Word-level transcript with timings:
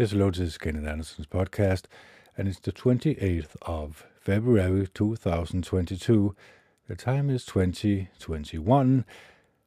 Yes, 0.00 0.12
hello, 0.12 0.30
this 0.30 0.40
is 0.40 0.56
Kenneth 0.56 0.86
Anderson's 0.86 1.26
podcast, 1.26 1.82
and 2.34 2.48
it's 2.48 2.58
the 2.58 2.72
28th 2.72 3.54
of 3.60 4.06
February 4.18 4.88
2022. 4.94 6.34
The 6.88 6.96
time 6.96 7.28
is 7.28 7.44
2021, 7.44 9.04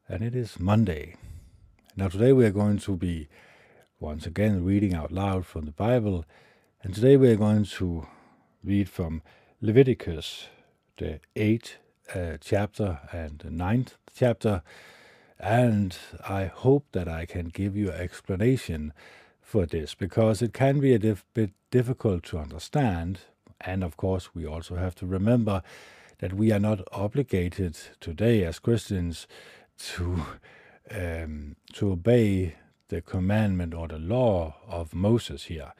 and 0.09 0.23
it 0.23 0.35
is 0.35 0.59
Monday. 0.59 1.17
Now, 1.95 2.07
today 2.07 2.33
we 2.33 2.45
are 2.45 2.49
going 2.49 2.79
to 2.79 2.97
be 2.97 3.27
once 3.99 4.25
again 4.25 4.65
reading 4.65 4.95
out 4.95 5.11
loud 5.11 5.45
from 5.45 5.65
the 5.65 5.71
Bible, 5.71 6.25
and 6.81 6.95
today 6.95 7.15
we 7.15 7.29
are 7.29 7.35
going 7.35 7.65
to 7.65 8.07
read 8.63 8.89
from 8.89 9.21
Leviticus, 9.61 10.47
the 10.97 11.19
8th 11.35 11.73
uh, 12.15 12.37
chapter 12.41 13.01
and 13.11 13.37
the 13.37 13.51
ninth 13.51 13.97
chapter, 14.15 14.63
and 15.39 15.95
I 16.27 16.45
hope 16.45 16.87
that 16.93 17.07
I 17.07 17.27
can 17.27 17.49
give 17.49 17.77
you 17.77 17.91
an 17.91 18.01
explanation 18.01 18.93
for 19.43 19.65
this 19.65 19.93
because 19.93 20.41
it 20.41 20.53
can 20.53 20.79
be 20.79 20.93
a 20.93 20.99
dif- 20.99 21.25
bit 21.33 21.51
difficult 21.69 22.23
to 22.23 22.39
understand. 22.39 23.21
And 23.61 23.83
of 23.83 23.97
course, 23.97 24.33
we 24.33 24.45
also 24.45 24.75
have 24.75 24.95
to 24.95 25.05
remember 25.05 25.61
that 26.19 26.33
we 26.33 26.51
are 26.51 26.59
not 26.59 26.81
obligated 26.91 27.77
today 27.99 28.43
as 28.43 28.59
Christians 28.59 29.27
to 29.77 30.23
um, 30.91 31.55
to 31.73 31.91
obey 31.91 32.55
the 32.89 33.01
commandment 33.01 33.73
or 33.73 33.87
the 33.87 33.97
law 33.97 34.55
of 34.67 34.93
Moses 34.93 35.45
here. 35.45 35.73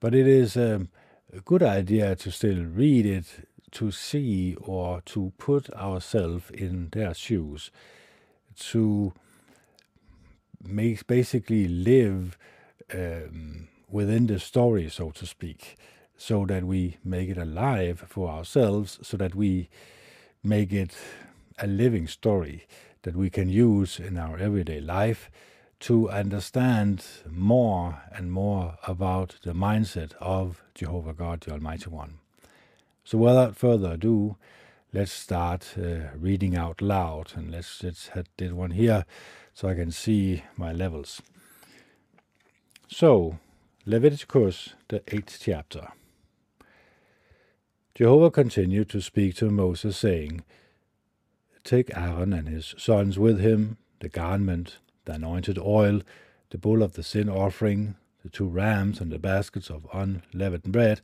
But 0.00 0.14
it 0.14 0.26
is 0.26 0.56
um, 0.56 0.88
a 1.32 1.40
good 1.40 1.62
idea 1.62 2.16
to 2.16 2.30
still 2.30 2.64
read 2.64 3.06
it 3.06 3.48
to 3.72 3.90
see 3.90 4.56
or 4.60 5.00
to 5.02 5.32
put 5.38 5.70
ourselves 5.74 6.50
in 6.50 6.88
their 6.92 7.14
shoes, 7.14 7.70
to 8.70 9.12
make 10.62 11.06
basically 11.06 11.68
live 11.68 12.36
um, 12.92 13.68
within 13.88 14.26
the 14.26 14.38
story, 14.38 14.88
so 14.88 15.10
to 15.10 15.26
speak, 15.26 15.76
so 16.16 16.44
that 16.46 16.64
we 16.64 16.96
make 17.04 17.28
it 17.28 17.38
alive 17.38 18.04
for 18.08 18.28
ourselves, 18.28 18.98
so 19.02 19.16
that 19.16 19.34
we 19.34 19.68
make 20.42 20.72
it 20.72 20.94
a 21.58 21.66
living 21.66 22.06
story 22.06 22.66
that 23.02 23.16
we 23.16 23.30
can 23.30 23.48
use 23.48 23.98
in 23.98 24.18
our 24.18 24.38
everyday 24.38 24.80
life 24.80 25.30
to 25.80 26.10
understand 26.10 27.04
more 27.30 28.02
and 28.12 28.32
more 28.32 28.76
about 28.86 29.36
the 29.44 29.52
mindset 29.52 30.12
of 30.20 30.62
Jehovah 30.74 31.12
God, 31.12 31.42
the 31.42 31.52
Almighty 31.52 31.88
One. 31.88 32.18
So, 33.04 33.18
without 33.18 33.56
further 33.56 33.92
ado, 33.92 34.36
let's 34.92 35.12
start 35.12 35.74
uh, 35.78 36.16
reading 36.16 36.56
out 36.56 36.82
loud 36.82 37.32
and 37.36 37.50
let's 37.50 37.82
let's 37.82 38.10
this 38.36 38.52
one 38.52 38.72
here 38.72 39.04
so 39.54 39.68
I 39.68 39.74
can 39.74 39.92
see 39.92 40.42
my 40.56 40.72
levels. 40.72 41.22
So, 42.90 43.38
Leviticus, 43.84 44.70
the 44.88 45.02
eighth 45.08 45.40
chapter. 45.42 45.88
Jehovah 47.94 48.30
continued 48.30 48.88
to 48.88 49.02
speak 49.02 49.34
to 49.36 49.50
Moses, 49.50 49.94
saying, 49.98 50.42
Take 51.64 51.94
Aaron 51.94 52.32
and 52.32 52.48
his 52.48 52.74
sons 52.78 53.18
with 53.18 53.40
him, 53.40 53.76
the 54.00 54.08
garment, 54.08 54.78
the 55.04 55.12
anointed 55.12 55.58
oil, 55.58 56.00
the 56.48 56.56
bull 56.56 56.82
of 56.82 56.94
the 56.94 57.02
sin 57.02 57.28
offering, 57.28 57.96
the 58.22 58.30
two 58.30 58.48
rams, 58.48 59.02
and 59.02 59.12
the 59.12 59.18
baskets 59.18 59.68
of 59.68 59.86
unleavened 59.92 60.72
bread, 60.72 61.02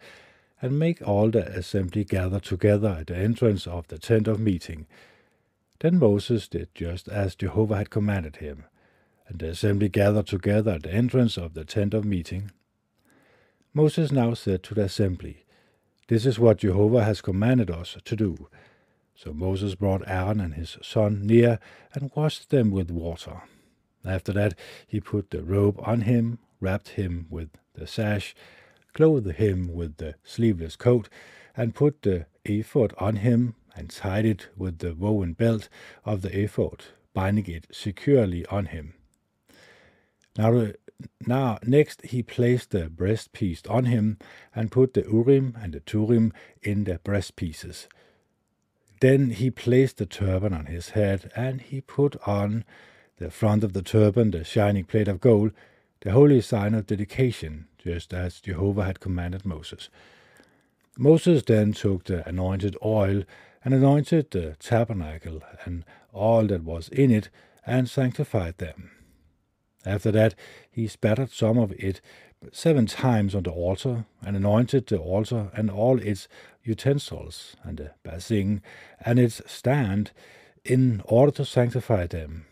and 0.63 0.79
make 0.79 1.07
all 1.07 1.31
the 1.31 1.47
assembly 1.49 2.05
gather 2.05 2.41
together 2.41 2.97
at 3.01 3.09
the 3.09 3.17
entrance 3.17 3.67
of 3.67 3.89
the 3.89 3.99
tent 3.99 4.27
of 4.27 4.41
meeting. 4.41 4.87
Then 5.81 5.99
Moses 5.99 6.49
did 6.49 6.75
just 6.75 7.09
as 7.09 7.35
Jehovah 7.35 7.77
had 7.77 7.91
commanded 7.91 8.37
him 8.37 8.65
and 9.27 9.39
the 9.39 9.49
assembly 9.49 9.89
gathered 9.89 10.27
together 10.27 10.73
at 10.73 10.83
the 10.83 10.93
entrance 10.93 11.37
of 11.37 11.55
the 11.55 11.65
tent 11.65 11.95
of 11.95 12.05
meeting. 12.05 12.51
Moses 13.73 14.13
now 14.13 14.35
said 14.35 14.63
to 14.65 14.75
the 14.75 14.83
assembly, 14.85 15.45
This 16.09 16.27
is 16.27 16.39
what 16.39 16.59
Jehovah 16.59 17.05
has 17.05 17.21
commanded 17.21 17.71
us 17.71 17.97
to 18.05 18.17
do. 18.17 18.49
So 19.17 19.33
Moses 19.33 19.75
brought 19.75 20.07
Aaron 20.07 20.41
and 20.41 20.55
his 20.55 20.77
son 20.83 21.27
near 21.27 21.59
and 21.93 22.11
washed 22.15 22.51
them 22.51 22.71
with 22.71 22.91
water. 22.91 23.43
After 24.05 24.33
that, 24.33 24.55
he 24.87 25.01
put 25.01 25.31
the 25.31 25.43
robe 25.43 25.81
on 25.83 26.03
him, 26.03 26.39
wrapped 26.61 26.91
him 26.91 27.27
with 27.31 27.51
the 27.75 27.87
sash, 27.87 28.35
clothed 28.93 29.37
him 29.37 29.73
with 29.73 29.97
the 29.97 30.15
sleeveless 30.25 30.77
coat, 30.77 31.09
and 31.57 31.75
put 31.75 32.03
the 32.03 32.27
ephod 32.45 32.93
on 32.99 33.17
him, 33.17 33.55
and 33.75 33.91
tied 33.91 34.25
it 34.25 34.49
with 34.57 34.79
the 34.79 34.95
woven 34.95 35.33
belt 35.33 35.69
of 36.05 36.23
the 36.23 36.45
ephod, 36.45 36.85
binding 37.13 37.47
it 37.47 37.67
securely 37.73 38.47
on 38.47 38.67
him. 38.67 38.95
Now, 40.37 40.73
now, 41.27 41.59
next 41.65 42.03
he 42.07 42.23
placed 42.23 42.71
the 42.71 42.89
breastpiece 42.89 43.69
on 43.69 43.87
him 43.87 44.19
and 44.55 44.73
put 44.73 44.95
the 44.95 45.03
Urim 45.03 45.57
and 45.61 45.73
the 45.73 45.81
Turim 45.81 46.33
in 46.63 46.85
the 46.85 46.99
breastpieces. 46.99 47.89
Then 49.01 49.31
he 49.31 49.51
placed 49.51 49.99
the 49.99 50.07
turban 50.07 50.53
on 50.53 50.67
his 50.67 50.91
head, 50.91 51.31
and 51.37 51.61
he 51.61 51.81
put 51.81 52.17
on 52.27 52.65
the 53.19 53.31
front 53.31 53.63
of 53.63 53.73
the 53.73 53.83
turban 53.83 54.31
the 54.31 54.45
shining 54.45 54.85
plate 54.85 55.09
of 55.09 55.21
gold, 55.21 55.53
the 56.01 56.13
holy 56.13 56.41
sign 56.41 56.75
of 56.75 56.87
dedication, 56.87 57.67
just 57.79 58.15
as 58.15 58.41
Jehovah 58.41 58.85
had 58.85 59.01
commanded 59.01 59.45
Moses. 59.45 59.89
Moses 60.97 61.43
then 61.43 61.73
took 61.73 62.05
the 62.05 62.27
anointed 62.29 62.77
oil 62.85 63.25
and 63.65 63.75
anointed 63.75 64.31
the 64.31 64.57
tabernacle 64.59 65.43
and 65.65 65.85
all 66.13 66.47
that 66.47 66.63
was 66.63 66.89
in 66.89 67.11
it, 67.11 67.31
and 67.67 67.89
sanctified 67.89 68.59
them. 68.59 68.94
After 69.87 70.11
that, 70.13 70.35
he 70.71 70.87
spattered 70.89 71.31
some 71.31 71.59
of 71.59 71.73
it 71.73 72.01
seven 72.53 72.87
times 72.87 73.35
on 73.35 73.43
the 73.43 73.51
altar, 73.51 74.07
and 74.25 74.37
anointed 74.37 74.87
the 74.87 74.99
altar 74.99 75.51
and 75.55 75.71
all 75.71 75.99
its 76.01 76.29
utensils, 76.63 77.57
and 77.63 77.79
the 77.79 77.91
basin 78.03 78.63
and 79.05 79.19
its 79.19 79.41
stand, 79.47 80.11
in 80.65 81.03
order 81.05 81.33
to 81.33 81.45
sanctify 81.45 82.07
them. 82.07 82.47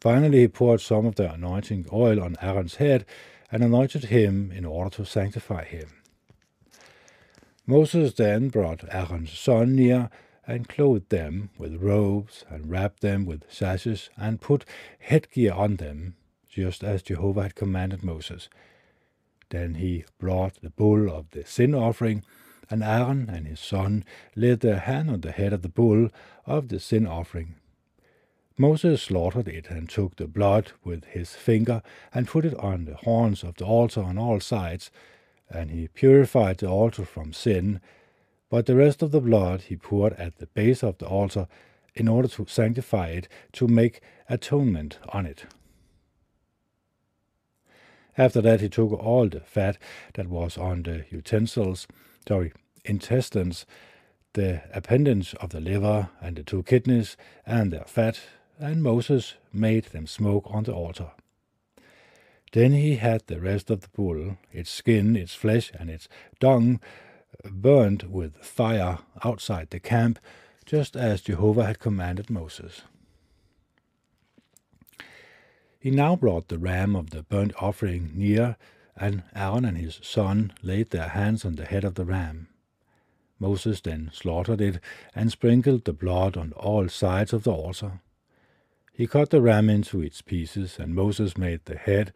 Finally, 0.00 0.40
he 0.40 0.48
poured 0.48 0.80
some 0.80 1.06
of 1.06 1.16
the 1.16 1.32
anointing 1.32 1.86
oil 1.92 2.22
on 2.22 2.36
Aaron's 2.40 2.76
head, 2.76 3.04
and 3.50 3.62
anointed 3.62 4.04
him 4.04 4.52
in 4.52 4.64
order 4.64 4.90
to 4.90 5.04
sanctify 5.04 5.64
him. 5.64 5.88
Moses 7.66 8.14
then 8.14 8.48
brought 8.48 8.84
Aaron's 8.92 9.38
son 9.38 9.74
near, 9.74 10.10
and 10.46 10.68
clothed 10.68 11.10
them 11.10 11.50
with 11.58 11.82
robes, 11.82 12.44
and 12.48 12.70
wrapped 12.70 13.00
them 13.00 13.26
with 13.26 13.42
sashes, 13.50 14.08
and 14.16 14.40
put 14.40 14.64
headgear 15.00 15.52
on 15.52 15.76
them, 15.76 16.14
just 16.58 16.82
as 16.82 17.04
Jehovah 17.04 17.42
had 17.42 17.54
commanded 17.54 18.02
Moses. 18.02 18.48
Then 19.50 19.74
he 19.74 20.04
brought 20.18 20.60
the 20.60 20.70
bull 20.70 21.08
of 21.08 21.30
the 21.30 21.44
sin 21.46 21.72
offering, 21.72 22.24
and 22.68 22.82
Aaron 22.82 23.30
and 23.32 23.46
his 23.46 23.60
son 23.60 24.04
laid 24.34 24.58
their 24.58 24.80
hand 24.80 25.08
on 25.08 25.20
the 25.20 25.30
head 25.30 25.52
of 25.52 25.62
the 25.62 25.68
bull 25.68 26.08
of 26.46 26.68
the 26.68 26.80
sin 26.80 27.06
offering. 27.06 27.54
Moses 28.56 29.02
slaughtered 29.02 29.46
it 29.46 29.70
and 29.70 29.88
took 29.88 30.16
the 30.16 30.26
blood 30.26 30.72
with 30.82 31.04
his 31.04 31.36
finger 31.36 31.80
and 32.12 32.26
put 32.26 32.44
it 32.44 32.54
on 32.56 32.86
the 32.86 32.96
horns 32.96 33.44
of 33.44 33.54
the 33.54 33.64
altar 33.64 34.02
on 34.02 34.18
all 34.18 34.40
sides, 34.40 34.90
and 35.48 35.70
he 35.70 35.86
purified 35.86 36.58
the 36.58 36.68
altar 36.68 37.04
from 37.04 37.32
sin. 37.32 37.80
But 38.50 38.66
the 38.66 38.74
rest 38.74 39.00
of 39.00 39.12
the 39.12 39.20
blood 39.20 39.60
he 39.68 39.76
poured 39.76 40.14
at 40.14 40.38
the 40.38 40.48
base 40.48 40.82
of 40.82 40.98
the 40.98 41.06
altar 41.06 41.46
in 41.94 42.08
order 42.08 42.26
to 42.26 42.46
sanctify 42.48 43.10
it, 43.10 43.28
to 43.52 43.68
make 43.68 44.00
atonement 44.28 44.98
on 45.10 45.24
it. 45.24 45.44
After 48.18 48.40
that, 48.40 48.60
he 48.60 48.68
took 48.68 48.92
all 48.92 49.28
the 49.28 49.40
fat 49.40 49.78
that 50.14 50.26
was 50.26 50.58
on 50.58 50.82
the 50.82 51.04
utensils, 51.08 51.86
sorry, 52.26 52.52
intestines, 52.84 53.64
the 54.32 54.62
appendage 54.74 55.36
of 55.36 55.50
the 55.50 55.60
liver, 55.60 56.10
and 56.20 56.34
the 56.36 56.42
two 56.42 56.64
kidneys, 56.64 57.16
and 57.46 57.72
their 57.72 57.84
fat, 57.84 58.18
and 58.58 58.82
Moses 58.82 59.34
made 59.52 59.84
them 59.84 60.08
smoke 60.08 60.44
on 60.48 60.64
the 60.64 60.74
altar. 60.74 61.12
Then 62.52 62.72
he 62.72 62.96
had 62.96 63.22
the 63.26 63.40
rest 63.40 63.70
of 63.70 63.82
the 63.82 63.88
bull, 63.88 64.36
its 64.52 64.70
skin, 64.70 65.14
its 65.14 65.34
flesh, 65.34 65.70
and 65.78 65.88
its 65.88 66.08
dung, 66.40 66.80
burned 67.44 68.04
with 68.04 68.36
fire 68.38 68.98
outside 69.22 69.70
the 69.70 69.78
camp, 69.78 70.18
just 70.66 70.96
as 70.96 71.20
Jehovah 71.20 71.66
had 71.66 71.78
commanded 71.78 72.30
Moses. 72.30 72.82
He 75.78 75.90
now 75.90 76.16
brought 76.16 76.48
the 76.48 76.58
ram 76.58 76.96
of 76.96 77.10
the 77.10 77.22
burnt 77.22 77.52
offering 77.62 78.10
near, 78.14 78.56
and 78.96 79.22
Aaron 79.34 79.64
and 79.64 79.78
his 79.78 80.00
son 80.02 80.52
laid 80.60 80.90
their 80.90 81.08
hands 81.08 81.44
on 81.44 81.54
the 81.54 81.64
head 81.64 81.84
of 81.84 81.94
the 81.94 82.04
ram. 82.04 82.48
Moses 83.38 83.80
then 83.80 84.10
slaughtered 84.12 84.60
it 84.60 84.80
and 85.14 85.30
sprinkled 85.30 85.84
the 85.84 85.92
blood 85.92 86.36
on 86.36 86.52
all 86.52 86.88
sides 86.88 87.32
of 87.32 87.44
the 87.44 87.52
altar. 87.52 88.00
He 88.92 89.06
cut 89.06 89.30
the 89.30 89.40
ram 89.40 89.70
into 89.70 90.02
its 90.02 90.22
pieces, 90.22 90.76
and 90.80 90.94
Moses 90.94 91.38
made 91.38 91.64
the 91.66 91.76
head, 91.76 92.12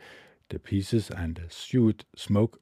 the 0.49 0.59
pieces, 0.59 1.11
and 1.11 1.37
the 1.37 1.49
stewed 1.49 2.05
smoke. 2.17 2.61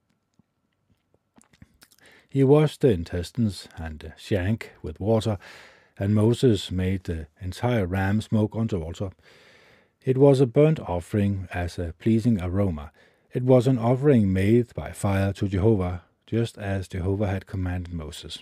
He 2.28 2.44
washed 2.44 2.82
the 2.82 2.90
intestines 2.90 3.66
and 3.76 3.98
the 4.00 4.12
shank 4.18 4.72
with 4.82 5.00
water, 5.00 5.38
and 5.98 6.14
Moses 6.14 6.70
made 6.70 7.04
the 7.04 7.28
entire 7.40 7.86
ram 7.86 8.20
smoke 8.20 8.54
on 8.54 8.66
the 8.66 8.78
altar. 8.78 9.12
It 10.02 10.16
was 10.16 10.40
a 10.40 10.46
burnt 10.46 10.80
offering 10.80 11.46
as 11.52 11.78
a 11.78 11.92
pleasing 11.98 12.40
aroma, 12.40 12.90
It 13.32 13.44
was 13.44 13.66
an 13.66 13.78
offering 13.78 14.32
made 14.32 14.74
by 14.74 14.92
fire 14.92 15.32
to 15.34 15.46
Jehovah, 15.46 16.02
just 16.26 16.56
as 16.56 16.88
Jehovah 16.88 17.28
had 17.28 17.46
commanded 17.46 17.92
Moses. 17.92 18.38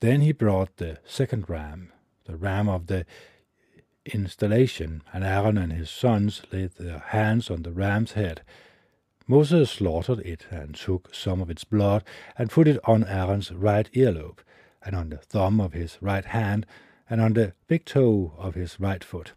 Then 0.00 0.22
he 0.22 0.32
brought 0.32 0.78
the 0.78 0.98
second 1.04 1.48
ram, 1.48 1.92
the 2.24 2.36
ram 2.36 2.68
of 2.68 2.86
the 2.86 3.04
installation, 4.06 5.02
and 5.12 5.22
Aaron 5.22 5.58
and 5.58 5.72
his 5.72 5.90
sons 5.90 6.42
laid 6.50 6.72
their 6.72 6.98
hands 6.98 7.50
on 7.50 7.62
the 7.62 7.70
ram's 7.70 8.12
head. 8.12 8.40
Moses 9.28 9.70
slaughtered 9.70 10.20
it 10.20 10.46
and 10.50 10.74
took 10.74 11.14
some 11.14 11.42
of 11.42 11.50
its 11.50 11.64
blood 11.64 12.02
and 12.36 12.50
put 12.50 12.66
it 12.66 12.80
on 12.84 13.04
Aaron's 13.04 13.52
right 13.52 13.88
earlobe, 13.92 14.40
and 14.84 14.96
on 14.96 15.10
the 15.10 15.18
thumb 15.18 15.60
of 15.60 15.74
his 15.74 15.98
right 16.00 16.24
hand, 16.24 16.64
and 17.10 17.20
on 17.20 17.34
the 17.34 17.52
big 17.68 17.84
toe 17.84 18.32
of 18.38 18.54
his 18.54 18.80
right 18.80 19.04
foot. 19.04 19.32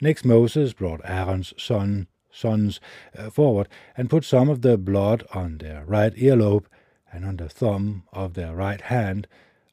Next 0.00 0.24
Moses 0.24 0.72
brought 0.72 1.00
Aaron's 1.04 1.52
son, 1.56 2.06
sons 2.30 2.80
uh, 3.16 3.30
forward 3.30 3.68
and 3.96 4.10
put 4.10 4.24
some 4.24 4.48
of 4.48 4.62
the 4.62 4.78
blood 4.78 5.24
on 5.34 5.58
their 5.58 5.84
right 5.84 6.14
earlobe 6.14 6.66
and 7.12 7.24
on 7.24 7.36
the 7.36 7.48
thumb 7.48 8.04
of 8.12 8.34
their 8.34 8.54
right 8.54 8.80
hand 8.80 9.26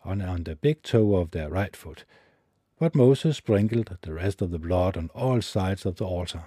and 0.04 0.22
on 0.22 0.44
the 0.44 0.56
big 0.56 0.82
toe 0.82 1.16
of 1.16 1.32
their 1.32 1.50
right 1.50 1.76
foot. 1.76 2.06
But 2.80 2.96
Moses 2.96 3.38
sprinkled 3.38 3.98
the 4.02 4.14
rest 4.14 4.42
of 4.42 4.52
the 4.52 4.60
blood 4.60 4.98
on 4.98 5.10
all 5.14 5.42
sides 5.42 5.86
of 5.86 5.98
the 5.98 6.06
altar. 6.06 6.44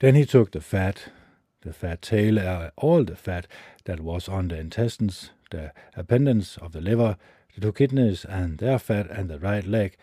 Then 0.00 0.14
he 0.14 0.24
took 0.24 0.52
the 0.52 0.60
fat, 0.60 1.10
the 1.62 1.72
fat 1.72 2.02
tail, 2.02 2.38
uh, 2.38 2.70
all 2.76 3.02
the 3.02 3.16
fat 3.16 3.46
that 3.84 4.00
was 4.00 4.28
on 4.28 4.48
the 4.48 4.58
intestines, 4.58 5.30
the 5.50 5.72
appendage 5.96 6.56
of 6.58 6.72
the 6.72 6.80
liver, 6.80 7.16
the 7.58 7.66
two 7.66 7.72
kidneys 7.72 8.24
and 8.24 8.58
their 8.58 8.78
fat, 8.78 9.10
and 9.10 9.28
the 9.28 9.38
right 9.38 9.66
leg. 9.66 9.96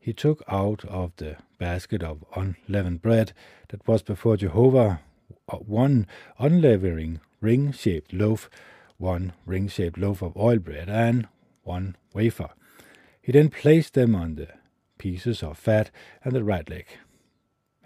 He 0.00 0.12
took 0.12 0.42
out 0.48 0.84
of 0.86 1.12
the 1.16 1.36
basket 1.58 2.02
of 2.02 2.24
unleavened 2.34 3.02
bread 3.02 3.32
that 3.68 3.86
was 3.86 4.02
before 4.02 4.36
Jehovah 4.36 5.00
one 5.48 6.08
unleavening 6.40 7.20
ring-shaped 7.40 8.12
loaf, 8.12 8.50
one 8.96 9.32
ring-shaped 9.44 9.96
loaf 9.96 10.22
of 10.22 10.36
oil 10.36 10.58
bread, 10.58 10.88
and 10.88 11.28
one 11.62 11.96
wafer. 12.12 12.50
He 13.22 13.30
then 13.30 13.50
placed 13.50 13.94
them 13.94 14.16
on 14.16 14.34
the 14.34 14.48
pieces 14.98 15.44
of 15.44 15.58
fat 15.58 15.90
and 16.24 16.34
the 16.34 16.42
right 16.42 16.68
leg. 16.68 16.86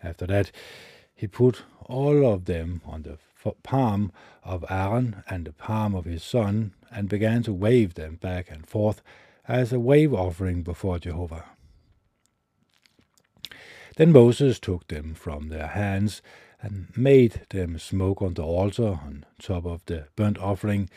After 0.03 0.27
that, 0.27 0.53
he 1.15 1.27
put 1.27 1.65
all 1.85 2.25
of 2.25 2.47
them 2.47 2.81
on 2.87 3.03
the 3.03 3.19
palm 3.63 4.11
of 4.43 4.65
Aaron 4.71 5.23
and 5.29 5.47
the 5.47 5.53
palm 5.53 5.95
of 5.95 6.07
his 6.07 6.25
son, 6.25 6.73
and 6.91 7.09
began 7.09 7.43
to 7.45 7.53
wave 7.53 7.95
them 7.95 8.17
back 8.17 8.51
and 8.51 8.67
forth 8.67 9.03
as 9.47 9.73
a 9.73 9.81
wave 9.81 10.13
offering 10.13 10.63
before 10.63 10.99
Jehovah. 10.99 11.45
Then 13.97 14.13
Moses 14.13 14.59
took 14.59 14.89
them 14.89 15.15
from 15.15 15.49
their 15.49 15.69
hands 15.69 16.23
and 16.63 16.89
made 16.97 17.43
them 17.51 17.79
smoke 17.79 18.23
on 18.23 18.35
the 18.35 18.43
altar 18.43 18.99
on 19.03 19.25
top 19.41 19.67
of 19.67 19.85
the 19.87 20.09
burnt 20.17 20.39
offering. 20.39 20.89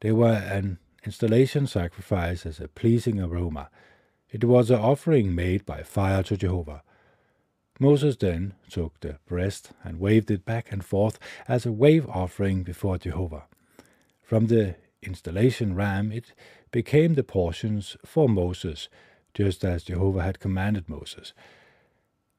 They 0.00 0.12
were 0.12 0.32
an 0.32 0.78
installation 1.04 1.66
sacrifice 1.66 2.46
as 2.46 2.60
a 2.60 2.68
pleasing 2.68 3.20
aroma. 3.20 3.70
It 4.30 4.44
was 4.44 4.70
an 4.70 4.80
offering 4.80 5.34
made 5.34 5.66
by 5.66 5.82
fire 5.82 6.22
to 6.24 6.36
Jehovah. 6.36 6.82
Moses 7.80 8.16
then 8.16 8.54
took 8.70 8.98
the 9.00 9.18
breast 9.26 9.72
and 9.82 9.98
waved 9.98 10.30
it 10.30 10.44
back 10.44 10.70
and 10.70 10.84
forth 10.84 11.18
as 11.48 11.66
a 11.66 11.72
wave 11.72 12.08
offering 12.08 12.62
before 12.62 12.98
Jehovah. 12.98 13.44
From 14.22 14.46
the 14.46 14.76
installation 15.06 15.74
ram 15.74 16.10
it 16.12 16.32
became 16.70 17.14
the 17.14 17.24
portions 17.24 17.96
for 18.04 18.28
Moses, 18.28 18.88
just 19.32 19.64
as 19.64 19.84
Jehovah 19.84 20.22
had 20.22 20.40
commanded 20.40 20.88
Moses. 20.88 21.32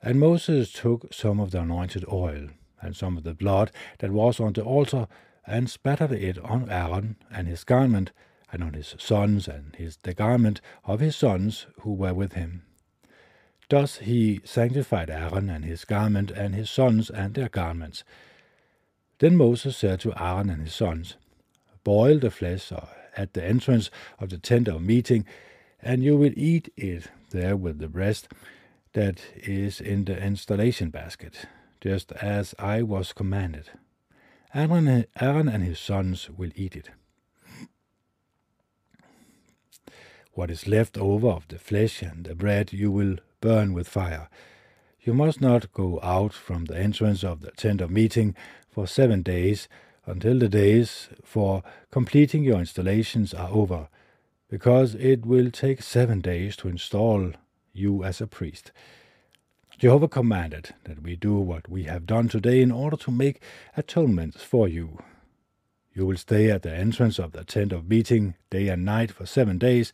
And 0.02 0.20
Moses 0.20 0.72
took 0.72 1.14
some 1.14 1.40
of 1.40 1.52
the 1.52 1.62
anointed 1.62 2.06
oil 2.12 2.50
and 2.82 2.96
some 2.96 3.18
of 3.18 3.24
the 3.24 3.34
blood 3.34 3.72
that 4.00 4.12
was 4.12 4.40
on 4.40 4.54
the 4.54 4.64
altar 4.64 5.08
and 5.48 5.70
spattered 5.70 6.12
it 6.12 6.38
on 6.40 6.70
Aaron 6.70 7.18
and 7.32 7.48
his 7.48 7.64
garment, 7.64 8.12
and 8.52 8.64
on 8.64 8.74
his 8.74 8.96
sons 8.98 9.48
and 9.48 9.76
his 9.76 9.98
the 9.98 10.14
garment 10.14 10.62
of 10.86 11.00
his 11.00 11.16
sons 11.16 11.68
who 11.82 11.94
were 11.94 12.14
with 12.14 12.34
him. 12.34 12.64
Thus 13.70 13.98
he 13.98 14.42
sanctified 14.44 15.10
Aaron 15.10 15.50
and 15.50 15.66
his 15.66 15.86
garment, 15.86 16.32
and 16.32 16.56
his 16.56 16.70
sons 16.70 17.10
and 17.10 17.34
their 17.34 17.50
garments. 17.50 18.04
Then 19.20 19.36
Moses 19.38 19.78
said 19.78 20.00
to 20.02 20.14
Aaron 20.22 20.50
and 20.50 20.64
his 20.64 20.74
sons, 20.74 21.16
Boil 21.86 22.20
the 22.20 22.32
flesh 22.32 22.74
at 23.16 23.34
the 23.34 23.46
entrance 23.46 23.90
of 24.20 24.30
the 24.30 24.38
tent 24.38 24.68
of 24.68 24.82
meeting, 24.82 25.26
and 25.82 26.04
you 26.04 26.18
will 26.18 26.34
eat 26.36 26.74
it 26.76 27.08
there 27.30 27.56
with 27.56 27.80
the 27.80 27.88
breast 27.88 28.28
that 28.94 29.22
is 29.36 29.80
in 29.80 30.06
the 30.06 30.18
installation 30.18 30.90
basket, 30.90 31.46
just 31.80 32.12
as 32.14 32.56
I 32.60 32.82
was 32.82 33.14
commanded. 33.14 33.70
Aaron, 34.54 35.06
Aaron 35.20 35.48
and 35.48 35.64
his 35.64 35.80
sons 35.80 36.30
will 36.30 36.52
eat 36.56 36.76
it. 36.76 36.90
What 40.32 40.50
is 40.50 40.68
left 40.68 40.98
over 40.98 41.30
of 41.30 41.48
the 41.48 41.60
flesh 41.60 42.02
and 42.02 42.26
the 42.26 42.36
bread 42.36 42.74
you 42.74 42.92
will 42.92 43.18
burn 43.42 43.74
with 43.74 43.88
fire. 43.88 44.28
You 45.02 45.14
must 45.14 45.40
not 45.40 45.72
go 45.72 46.00
out 46.02 46.34
from 46.34 46.66
the 46.66 46.78
entrance 46.78 47.24
of 47.24 47.42
the 47.42 47.52
tent 47.52 47.80
of 47.80 47.92
meeting 47.92 48.36
for 48.70 48.88
seven 48.88 49.22
days 49.22 49.68
until 50.06 50.40
the 50.40 50.50
days 50.50 51.10
for 51.24 51.64
completing 51.92 52.44
your 52.44 52.60
installations 52.60 53.34
are 53.34 53.50
over, 53.50 53.90
because 54.50 54.96
it 54.96 55.26
will 55.26 55.50
take 55.50 55.82
seven 55.82 56.22
days 56.22 56.56
to 56.58 56.68
install 56.68 57.32
you 57.74 58.04
as 58.04 58.22
a 58.22 58.28
priest. 58.28 58.72
Jehovah 59.78 60.08
commanded 60.08 60.74
that 60.86 61.04
we 61.04 61.16
do 61.16 61.36
what 61.36 61.68
we 61.68 61.84
have 61.84 62.06
done 62.06 62.30
today 62.30 62.62
in 62.62 62.72
order 62.72 62.96
to 62.96 63.12
make 63.12 63.42
atonements 63.76 64.42
for 64.42 64.68
you. 64.68 65.00
You 65.94 66.06
will 66.06 66.18
stay 66.18 66.50
at 66.50 66.62
the 66.62 66.74
entrance 66.74 67.20
of 67.20 67.34
the 67.34 67.44
tent 67.44 67.74
of 67.74 67.90
meeting 67.90 68.36
day 68.50 68.70
and 68.70 68.86
night 68.86 69.12
for 69.12 69.26
seven 69.26 69.58
days 69.58 69.92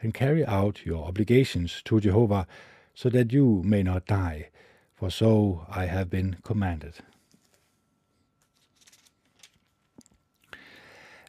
and 0.00 0.12
carry 0.12 0.44
out 0.44 0.84
your 0.84 1.06
obligations 1.06 1.80
to 1.86 2.00
Jehovah 2.00 2.46
so 2.94 3.08
that 3.10 3.32
you 3.32 3.62
may 3.64 3.82
not 3.82 4.06
die, 4.06 4.50
for 4.94 5.10
so 5.10 5.66
I 5.68 5.86
have 5.86 6.10
been 6.10 6.36
commanded. 6.44 6.94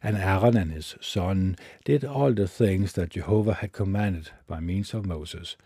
And 0.06 0.18
Aaron 0.18 0.56
and 0.56 0.70
his 0.70 0.94
son 1.00 1.56
did 1.84 2.04
all 2.04 2.32
the 2.32 2.46
things 2.46 2.92
that 2.92 3.10
Jehovah 3.10 3.54
had 3.54 3.72
commanded 3.72 4.30
by 4.46 4.60
means 4.60 4.94
of 4.94 5.04
Moses. 5.04 5.56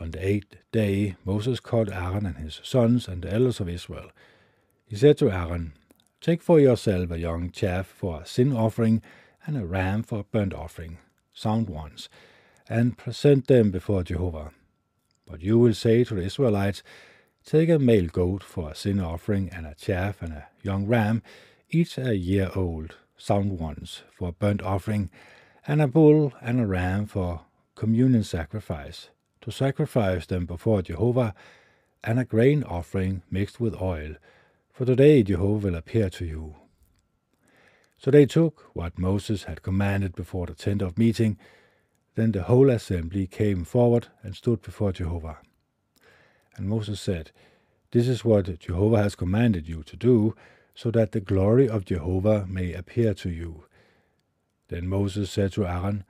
On 0.00 0.10
the 0.10 0.26
eighth 0.26 0.56
day, 0.72 1.16
Moses 1.26 1.60
called 1.60 1.90
Aaron 1.90 2.24
and 2.24 2.38
his 2.38 2.62
sons 2.64 3.06
and 3.06 3.20
the 3.20 3.30
elders 3.30 3.60
of 3.60 3.68
Israel. 3.68 4.10
He 4.86 4.96
said 4.96 5.18
to 5.18 5.30
Aaron, 5.30 5.74
Take 6.22 6.40
for 6.40 6.58
yourself 6.60 7.10
a 7.10 7.18
young 7.18 7.50
calf 7.50 7.86
for 7.88 8.22
a 8.22 8.26
sin 8.26 8.56
offering 8.56 9.02
and 9.46 9.58
a 9.58 9.66
ram 9.66 10.02
for 10.02 10.20
a 10.20 10.24
burnt 10.24 10.54
offering, 10.54 10.96
sound 11.34 11.68
ones, 11.68 12.08
and 12.70 12.96
present 12.96 13.48
them 13.48 13.70
before 13.70 14.02
Jehovah. 14.02 14.52
But 15.26 15.42
you 15.42 15.58
will 15.58 15.74
say 15.74 16.04
to 16.04 16.14
the 16.14 16.22
Israelites, 16.22 16.82
Take 17.44 17.68
a 17.68 17.78
male 17.78 18.06
goat 18.06 18.42
for 18.42 18.70
a 18.70 18.74
sin 18.74 18.98
offering, 18.98 19.50
and 19.50 19.66
a 19.66 19.74
calf 19.74 20.22
and 20.22 20.32
a 20.32 20.46
young 20.62 20.86
ram, 20.86 21.22
each 21.68 21.98
a 21.98 22.16
year 22.16 22.50
old, 22.56 22.96
sound 23.16 23.58
ones, 23.58 24.02
for 24.12 24.28
a 24.28 24.32
burnt 24.32 24.62
offering, 24.62 25.10
and 25.66 25.80
a 25.80 25.86
bull 25.86 26.32
and 26.40 26.60
a 26.60 26.66
ram 26.66 27.06
for 27.06 27.42
communion 27.74 28.24
sacrifice, 28.24 29.08
to 29.40 29.50
sacrifice 29.50 30.26
them 30.26 30.46
before 30.46 30.82
Jehovah, 30.82 31.34
and 32.04 32.18
a 32.18 32.24
grain 32.24 32.64
offering 32.64 33.22
mixed 33.30 33.60
with 33.60 33.80
oil, 33.80 34.16
for 34.72 34.84
today 34.84 35.22
Jehovah 35.22 35.68
will 35.68 35.76
appear 35.76 36.10
to 36.10 36.24
you. 36.24 36.56
So 37.98 38.10
they 38.10 38.26
took 38.26 38.70
what 38.72 38.98
Moses 38.98 39.44
had 39.44 39.62
commanded 39.62 40.16
before 40.16 40.46
the 40.46 40.54
tent 40.54 40.82
of 40.82 40.98
meeting, 40.98 41.38
then 42.14 42.32
the 42.32 42.42
whole 42.42 42.68
assembly 42.68 43.26
came 43.26 43.64
forward 43.64 44.08
and 44.22 44.34
stood 44.34 44.60
before 44.62 44.92
Jehovah. 44.92 45.38
And 46.56 46.68
Moses 46.68 47.00
said, 47.00 47.30
This 47.92 48.08
is 48.08 48.24
what 48.24 48.58
Jehovah 48.58 49.02
has 49.02 49.14
commanded 49.14 49.68
you 49.68 49.82
to 49.84 49.96
do, 49.96 50.34
so 50.74 50.90
that 50.90 51.12
the 51.12 51.20
glory 51.20 51.68
of 51.68 51.84
Jehovah 51.84 52.46
may 52.48 52.72
appear 52.72 53.14
to 53.14 53.30
you. 53.30 53.64
Then 54.68 54.88
Moses 54.88 55.30
said 55.30 55.52
to 55.52 55.66
Aaron, 55.66 56.04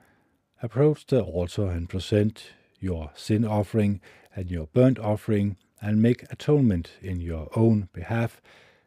Approach 0.61 1.05
the 1.05 1.21
altar 1.21 1.67
and 1.67 1.89
present 1.89 2.51
your 2.79 3.11
sin 3.15 3.43
offering 3.45 3.99
and 4.35 4.49
your 4.49 4.67
burnt 4.67 4.99
offering, 4.99 5.57
and 5.81 6.01
make 6.01 6.23
atonement 6.31 6.91
in 7.01 7.19
your 7.19 7.49
own 7.55 7.89
behalf 7.93 8.41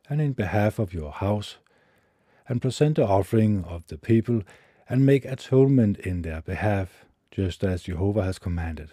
and 0.08 0.20
in 0.20 0.32
behalf 0.32 0.78
of 0.78 0.94
your 0.94 1.12
house, 1.12 1.56
and 2.48 2.62
present 2.62 2.96
the 2.96 3.06
offering 3.06 3.64
of 3.64 3.86
the 3.88 3.98
people, 3.98 4.42
and 4.88 5.04
make 5.04 5.24
atonement 5.24 5.98
in 5.98 6.22
their 6.22 6.40
behalf, 6.40 7.04
just 7.30 7.62
as 7.62 7.82
Jehovah 7.82 8.24
has 8.24 8.38
commanded. 8.38 8.90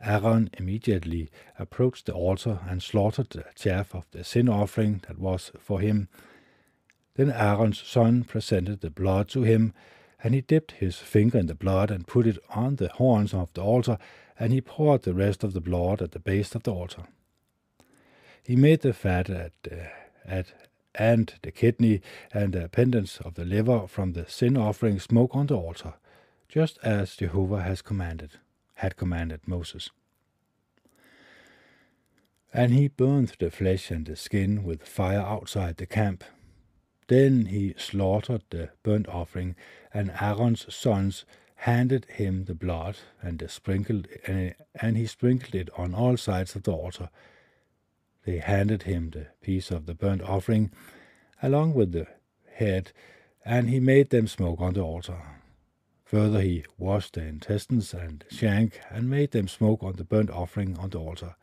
Aaron 0.00 0.50
immediately 0.58 1.30
approached 1.58 2.06
the 2.06 2.12
altar 2.12 2.60
and 2.68 2.82
slaughtered 2.82 3.30
the 3.30 3.44
calf 3.54 3.94
of 3.94 4.04
the 4.10 4.24
sin 4.24 4.48
offering 4.48 5.02
that 5.08 5.18
was 5.18 5.52
for 5.58 5.80
him. 5.80 6.08
Then 7.14 7.30
Aaron's 7.30 7.80
son 7.80 8.24
presented 8.24 8.80
the 8.80 8.90
blood 8.90 9.28
to 9.30 9.42
him, 9.42 9.72
And 10.22 10.34
he 10.34 10.40
dipped 10.40 10.72
his 10.72 10.96
finger 10.96 11.38
in 11.38 11.46
the 11.46 11.54
blood 11.54 11.90
and 11.90 12.06
put 12.06 12.26
it 12.26 12.38
on 12.50 12.76
the 12.76 12.88
horns 12.88 13.34
of 13.34 13.52
the 13.52 13.62
altar, 13.62 13.98
and 14.38 14.52
he 14.52 14.60
poured 14.60 15.02
the 15.02 15.14
rest 15.14 15.44
of 15.44 15.52
the 15.52 15.60
blood 15.60 16.02
at 16.02 16.12
the 16.12 16.18
base 16.18 16.54
of 16.54 16.62
the 16.62 16.72
altar. 16.72 17.04
He 18.42 18.56
made 18.56 18.80
the 18.80 18.92
fat 18.92 19.30
at, 19.30 19.52
uh, 19.70 19.76
at 20.26 20.52
and 20.94 21.34
the 21.42 21.50
kidney 21.50 22.00
and 22.32 22.52
the 22.52 22.64
appendage 22.64 23.18
of 23.24 23.34
the 23.34 23.44
liver 23.44 23.86
from 23.86 24.12
the 24.12 24.26
sin 24.28 24.56
offering 24.56 25.00
smoke 25.00 25.34
on 25.34 25.46
the 25.46 25.56
altar, 25.56 25.94
just 26.48 26.78
as 26.82 27.16
Jehovah 27.16 27.62
has 27.62 27.82
commanded, 27.82 28.38
had 28.74 28.96
commanded 28.96 29.46
Moses. 29.46 29.90
And 32.52 32.72
he 32.72 32.88
burned 32.88 33.32
the 33.38 33.50
flesh 33.50 33.90
and 33.90 34.06
the 34.06 34.16
skin 34.16 34.62
with 34.62 34.86
fire 34.86 35.20
outside 35.20 35.76
the 35.76 35.86
camp. 35.86 36.24
Then 37.08 37.46
he 37.46 37.74
slaughtered 37.76 38.44
the 38.50 38.70
burnt 38.82 39.08
offering, 39.08 39.56
and 39.92 40.12
Aaron's 40.20 40.72
sons 40.74 41.24
handed 41.56 42.06
him 42.06 42.44
the 42.44 42.54
blood, 42.54 42.96
and 43.22 43.42
sprinkled, 43.48 44.06
and 44.26 44.96
he 44.96 45.06
sprinkled 45.06 45.54
it 45.54 45.68
on 45.76 45.94
all 45.94 46.16
sides 46.16 46.54
of 46.54 46.62
the 46.62 46.72
altar. 46.72 47.10
They 48.24 48.38
handed 48.38 48.84
him 48.84 49.10
the 49.10 49.26
piece 49.42 49.70
of 49.70 49.86
the 49.86 49.94
burnt 49.94 50.22
offering, 50.22 50.70
along 51.42 51.74
with 51.74 51.92
the 51.92 52.06
head, 52.54 52.92
and 53.44 53.68
he 53.68 53.80
made 53.80 54.10
them 54.10 54.26
smoke 54.26 54.60
on 54.60 54.74
the 54.74 54.80
altar. 54.80 55.20
Further, 56.04 56.42
he 56.42 56.64
washed 56.76 57.14
the 57.14 57.22
intestines 57.22 57.94
and 57.94 58.24
shank, 58.30 58.80
and 58.90 59.08
made 59.08 59.30
them 59.30 59.48
smoke 59.48 59.82
on 59.82 59.96
the 59.96 60.04
burnt 60.04 60.30
offering 60.30 60.76
on 60.78 60.90
the 60.90 60.98
altar. 60.98 61.34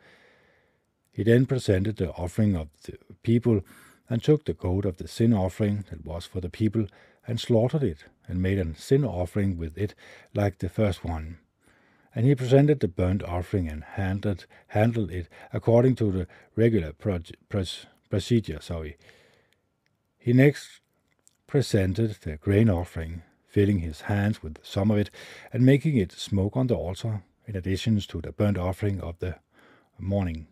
He 1.12 1.24
then 1.24 1.46
presented 1.46 1.98
the 1.98 2.12
offering 2.12 2.56
of 2.56 2.70
the 2.84 2.98
people, 3.24 3.62
and 4.10 4.24
took 4.24 4.46
the 4.46 4.54
goat 4.54 4.86
of 4.86 4.98
the 4.98 5.08
sin 5.08 5.34
offering 5.34 5.86
that 5.90 6.06
was 6.06 6.26
for 6.26 6.42
the 6.42 6.50
people, 6.50 6.86
and 7.28 7.40
slaughtered 7.40 7.84
it, 7.84 8.06
and 8.28 8.42
made 8.42 8.60
a 8.60 8.76
sin 8.76 9.04
offering 9.04 9.58
with 9.58 9.78
it 9.78 9.96
like 10.34 10.60
the 10.60 10.70
first 10.70 11.04
one. 11.04 11.40
And 12.14 12.26
he 12.26 12.36
presented 12.36 12.82
the 12.82 12.88
burnt 12.88 13.24
offering 13.24 13.68
and 13.70 13.84
handled, 13.84 14.46
handled 14.68 15.12
it 15.12 15.28
according 15.54 15.96
to 15.96 16.12
the 16.12 16.28
regular 16.56 16.94
procedure. 18.10 18.60
Sorry. 18.62 18.98
He 20.18 20.34
next 20.34 20.82
presented 21.48 22.18
the 22.22 22.36
grain 22.38 22.70
offering, 22.70 23.24
filling 23.52 23.80
his 23.80 24.02
hands 24.02 24.42
with 24.42 24.58
some 24.64 24.90
of 24.90 24.98
it, 24.98 25.10
and 25.52 25.66
making 25.66 25.98
it 25.98 26.14
smoke 26.14 26.56
on 26.56 26.68
the 26.68 26.76
altar, 26.76 27.22
in 27.46 27.56
addition 27.56 28.00
to 28.00 28.22
the 28.22 28.32
burnt 28.32 28.58
offering 28.58 29.02
of 29.02 29.20
the 29.20 29.36
morning. 30.00 30.48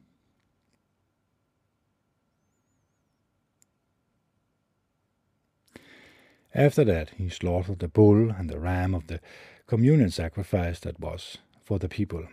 After 6.53 6.83
that, 6.83 7.11
he 7.11 7.29
slaughtered 7.29 7.79
the 7.79 7.87
bull 7.87 8.31
and 8.31 8.49
the 8.49 8.59
ram 8.59 8.93
of 8.93 9.07
the 9.07 9.21
communion 9.65 10.09
sacrifice 10.09 10.79
that 10.81 10.99
was 10.99 11.37
for 11.61 11.79
the 11.79 11.87
people. 11.87 12.27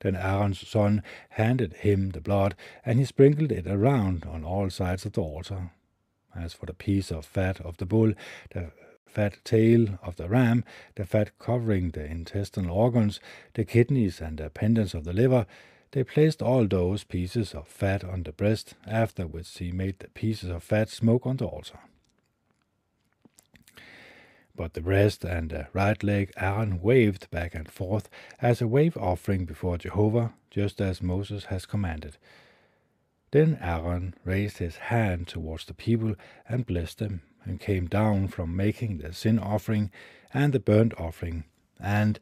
Then 0.00 0.14
Aaron's 0.14 0.66
son 0.68 1.02
handed 1.30 1.72
him 1.74 2.10
the 2.10 2.20
blood, 2.20 2.54
and 2.84 2.98
he 2.98 3.06
sprinkled 3.06 3.50
it 3.50 3.66
around 3.66 4.26
on 4.26 4.44
all 4.44 4.68
sides 4.68 5.06
of 5.06 5.12
the 5.12 5.22
altar. 5.22 5.70
As 6.34 6.52
for 6.52 6.66
the 6.66 6.74
piece 6.74 7.10
of 7.10 7.24
fat 7.24 7.62
of 7.62 7.78
the 7.78 7.86
bull, 7.86 8.12
the 8.50 8.72
fat 9.16 9.42
tail 9.44 9.98
of 10.02 10.16
the 10.16 10.28
ram, 10.28 10.62
the 10.96 11.06
fat 11.06 11.30
covering 11.38 11.90
the 11.92 12.04
intestinal 12.04 12.76
organs, 12.76 13.18
the 13.54 13.64
kidneys, 13.64 14.20
and 14.20 14.36
the 14.36 14.44
appendage 14.44 14.92
of 14.92 15.04
the 15.04 15.14
liver, 15.14 15.46
they 15.92 16.04
placed 16.04 16.42
all 16.42 16.66
those 16.66 17.02
pieces 17.02 17.54
of 17.54 17.66
fat 17.66 18.04
on 18.04 18.24
the 18.24 18.32
breast, 18.32 18.74
after 18.86 19.26
which 19.26 19.56
he 19.56 19.72
made 19.72 19.98
the 20.00 20.08
pieces 20.08 20.50
of 20.50 20.62
fat 20.62 20.90
smoke 20.90 21.26
on 21.26 21.38
the 21.38 21.46
altar. 21.46 21.78
But 24.54 24.74
the 24.74 24.82
breast 24.82 25.24
and 25.24 25.48
the 25.48 25.68
right 25.72 26.02
leg 26.04 26.30
Aaron 26.36 26.82
waved 26.82 27.30
back 27.30 27.54
and 27.54 27.70
forth 27.70 28.10
as 28.42 28.60
a 28.60 28.68
wave 28.68 28.98
offering 28.98 29.46
before 29.46 29.78
Jehovah, 29.78 30.34
just 30.50 30.78
as 30.78 31.00
Moses 31.00 31.46
has 31.46 31.64
commanded. 31.64 32.18
Then 33.30 33.56
Aaron 33.62 34.12
raised 34.24 34.58
his 34.58 34.76
hand 34.76 35.26
towards 35.26 35.64
the 35.64 35.74
people 35.74 36.16
and 36.46 36.66
blessed 36.66 36.98
them, 36.98 37.22
and 37.46 37.60
came 37.60 37.86
down 37.86 38.28
from 38.28 38.54
making 38.54 38.98
the 38.98 39.12
sin 39.12 39.38
offering 39.38 39.90
and 40.34 40.52
the 40.52 40.60
burnt 40.60 40.92
offering 40.98 41.44
and 41.80 42.18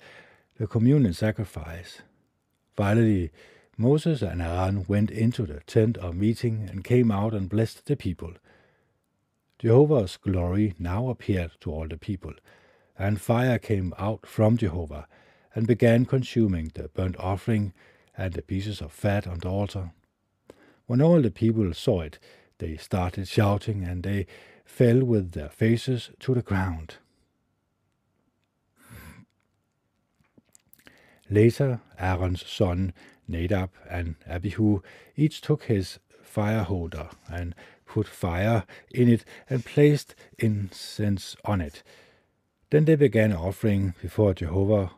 the 0.58 0.66
communion 0.66 1.12
sacrifice. 1.12 2.02
Finally, 2.76 3.30
Moses 3.76 4.22
and 4.22 4.40
Aaron 4.40 4.84
went 4.86 5.10
into 5.10 5.46
the 5.46 5.60
tent 5.66 5.96
of 5.98 6.14
meeting 6.14 6.68
and 6.70 6.84
came 6.84 7.10
out 7.10 7.34
and 7.34 7.48
blessed 7.48 7.86
the 7.86 7.96
people. 7.96 8.34
Jehovah's 9.58 10.16
glory 10.16 10.74
now 10.78 11.08
appeared 11.08 11.52
to 11.60 11.72
all 11.72 11.88
the 11.88 11.96
people, 11.96 12.34
and 12.98 13.20
fire 13.20 13.58
came 13.58 13.94
out 13.98 14.26
from 14.26 14.56
Jehovah, 14.56 15.08
and 15.54 15.66
began 15.66 16.04
consuming 16.04 16.70
the 16.74 16.88
burnt 16.88 17.16
offering 17.18 17.72
and 18.16 18.34
the 18.34 18.42
pieces 18.42 18.80
of 18.80 18.92
fat 18.92 19.26
on 19.26 19.38
the 19.38 19.48
altar. 19.48 19.92
When 20.86 21.00
all 21.00 21.22
the 21.22 21.30
people 21.30 21.72
saw 21.74 22.02
it, 22.02 22.18
they 22.58 22.76
started 22.76 23.26
shouting, 23.26 23.82
and 23.84 24.02
they 24.02 24.26
fell 24.74 25.04
with 25.04 25.30
their 25.32 25.48
faces 25.48 26.10
to 26.18 26.34
the 26.34 26.42
ground. 26.42 26.96
Later, 31.30 31.80
Aaron's 31.96 32.44
son 32.44 32.92
Nadab 33.28 33.70
and 33.88 34.16
Abihu 34.26 34.82
each 35.16 35.40
took 35.40 35.64
his 35.64 36.00
fire 36.22 36.64
holder 36.64 37.08
and 37.32 37.54
put 37.86 38.08
fire 38.08 38.64
in 38.90 39.08
it 39.08 39.24
and 39.48 39.64
placed 39.64 40.16
incense 40.40 41.36
on 41.44 41.60
it. 41.60 41.84
Then 42.70 42.84
they 42.84 42.96
began 42.96 43.32
offering 43.32 43.94
before 44.02 44.34
Jehovah 44.34 44.90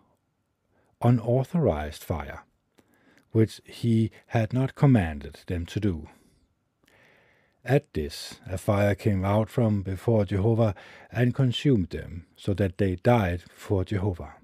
unauthorized 1.02 2.02
fire, 2.02 2.44
which 3.32 3.60
he 3.66 4.10
had 4.28 4.54
not 4.54 4.74
commanded 4.74 5.40
them 5.46 5.66
to 5.66 5.80
do. 5.80 6.08
At 7.68 7.92
this, 7.94 8.38
a 8.46 8.58
fire 8.58 8.94
came 8.94 9.24
out 9.24 9.50
from 9.50 9.82
before 9.82 10.24
Jehovah 10.24 10.72
and 11.10 11.34
consumed 11.34 11.90
them, 11.90 12.26
so 12.36 12.54
that 12.54 12.78
they 12.78 12.94
died 12.94 13.42
before 13.48 13.84
Jehovah. 13.84 14.34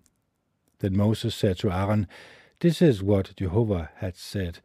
Then 0.80 0.96
Moses 0.96 1.32
said 1.32 1.56
to 1.58 1.70
Aaron, 1.70 2.08
This 2.58 2.82
is 2.82 3.00
what 3.00 3.36
Jehovah 3.36 3.90
had 3.98 4.16
said. 4.16 4.58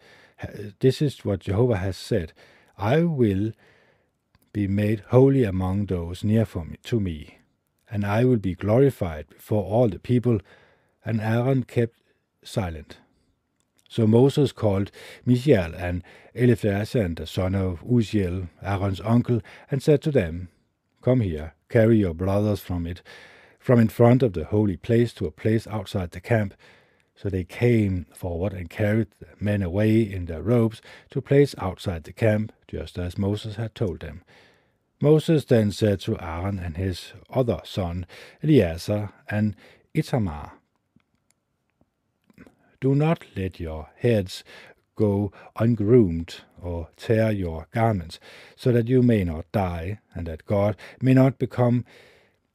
This 0.79 1.03
is 1.03 1.23
what 1.23 1.41
Jehovah 1.41 1.77
has 1.77 1.97
said. 1.97 2.33
I 2.79 3.03
will 3.03 3.51
be 4.53 4.67
made 4.67 5.03
holy 5.09 5.43
among 5.43 5.85
those 5.85 6.23
near 6.23 6.47
me, 6.55 6.77
to 6.85 6.99
me, 6.99 7.37
and 7.91 8.03
I 8.03 8.25
will 8.25 8.37
be 8.37 8.55
glorified 8.55 9.29
before 9.29 9.65
all 9.65 9.87
the 9.87 9.99
people. 9.99 10.39
And 11.05 11.21
Aaron 11.21 11.61
kept 11.61 11.99
silent. 12.43 12.97
So 13.89 14.05
Moses 14.05 14.51
called 14.51 14.91
Mishael 15.25 15.73
and 15.75 16.03
Eleazar, 16.35 17.07
the 17.09 17.25
son 17.25 17.55
of 17.55 17.83
Uzziel, 17.83 18.49
Aaron's 18.61 19.01
uncle, 19.01 19.41
and 19.71 19.81
said 19.81 20.01
to 20.03 20.11
them, 20.11 20.49
Come 21.01 21.21
here, 21.21 21.53
carry 21.69 21.97
your 21.97 22.13
brothers 22.13 22.59
from 22.59 22.85
it, 22.85 23.01
from 23.59 23.79
in 23.79 23.87
front 23.87 24.23
of 24.23 24.33
the 24.33 24.45
holy 24.45 24.77
place 24.77 25.13
to 25.13 25.25
a 25.25 25.31
place 25.31 25.67
outside 25.67 26.11
the 26.11 26.21
camp, 26.21 26.53
so 27.15 27.29
they 27.29 27.43
came 27.43 28.05
forward 28.13 28.53
and 28.53 28.69
carried 28.69 29.07
the 29.19 29.27
men 29.39 29.63
away 29.63 30.01
in 30.01 30.25
their 30.25 30.41
robes 30.41 30.81
to 31.09 31.19
a 31.19 31.23
place 31.23 31.55
outside 31.57 32.03
the 32.03 32.13
camp, 32.13 32.53
just 32.67 32.99
as 32.99 33.17
Moses 33.17 33.55
had 33.55 33.73
told 33.73 34.01
them. 34.01 34.23
Moses 35.01 35.45
then 35.45 35.71
said 35.71 35.99
to 36.01 36.19
Aaron 36.19 36.59
and 36.59 36.75
his 36.75 37.13
other 37.29 37.61
son, 37.63 38.05
Eleazar 38.43 39.11
and 39.29 39.55
Ithamar, 39.93 40.53
Do 42.79 42.93
not 42.93 43.25
let 43.35 43.59
your 43.59 43.89
heads 43.97 44.43
go 44.95 45.31
ungroomed 45.55 46.41
or 46.61 46.89
tear 46.97 47.31
your 47.31 47.67
garments, 47.71 48.19
so 48.55 48.71
that 48.71 48.87
you 48.87 49.01
may 49.01 49.23
not 49.23 49.51
die, 49.51 49.99
and 50.13 50.27
that 50.27 50.45
God 50.45 50.75
may 51.01 51.13
not 51.13 51.37
become 51.37 51.85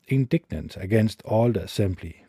indignant 0.06 0.76
against 0.76 1.22
all 1.22 1.52
the 1.52 1.62
assembly. 1.62 2.24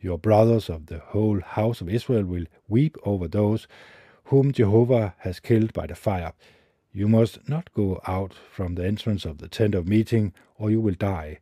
Your 0.00 0.18
brothers 0.18 0.68
of 0.68 0.86
the 0.86 0.98
whole 0.98 1.40
house 1.40 1.80
of 1.80 1.88
Israel 1.88 2.24
will 2.24 2.46
weep 2.68 2.96
over 3.04 3.26
those 3.26 3.66
whom 4.24 4.52
Jehovah 4.52 5.14
has 5.18 5.40
killed 5.40 5.72
by 5.72 5.86
the 5.86 5.94
fire. 5.94 6.32
You 6.92 7.08
must 7.08 7.48
not 7.48 7.72
go 7.74 8.00
out 8.06 8.34
from 8.34 8.74
the 8.74 8.86
entrance 8.86 9.24
of 9.24 9.38
the 9.38 9.48
tent 9.48 9.74
of 9.74 9.88
meeting, 9.88 10.32
or 10.56 10.70
you 10.70 10.80
will 10.80 10.94
die, 10.94 11.38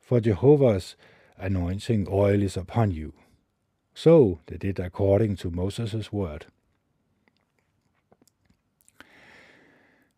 for 0.00 0.20
Jehovah's 0.20 0.96
anointing 1.38 2.06
oil 2.10 2.42
is 2.42 2.56
upon 2.56 2.90
you. 2.90 3.12
So 3.94 4.40
they 4.46 4.56
er 4.56 4.58
did 4.58 4.80
according 4.80 5.36
to 5.36 5.50
Moses' 5.50 6.12
word. 6.12 6.46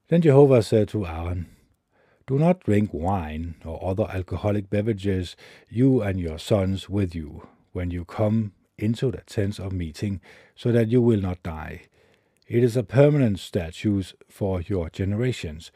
Then 0.09 0.23
Jehovah 0.23 0.63
said 0.63 0.89
to 0.89 1.07
Aaron, 1.07 1.47
Do 2.27 2.39
not 2.39 2.61
drink 2.61 2.91
wine 2.93 3.57
or 3.65 3.85
other 3.85 4.07
alcoholic 4.09 4.71
beverages, 4.71 5.37
you 5.69 6.01
and 6.01 6.19
your 6.19 6.39
sons 6.39 6.89
with 6.89 7.15
you, 7.15 7.49
when 7.73 7.91
you 7.91 8.05
come 8.05 8.53
into 8.79 9.11
the 9.11 9.23
tent 9.27 9.59
of 9.59 9.73
meeting, 9.73 10.21
so 10.55 10.71
that 10.73 10.89
you 10.89 11.03
will 11.03 11.21
not 11.21 11.43
die. 11.43 11.83
It 12.47 12.63
is 12.63 12.77
a 12.77 12.85
permanent 12.85 13.41
statute 13.41 14.15
for 14.29 14.61
your 14.61 14.89
generations. 14.91 15.73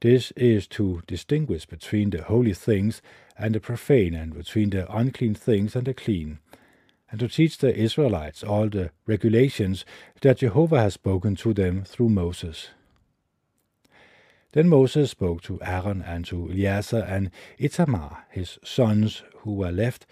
This 0.00 0.30
is 0.32 0.68
to 0.68 1.02
distinguish 1.06 1.66
between 1.66 2.10
the 2.10 2.22
holy 2.22 2.54
things 2.54 3.02
and 3.36 3.54
the 3.54 3.60
profane, 3.60 4.14
and 4.14 4.32
between 4.32 4.70
the 4.70 4.90
unclean 4.94 5.34
things 5.34 5.74
and 5.74 5.86
the 5.86 5.94
clean, 5.94 6.38
and 7.14 7.20
to 7.20 7.28
teach 7.28 7.58
the 7.58 7.72
Israelites 7.72 8.42
all 8.42 8.68
the 8.68 8.90
regulations 9.06 9.84
that 10.22 10.38
Jehovah 10.38 10.80
has 10.80 10.94
spoken 10.94 11.36
to 11.36 11.54
them 11.54 11.84
through 11.84 12.08
Moses. 12.08 12.70
Then 14.50 14.68
Moses 14.68 15.12
spoke 15.12 15.40
to 15.42 15.62
Aaron 15.62 16.02
and 16.02 16.24
to 16.24 16.50
Eleazar 16.50 17.04
and 17.06 17.30
Ithamar, 17.56 18.24
his 18.30 18.58
sons 18.64 19.22
who 19.42 19.54
were 19.54 19.70
left, 19.70 20.06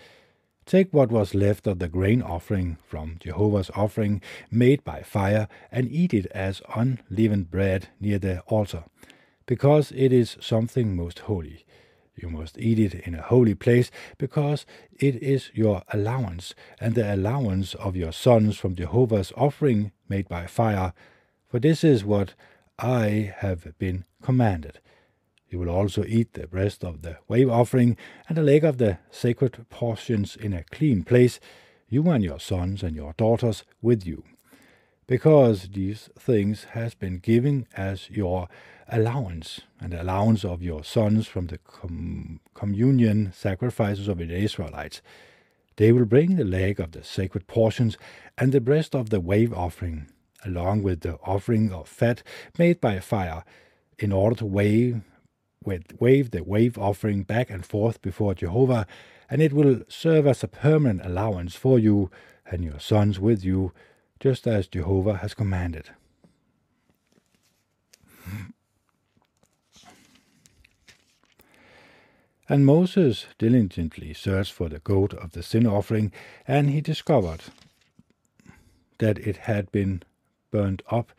Take 0.65 0.93
what 0.93 1.11
was 1.11 1.35
left 1.35 1.67
of 1.67 1.81
the 1.81 1.89
grain 1.89 2.23
offering 2.23 2.79
from 2.87 3.17
Jehovah's 3.19 3.73
offering 3.75 4.23
made 4.49 4.85
by 4.85 5.03
fire, 5.03 5.49
and 5.73 5.91
eat 5.91 6.15
it 6.15 6.27
as 6.27 6.63
unleavened 6.73 7.51
bread 7.51 7.89
near 7.99 8.21
the 8.21 8.43
altar, 8.43 8.85
because 9.47 9.91
it 9.91 10.13
is 10.13 10.37
something 10.41 10.95
most 10.95 11.19
holy. 11.31 11.65
You 12.15 12.29
must 12.29 12.59
eat 12.59 12.79
it 12.79 12.95
in 13.07 13.15
a 13.15 13.23
holy 13.23 13.55
place, 13.55 13.91
because 14.19 14.67
it 14.99 15.17
is 15.23 15.51
your 15.55 15.83
allowance, 15.93 16.55
and 16.81 16.95
the 16.95 17.15
allowance 17.15 17.75
of 17.75 17.97
your 17.97 18.13
sons 18.13 18.59
from 18.59 18.75
Jehovah's 18.75 19.33
offering 19.37 19.93
made 20.09 20.29
by 20.29 20.47
fire, 20.47 20.93
for 21.49 21.59
this 21.59 21.83
is 21.83 22.05
what 22.05 22.35
I 22.79 23.35
have 23.39 23.79
been 23.79 24.05
commanded. 24.23 24.81
You 25.49 25.59
will 25.59 25.71
also 25.71 26.05
eat 26.05 26.33
the 26.33 26.47
breast 26.47 26.83
of 26.83 27.03
the 27.03 27.19
wave 27.29 27.51
offering 27.51 27.97
and 28.29 28.39
the 28.39 28.43
leg 28.43 28.65
of 28.65 28.79
the 28.79 28.99
sacred 29.11 29.67
portions 29.69 30.37
in 30.37 30.53
a 30.53 30.65
clean 30.65 31.05
place, 31.05 31.41
you 31.89 32.09
and 32.09 32.25
your 32.25 32.41
sons 32.41 32.83
and 32.83 32.97
your 32.97 33.15
daughters 33.19 33.65
with 33.83 34.07
you, 34.07 34.25
because 35.07 35.69
these 35.71 36.09
things 36.19 36.65
has 36.73 36.95
been 36.95 37.19
given 37.19 37.67
as 37.77 38.09
your 38.09 38.49
allowance, 38.93 39.63
and 39.81 39.93
the 39.93 40.03
allowance 40.03 40.45
of 40.45 40.63
your 40.63 40.85
sons 40.85 41.27
from 41.27 41.47
the 41.47 41.59
com- 41.59 42.41
communion 42.55 43.33
sacrifices 43.35 44.07
of 44.07 44.19
the 44.19 44.31
Israelites. 44.31 45.01
They 45.77 45.91
will 45.91 46.05
bring 46.05 46.37
the 46.37 46.45
leg 46.45 46.79
of 46.79 46.93
the 46.93 47.03
sacred 47.03 47.47
portions 47.47 47.97
and 48.37 48.53
the 48.53 48.61
breast 48.61 48.95
of 48.95 49.09
the 49.09 49.21
wave 49.21 49.53
offering, 49.55 50.09
along 50.45 50.83
with 50.83 51.01
the 51.01 51.15
offering 51.25 51.73
of 51.73 51.89
fat 51.89 52.23
made 52.59 52.81
by 52.81 53.01
fire, 53.01 53.45
in 53.99 54.13
order 54.13 54.37
to 54.37 54.47
wave 54.47 55.01
wave 55.65 56.33
the 56.33 56.43
wave 56.43 56.77
offering 56.77 57.23
back 57.23 57.49
and 57.49 57.65
forth 57.65 58.03
before 58.03 58.35
Jehovah, 58.35 58.87
and 59.31 59.41
it 59.41 59.53
will 59.53 59.83
serve 59.89 60.27
as 60.27 60.43
a 60.43 60.49
permanent 60.49 61.07
allowance 61.07 61.55
for 61.55 61.79
you 61.79 62.11
and 62.45 62.65
your 62.65 62.81
sons 62.81 63.21
with 63.21 63.45
you, 63.45 63.73
just 64.21 64.47
as 64.47 64.67
Jehovah 64.67 65.19
has 65.19 65.35
commanded. 65.35 65.91
And 72.53 72.67
Moses 72.67 73.25
diligently 73.39 74.13
searched 74.13 74.53
for 74.53 74.69
the 74.69 74.81
goat 74.81 75.15
of 75.15 75.33
the 75.33 75.43
sin 75.43 75.67
offering, 75.67 76.13
and 76.47 76.69
he 76.69 76.83
discovered 76.83 77.45
that 78.99 79.19
it 79.19 79.39
had 79.49 79.73
been 79.73 80.03
burned 80.51 80.83
up 80.91 81.13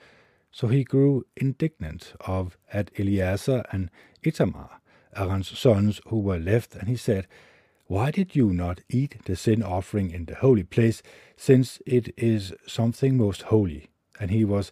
so 0.52 0.68
he 0.68 0.84
grew 0.84 1.26
indignant 1.36 2.14
of 2.22 2.56
at 2.72 2.92
Eleazar 3.00 3.64
and 3.72 3.90
Ithamar, 4.22 4.80
Aaron's 5.16 5.58
sons, 5.58 6.02
who 6.10 6.20
were 6.20 6.38
left, 6.38 6.76
and 6.76 6.88
he 6.88 6.96
said, 6.96 7.26
Why 7.88 8.12
did 8.12 8.36
you 8.36 8.54
not 8.54 8.82
eat 8.88 9.26
the 9.26 9.36
sin 9.36 9.64
offering 9.64 10.12
in 10.12 10.26
the 10.26 10.36
holy 10.36 10.62
place, 10.64 11.02
since 11.36 11.82
it 11.88 12.14
is 12.16 12.54
something 12.68 13.18
most 13.18 13.42
holy? 13.42 13.90
And 14.20 14.30
he 14.30 14.46
was 14.46 14.72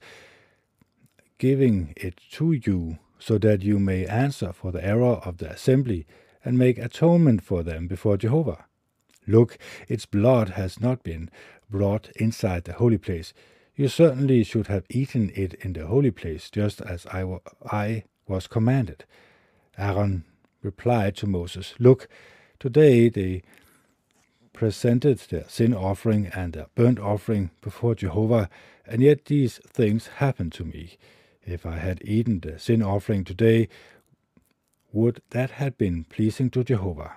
giving 1.39 1.95
it 1.97 2.21
to 2.33 2.51
you, 2.51 2.99
so 3.17 3.39
that 3.39 3.63
you 3.63 3.79
may 3.79 4.05
answer 4.05 4.53
for 4.53 4.71
the 4.71 4.85
error 4.85 5.15
of 5.25 5.39
the 5.39 5.49
assembly, 5.49 6.05
and 6.43 6.57
make 6.57 6.77
atonement 6.77 7.43
for 7.43 7.63
them 7.63 7.87
before 7.87 8.17
Jehovah. 8.17 8.65
Look, 9.27 9.57
its 9.87 10.05
blood 10.05 10.49
has 10.49 10.79
not 10.79 11.03
been 11.03 11.29
brought 11.69 12.09
inside 12.15 12.63
the 12.63 12.73
holy 12.73 12.97
place. 12.97 13.33
You 13.75 13.87
certainly 13.87 14.43
should 14.43 14.67
have 14.67 14.85
eaten 14.89 15.31
it 15.35 15.53
in 15.55 15.73
the 15.73 15.87
holy 15.87 16.11
place, 16.11 16.49
just 16.49 16.81
as 16.81 17.05
I, 17.07 17.39
I 17.71 18.03
was 18.27 18.47
commanded. 18.47 19.05
Aaron 19.77 20.25
replied 20.61 21.15
to 21.17 21.27
Moses, 21.27 21.73
Look, 21.79 22.07
today 22.59 23.09
they 23.09 23.43
presented 24.53 25.19
their 25.19 25.47
sin 25.47 25.73
offering 25.73 26.27
and 26.27 26.53
their 26.53 26.67
burnt 26.75 26.99
offering 26.99 27.51
before 27.61 27.95
Jehovah, 27.95 28.49
and 28.85 29.01
yet 29.01 29.25
these 29.25 29.57
things 29.65 30.07
happened 30.17 30.51
to 30.53 30.65
me. 30.65 30.97
If 31.45 31.65
I 31.65 31.77
had 31.77 32.01
eaten 32.03 32.39
the 32.41 32.59
sin 32.59 32.83
offering 32.83 33.23
today, 33.23 33.69
would 34.91 35.21
that 35.29 35.51
have 35.51 35.77
been 35.77 36.03
pleasing 36.05 36.49
to 36.51 36.63
Jehovah? 36.63 37.13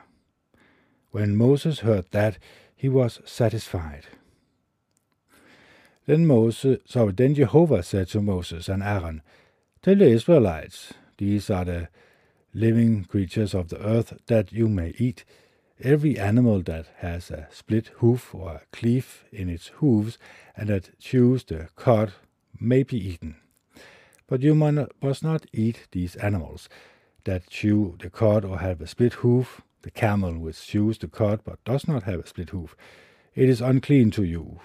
When 1.10 1.36
Moses 1.36 1.80
heard 1.80 2.06
that, 2.10 2.38
he 2.76 2.88
was 2.88 3.20
satisfied. 3.24 4.06
Then 6.06 6.26
Moses, 6.26 6.80
sorry, 6.86 7.12
then 7.12 7.34
Jehovah 7.34 7.82
said 7.82 8.08
to 8.08 8.20
Moses 8.20 8.68
and 8.68 8.82
Aaron, 8.82 9.22
Tell 9.82 9.96
the 9.96 10.06
Israelites, 10.06 10.92
these 11.18 11.48
are 11.50 11.64
the 11.64 11.88
living 12.52 13.04
creatures 13.04 13.54
of 13.54 13.68
the 13.68 13.80
earth 13.80 14.18
that 14.26 14.52
you 14.52 14.68
may 14.68 14.94
eat. 14.98 15.24
Every 15.82 16.18
animal 16.18 16.62
that 16.62 16.86
has 16.98 17.30
a 17.30 17.48
split 17.50 17.88
hoof 17.98 18.34
or 18.34 18.50
a 18.50 18.62
cleft 18.72 19.24
in 19.32 19.48
its 19.48 19.68
hoofs 19.78 20.18
and 20.56 20.68
that 20.68 20.98
chews 20.98 21.44
the 21.44 21.68
cud 21.76 22.12
may 22.60 22.82
be 22.82 22.96
eaten. 22.96 23.36
But 24.26 24.42
you 24.42 24.54
must 24.54 25.22
not 25.22 25.46
eat 25.52 25.88
these 25.90 26.16
animals 26.16 26.68
that 27.24 27.48
chew 27.48 27.96
the 27.98 28.10
cud 28.10 28.44
or 28.44 28.58
have 28.58 28.80
a 28.80 28.86
split 28.86 29.14
hoof, 29.14 29.62
the 29.82 29.90
camel 29.90 30.38
which 30.38 30.66
chews 30.66 30.98
the 30.98 31.08
cud 31.08 31.40
but 31.44 31.62
does 31.64 31.86
not 31.88 32.04
have 32.04 32.20
a 32.20 32.26
split 32.26 32.50
hoof. 32.50 32.76
It 33.34 33.48
is 33.48 33.60
unclean 33.60 34.10
to 34.12 34.24
you 34.24 34.60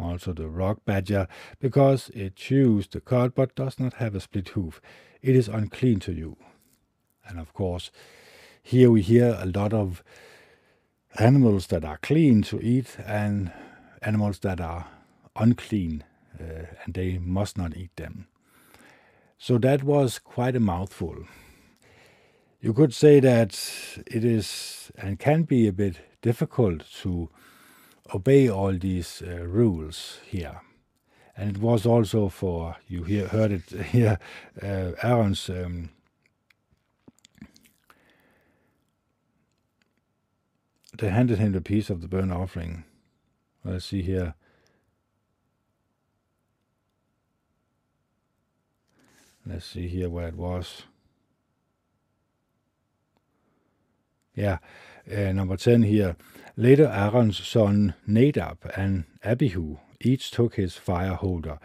also 0.00 0.32
the 0.32 0.48
rock 0.48 0.84
badger, 0.84 1.28
because 1.58 2.10
it 2.10 2.36
chews 2.36 2.86
the 2.88 3.00
cud 3.00 3.34
but 3.34 3.54
does 3.54 3.78
not 3.78 3.94
have 3.94 4.14
a 4.14 4.20
split 4.20 4.48
hoof. 4.50 4.80
It 5.22 5.36
is 5.36 5.48
unclean 5.48 6.00
to 6.00 6.12
you. 6.12 6.36
And 7.26 7.38
of 7.38 7.52
course, 7.52 7.90
here 8.62 8.90
we 8.90 9.02
hear 9.02 9.36
a 9.38 9.46
lot 9.46 9.72
of 9.72 10.02
animals 11.18 11.68
that 11.68 11.84
are 11.84 11.98
clean 11.98 12.42
to 12.42 12.60
eat 12.60 12.96
and 13.04 13.52
animals 14.02 14.38
that 14.40 14.60
are 14.60 14.86
unclean, 15.36 16.04
uh, 16.40 16.66
and 16.84 16.94
they 16.94 17.18
must 17.18 17.58
not 17.58 17.76
eat 17.76 17.94
them. 17.96 18.26
So 19.38 19.58
that 19.58 19.82
was 19.82 20.18
quite 20.18 20.56
a 20.56 20.60
mouthful. 20.60 21.24
You 22.60 22.74
could 22.74 22.92
say 22.92 23.20
that 23.20 23.52
it 24.06 24.22
is 24.22 24.92
and 24.98 25.18
can 25.18 25.44
be 25.44 25.66
a 25.66 25.72
bit 25.72 25.96
difficult 26.20 26.82
to 27.02 27.30
obey 28.14 28.50
all 28.50 28.76
these 28.76 29.22
uh, 29.26 29.46
rules 29.46 30.18
here. 30.26 30.60
And 31.36 31.56
it 31.56 31.62
was 31.62 31.86
also 31.86 32.28
for, 32.28 32.76
you 32.86 33.04
hear, 33.04 33.28
heard 33.28 33.52
it 33.52 33.70
here, 33.92 34.18
uh, 34.62 34.92
Aaron's 35.02 35.48
um, 35.48 35.88
they 40.98 41.08
handed 41.08 41.38
him 41.38 41.52
the 41.52 41.62
piece 41.62 41.88
of 41.88 42.02
the 42.02 42.08
burnt 42.08 42.30
offering. 42.32 42.84
Let's 43.64 43.86
see 43.86 44.02
here. 44.02 44.34
Let's 49.46 49.64
see 49.64 49.88
here 49.88 50.10
where 50.10 50.28
it 50.28 50.36
was. 50.36 50.82
Yeah, 54.34 54.58
uh, 55.10 55.32
number 55.32 55.56
10 55.56 55.82
here. 55.82 56.16
Later 56.56 56.86
Aaron's 56.86 57.46
son 57.46 57.94
Nadab 58.06 58.58
and 58.76 59.04
Abihu 59.24 59.78
each 60.00 60.30
took 60.30 60.54
his 60.54 60.76
fire 60.76 61.14
holder 61.14 61.58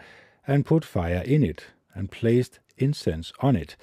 and 0.46 0.66
put 0.66 0.84
fire 0.84 1.22
in 1.24 1.42
it 1.42 1.66
and 1.94 2.10
placed 2.10 2.60
incense 2.76 3.32
on 3.40 3.56
it. 3.56 3.76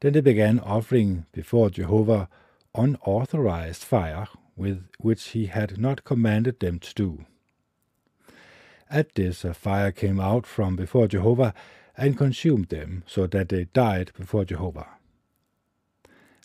Then 0.00 0.14
they 0.14 0.20
began 0.20 0.58
offering 0.60 1.26
before 1.32 1.70
Jehovah 1.70 2.28
unauthorized 2.74 3.84
fire 3.84 4.26
with 4.56 4.84
which 4.98 5.28
he 5.28 5.46
had 5.46 5.78
not 5.78 6.04
commanded 6.04 6.60
them 6.60 6.78
to 6.78 6.94
do. 6.94 7.24
At 8.90 9.14
this 9.14 9.44
a 9.44 9.54
fire 9.54 9.92
came 9.92 10.20
out 10.20 10.46
from 10.46 10.76
before 10.76 11.08
Jehovah 11.08 11.54
and 11.96 12.16
consumed 12.16 12.68
them, 12.68 13.04
so 13.06 13.26
that 13.26 13.48
they 13.50 13.64
died 13.64 14.12
before 14.18 14.44
Jehovah. 14.44 14.88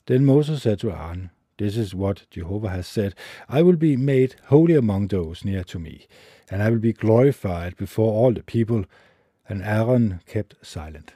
Then 0.05 0.25
Moses 0.25 0.63
said 0.63 0.79
to 0.79 0.91
Aaron, 0.91 1.31
this 1.57 1.75
is 1.75 1.95
what 1.95 2.29
Jehovah 2.29 2.69
has 2.69 2.87
said 2.87 3.15
I 3.49 3.61
will 3.61 3.75
be 3.75 3.97
made 3.97 4.35
holy 4.45 4.75
among 4.75 5.07
those 5.07 5.43
near 5.43 5.63
to 5.65 5.79
me, 5.79 6.07
and 6.49 6.61
I 6.61 6.69
will 6.69 6.79
be 6.79 6.93
glorified 6.93 7.75
before 7.75 8.13
all 8.13 8.33
the 8.33 8.43
people. 8.43 8.85
And 9.49 9.63
Aaron 9.63 10.19
kept 10.25 10.55
silent. 10.61 11.13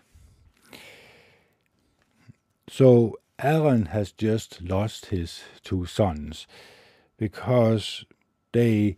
So 2.70 3.20
Aaron 3.40 3.88
has 3.88 4.14
just 4.14 4.62
lost 4.62 5.08
his 5.08 5.42
two 5.64 5.86
sons 5.86 6.48
because 7.18 8.06
they, 8.54 8.96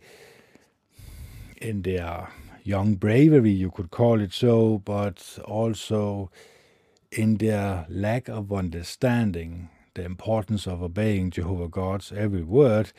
in 1.60 1.82
their 1.82 2.28
young 2.62 2.94
bravery, 2.94 3.50
you 3.50 3.72
could 3.72 3.90
call 3.90 4.20
it 4.20 4.32
so, 4.32 4.78
but 4.78 5.38
also 5.44 6.30
in 7.10 7.38
their 7.38 7.86
lack 7.88 8.28
of 8.28 8.52
understanding 8.52 9.68
the 9.94 10.04
importance 10.04 10.66
of 10.66 10.82
obeying 10.82 11.30
Jehovah 11.30 11.68
God's 11.68 12.12
every 12.12 12.42
word, 12.42 12.92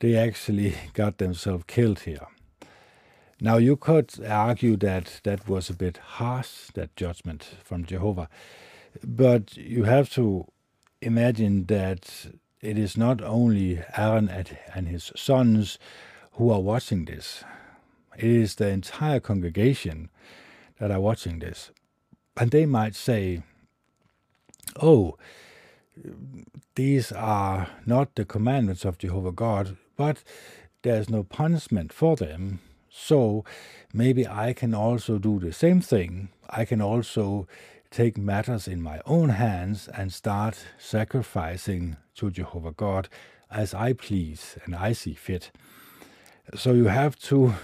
they 0.00 0.16
actually 0.16 0.74
got 0.94 1.18
themselves 1.18 1.64
killed 1.66 2.00
here. 2.00 2.26
Now, 3.42 3.56
you 3.56 3.76
could 3.76 4.12
argue 4.26 4.76
that 4.76 5.20
that 5.24 5.48
was 5.48 5.70
a 5.70 5.74
bit 5.74 5.96
harsh, 5.96 6.70
that 6.74 6.94
judgment 6.94 7.56
from 7.64 7.86
Jehovah, 7.86 8.28
but 9.02 9.56
you 9.56 9.84
have 9.84 10.10
to 10.10 10.46
imagine 11.00 11.64
that 11.66 12.26
it 12.60 12.76
is 12.76 12.96
not 12.98 13.22
only 13.22 13.82
Aaron 13.96 14.28
and 14.28 14.88
his 14.88 15.10
sons 15.16 15.78
who 16.32 16.50
are 16.50 16.60
watching 16.60 17.06
this, 17.06 17.42
it 18.18 18.28
is 18.28 18.56
the 18.56 18.68
entire 18.68 19.20
congregation 19.20 20.10
that 20.78 20.90
are 20.90 21.00
watching 21.00 21.38
this. 21.38 21.70
And 22.36 22.50
they 22.50 22.66
might 22.66 22.94
say, 22.94 23.42
Oh, 24.80 25.16
these 26.74 27.12
are 27.12 27.68
not 27.86 28.14
the 28.14 28.24
commandments 28.24 28.84
of 28.84 28.98
Jehovah 28.98 29.32
God, 29.32 29.76
but 29.96 30.22
there's 30.82 31.10
no 31.10 31.22
punishment 31.22 31.92
for 31.92 32.16
them. 32.16 32.60
So 32.88 33.44
maybe 33.92 34.26
I 34.26 34.52
can 34.52 34.74
also 34.74 35.18
do 35.18 35.38
the 35.38 35.52
same 35.52 35.80
thing. 35.80 36.30
I 36.48 36.64
can 36.64 36.80
also 36.80 37.46
take 37.90 38.16
matters 38.16 38.68
in 38.68 38.80
my 38.82 39.00
own 39.04 39.30
hands 39.30 39.88
and 39.88 40.12
start 40.12 40.64
sacrificing 40.78 41.96
to 42.16 42.30
Jehovah 42.30 42.72
God 42.72 43.08
as 43.50 43.74
I 43.74 43.92
please 43.92 44.56
and 44.64 44.74
I 44.74 44.92
see 44.92 45.14
fit. 45.14 45.50
So 46.54 46.72
you 46.72 46.86
have 46.86 47.18
to 47.20 47.54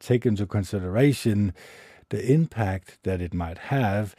take 0.00 0.26
into 0.26 0.46
consideration 0.46 1.52
the 2.08 2.32
impact 2.32 2.98
that 3.04 3.20
it 3.20 3.34
might 3.34 3.58
have 3.58 4.14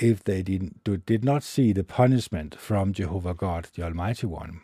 if 0.00 0.24
they 0.24 0.42
did, 0.42 0.82
did 1.04 1.24
not 1.24 1.42
see 1.42 1.72
the 1.72 1.84
punishment 1.84 2.58
from 2.58 2.92
Jehovah 2.92 3.34
God, 3.34 3.68
the 3.74 3.82
Almighty 3.82 4.26
One. 4.26 4.62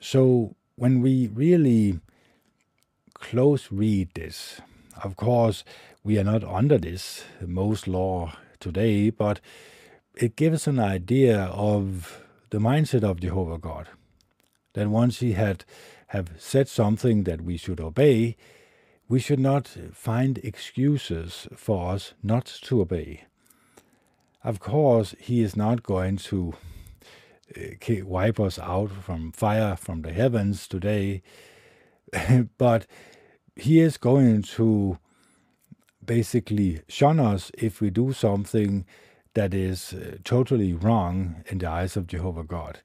So 0.00 0.54
when 0.76 1.00
we 1.00 1.28
really 1.28 2.00
close 3.14 3.72
read 3.72 4.10
this, 4.14 4.60
of 5.02 5.16
course, 5.16 5.64
we 6.04 6.18
are 6.18 6.24
not 6.24 6.44
under 6.44 6.78
this 6.78 7.24
Mosaic 7.40 7.86
law 7.86 8.32
today, 8.60 9.10
but 9.10 9.40
it 10.14 10.36
gives 10.36 10.66
an 10.66 10.78
idea 10.78 11.44
of 11.44 12.22
the 12.50 12.58
mindset 12.58 13.02
of 13.02 13.20
Jehovah 13.20 13.58
God. 13.58 13.88
That 14.74 14.88
once 14.88 15.20
He 15.20 15.32
had 15.32 15.64
have 16.08 16.30
said 16.38 16.68
something 16.68 17.24
that 17.24 17.40
we 17.40 17.56
should 17.56 17.80
obey, 17.80 18.36
we 19.08 19.18
should 19.18 19.40
not 19.40 19.68
find 19.92 20.38
excuses 20.38 21.48
for 21.56 21.92
us 21.94 22.14
not 22.22 22.46
to 22.62 22.80
obey. 22.80 23.24
Of 24.42 24.60
course, 24.60 25.14
He 25.18 25.42
is 25.42 25.56
not 25.56 25.82
going 25.82 26.16
to 26.16 26.54
uh, 27.56 28.04
wipe 28.04 28.40
us 28.40 28.58
out 28.58 28.90
from 28.90 29.32
fire 29.32 29.76
from 29.76 30.02
the 30.02 30.12
heavens 30.12 30.66
today, 30.66 31.22
but 32.58 32.86
He 33.56 33.80
is 33.80 33.96
going 33.96 34.42
to 34.42 34.98
basically 36.04 36.80
shun 36.88 37.20
us 37.20 37.50
if 37.58 37.80
we 37.80 37.90
do 37.90 38.12
something 38.12 38.86
that 39.34 39.54
is 39.54 39.92
uh, 39.92 40.16
totally 40.24 40.72
wrong 40.72 41.44
in 41.46 41.58
the 41.58 41.68
eyes 41.68 41.96
of 41.96 42.06
Jehovah 42.06 42.44
God. 42.44 42.80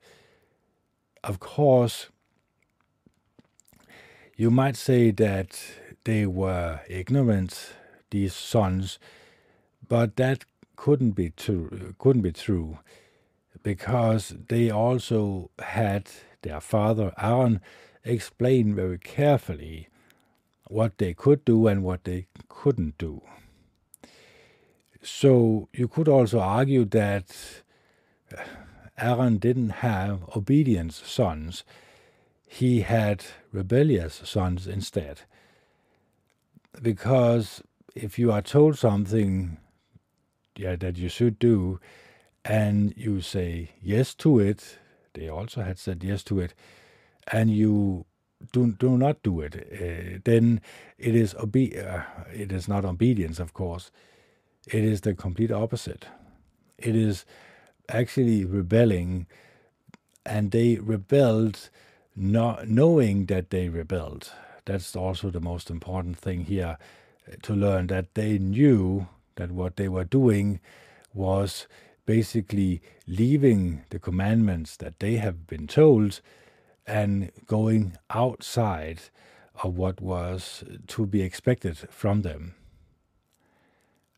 Of 1.23 1.39
course, 1.39 2.09
you 4.35 4.51
might 4.51 4.75
say 4.75 5.11
that 5.11 5.59
they 6.03 6.25
were 6.25 6.81
ignorant, 6.87 7.73
these 8.11 8.35
sons, 8.35 8.99
but 9.87 10.17
that 10.17 10.45
couldn't 10.75 11.11
be 11.11 11.29
true. 11.29 11.95
Couldn't 11.97 12.21
be 12.21 12.31
true, 12.31 12.79
because 13.63 14.35
they 14.47 14.69
also 14.69 15.49
had 15.59 16.09
their 16.41 16.61
father 16.61 17.13
Aaron 17.17 17.61
explain 18.03 18.75
very 18.75 18.99
carefully 18.99 19.89
what 20.67 20.97
they 20.97 21.13
could 21.13 21.43
do 21.45 21.67
and 21.67 21.83
what 21.83 22.03
they 22.03 22.27
couldn't 22.47 22.97
do. 22.97 23.21
So 25.01 25.69
you 25.73 25.87
could 25.87 26.07
also 26.07 26.39
argue 26.39 26.85
that 26.85 27.35
uh, 28.35 28.41
Aaron 28.97 29.37
didn't 29.37 29.69
have 29.69 30.23
obedient 30.35 30.93
sons, 30.93 31.63
he 32.47 32.81
had 32.81 33.25
rebellious 33.51 34.21
sons 34.23 34.67
instead. 34.67 35.21
Because 36.81 37.61
if 37.93 38.17
you 38.17 38.31
are 38.31 38.41
told 38.41 38.77
something 38.77 39.57
yeah, 40.57 40.75
that 40.75 40.97
you 40.97 41.09
should 41.09 41.39
do, 41.39 41.79
and 42.43 42.93
you 42.97 43.21
say 43.21 43.71
yes 43.81 44.13
to 44.15 44.39
it, 44.39 44.77
they 45.13 45.29
also 45.29 45.61
had 45.61 45.77
said 45.79 46.03
yes 46.03 46.23
to 46.23 46.39
it, 46.39 46.53
and 47.31 47.49
you 47.49 48.05
do 48.51 48.73
do 48.73 48.97
not 48.97 49.23
do 49.23 49.41
it, 49.41 49.55
uh, 49.55 50.19
then 50.25 50.61
it 50.97 51.15
is 51.15 51.33
obe- 51.35 51.75
uh, 51.77 52.01
it 52.33 52.51
is 52.51 52.67
not 52.67 52.85
obedience, 52.85 53.39
of 53.39 53.53
course. 53.53 53.91
It 54.67 54.83
is 54.83 55.01
the 55.01 55.13
complete 55.13 55.51
opposite. 55.51 56.05
It 56.77 56.95
is 56.95 57.25
actually 57.89 58.45
rebelling, 58.45 59.27
and 60.25 60.51
they 60.51 60.75
rebelled, 60.77 61.69
not 62.15 62.67
knowing 62.67 63.25
that 63.27 63.49
they 63.49 63.69
rebelled. 63.69 64.31
That's 64.65 64.95
also 64.95 65.29
the 65.29 65.39
most 65.39 65.69
important 65.69 66.17
thing 66.17 66.45
here 66.45 66.77
uh, 67.31 67.35
to 67.43 67.53
learn 67.53 67.87
that 67.87 68.15
they 68.15 68.37
knew 68.39 69.07
that 69.35 69.51
what 69.51 69.75
they 69.75 69.87
were 69.87 70.03
doing 70.03 70.59
was 71.13 71.67
basically 72.05 72.81
leaving 73.07 73.83
the 73.89 73.99
commandments 73.99 74.77
that 74.77 74.99
they 74.99 75.15
have 75.15 75.47
been 75.47 75.67
told 75.67 76.21
and 76.85 77.31
going 77.47 77.97
outside 78.09 78.99
of 79.63 79.77
what 79.77 80.01
was 80.01 80.63
to 80.87 81.05
be 81.05 81.21
expected 81.21 81.77
from 81.89 82.21
them. 82.21 82.53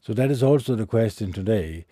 So 0.01 0.13
that 0.13 0.31
is 0.31 0.43
also 0.43 0.75
the 0.75 0.85
question 0.85 1.31
today. 1.31 1.85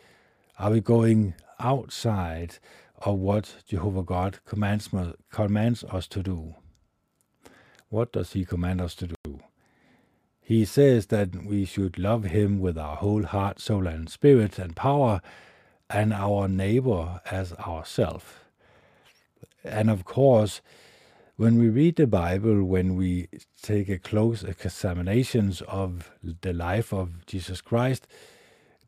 Are 0.58 0.72
we 0.72 0.82
going 0.82 1.36
outside 1.60 2.58
of 3.00 3.20
what 3.20 3.56
Jehovah 3.68 4.04
God 4.04 4.40
commands, 4.46 4.90
commands 5.32 5.84
us 5.84 6.08
to 6.08 6.24
do? 6.24 6.56
What 7.90 8.12
does 8.12 8.34
He 8.34 8.46
command 8.46 8.82
us 8.82 8.96
to 8.96 9.08
do? 9.08 9.40
He 10.46 10.64
says 10.64 11.08
that 11.08 11.44
we 11.44 11.66
should 11.66 11.98
love 11.98 12.26
Him 12.26 12.60
with 12.60 12.78
our 12.78 12.98
whole 12.98 13.24
heart, 13.24 13.60
soul, 13.60 13.88
and 13.88 14.08
spirit 14.08 14.60
and 14.60 14.76
power, 14.76 15.20
and 15.90 16.14
our 16.14 16.48
neighbor 16.48 17.20
as 17.32 17.54
ourself. 17.54 18.46
And 19.64 19.90
of 19.90 20.06
course, 20.06 20.62
when 21.36 21.58
we 21.58 21.68
read 21.70 21.96
the 21.96 22.06
Bible, 22.06 22.64
when 22.64 22.96
we 22.96 23.28
take 23.60 23.90
a 23.90 23.98
close 23.98 24.44
examination 24.44 25.52
of 25.68 26.12
the 26.22 26.54
life 26.54 26.94
of 26.94 27.26
Jesus 27.26 27.60
Christ, 27.60 28.06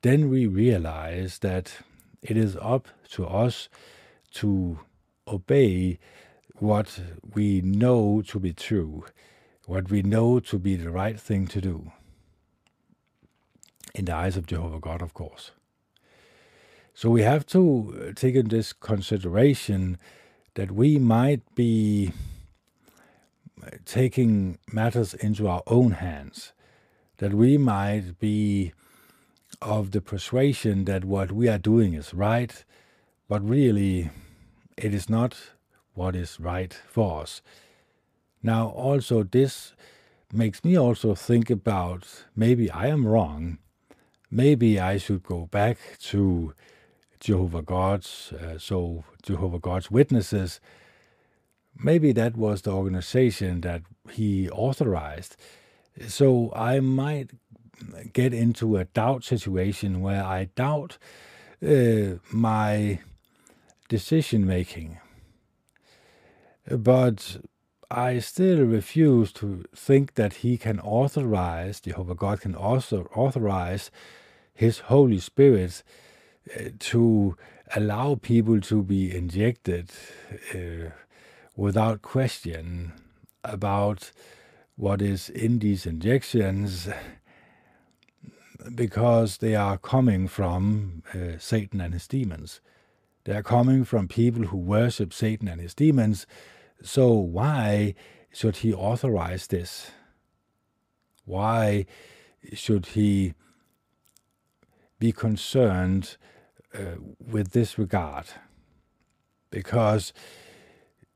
then 0.04 0.30
we 0.30 0.46
realize 0.46 1.39
that 1.39 1.74
it 2.22 2.38
is 2.38 2.56
up 2.62 2.88
to 3.13 3.26
us 3.26 3.67
to 4.36 4.78
obey 5.28 5.98
what 6.60 7.00
we 7.34 7.62
know 7.62 8.22
to 8.28 8.39
be 8.39 8.54
true, 8.54 9.06
what 9.68 9.92
we 9.92 10.02
know 10.02 10.40
to 10.40 10.58
be 10.58 10.78
the 10.78 10.90
right 10.90 11.20
thing 11.20 11.46
to 11.46 11.60
do. 11.60 11.92
In 13.94 14.06
the 14.06 14.16
eyes 14.16 14.38
of 14.38 14.48
Jehovah 14.48 14.80
God, 14.80 15.02
of 15.02 15.14
course. 15.14 15.52
So 16.94 17.10
we 17.10 17.22
have 17.22 17.46
to 17.48 17.62
uh, 18.10 18.14
take 18.16 18.36
in 18.36 18.48
this 18.48 18.72
consideration 18.72 19.98
that 20.56 20.72
we 20.72 20.98
might 20.98 21.42
be 21.54 22.14
uh, 23.62 23.72
taking 23.86 24.58
matters 24.72 25.14
into 25.14 25.50
our 25.50 25.64
own 25.68 25.92
hands, 25.92 26.54
that 27.18 27.34
we 27.34 27.58
might 27.58 28.18
be 28.20 28.72
of 29.62 29.92
the 29.92 30.02
persuasion 30.02 30.86
that 30.86 31.04
what 31.04 31.32
we 31.32 31.50
are 31.50 31.58
doing 31.60 31.94
is 31.94 32.14
right, 32.14 32.64
but 33.28 33.48
really 33.48 34.12
it 34.78 34.94
is 34.94 35.10
not 35.10 35.38
what 35.94 36.16
is 36.16 36.40
right 36.40 36.74
for 36.88 37.24
us. 37.24 37.42
Now, 38.43 38.69
also, 38.69 39.23
this 39.23 39.73
makes 40.32 40.63
me 40.63 40.78
also 40.78 41.15
think 41.15 41.50
about 41.50 42.26
maybe 42.36 42.69
I 42.69 42.88
am 42.88 43.08
wrong. 43.08 43.58
Maybe 44.30 44.80
I 44.80 44.97
should 44.97 45.23
go 45.23 45.45
back 45.45 45.78
to 46.10 46.54
Jehovah 47.19 47.62
God's, 47.62 48.34
uh, 48.34 48.58
so 48.58 49.04
Jehovah 49.23 49.60
God's 49.60 49.89
Witnesses. 49.89 50.60
Maybe 51.82 52.12
that 52.12 52.36
was 52.36 52.62
the 52.62 52.71
organization 52.71 53.62
that 53.62 53.84
he 54.12 54.50
authorized. 54.50 55.38
So 56.08 56.52
I 56.56 56.80
might 56.80 57.32
get 58.13 58.34
into 58.34 58.78
a 58.78 58.86
doubt 58.86 59.23
situation 59.23 60.02
where 60.02 60.23
I 60.23 60.50
doubt 60.56 60.97
uh, 61.65 62.17
my 62.32 63.00
decision 63.88 64.45
making. 64.45 65.00
But 66.69 67.38
I 67.89 68.19
still 68.19 68.65
refuse 68.65 69.32
to 69.34 69.63
think 69.73 70.15
that 70.15 70.36
he 70.36 70.58
can 70.58 70.80
authorize, 70.82 71.80
Jehovah 71.80 72.15
God 72.15 72.41
can 72.41 72.54
also 72.56 73.10
authorize 73.15 73.91
his 74.54 74.80
Holy 74.80 75.19
Spirit 75.19 75.84
uh, 76.54 76.69
to 76.80 77.38
allow 77.76 78.15
people 78.15 78.60
to 78.62 78.84
be 78.84 79.15
injected 79.15 79.91
uh, 80.54 80.91
without 81.56 82.02
question 82.02 82.93
about 83.43 84.12
what 84.76 85.02
is 85.02 85.30
in 85.30 85.60
these 85.60 85.86
injections 85.86 86.89
because 88.76 89.38
they 89.38 89.56
are 89.56 89.78
coming 89.78 90.28
from 90.28 91.04
uh, 91.13 91.38
Satan 91.39 91.80
and 91.80 91.93
his 91.93 92.08
demons. 92.08 92.60
They 93.23 93.36
are 93.36 93.43
coming 93.43 93.84
from 93.84 94.08
people 94.08 94.43
who 94.43 94.58
worship 94.58 95.13
Satan 95.13 95.47
and 95.47 95.62
his 95.62 95.73
demons. 95.73 96.26
So, 96.84 97.12
why 97.12 97.96
should 98.32 98.58
he 98.58 98.74
authorize 98.74 99.48
this? 99.48 99.92
Why 101.26 101.86
should 102.54 102.88
he 102.88 103.34
be 105.00 105.12
concerned 105.12 106.18
uh, 106.74 106.98
with 107.20 107.52
this 107.52 107.78
regard? 107.78 108.28
Because 109.50 110.13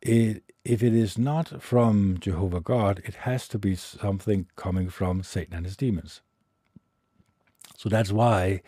it, 0.02 0.44
if 0.66 0.82
it 0.82 0.94
is 0.94 1.18
not 1.18 1.62
from 1.62 2.18
Jehovah 2.20 2.60
God, 2.60 3.02
it 3.06 3.16
has 3.16 3.48
to 3.50 3.60
be 3.60 3.76
something 3.76 4.48
coming 4.56 4.90
from 4.90 5.24
Satan 5.24 5.56
and 5.56 5.66
his 5.66 5.78
demons. 5.78 6.22
So 7.78 7.90
that's 7.90 8.12
why 8.12 8.62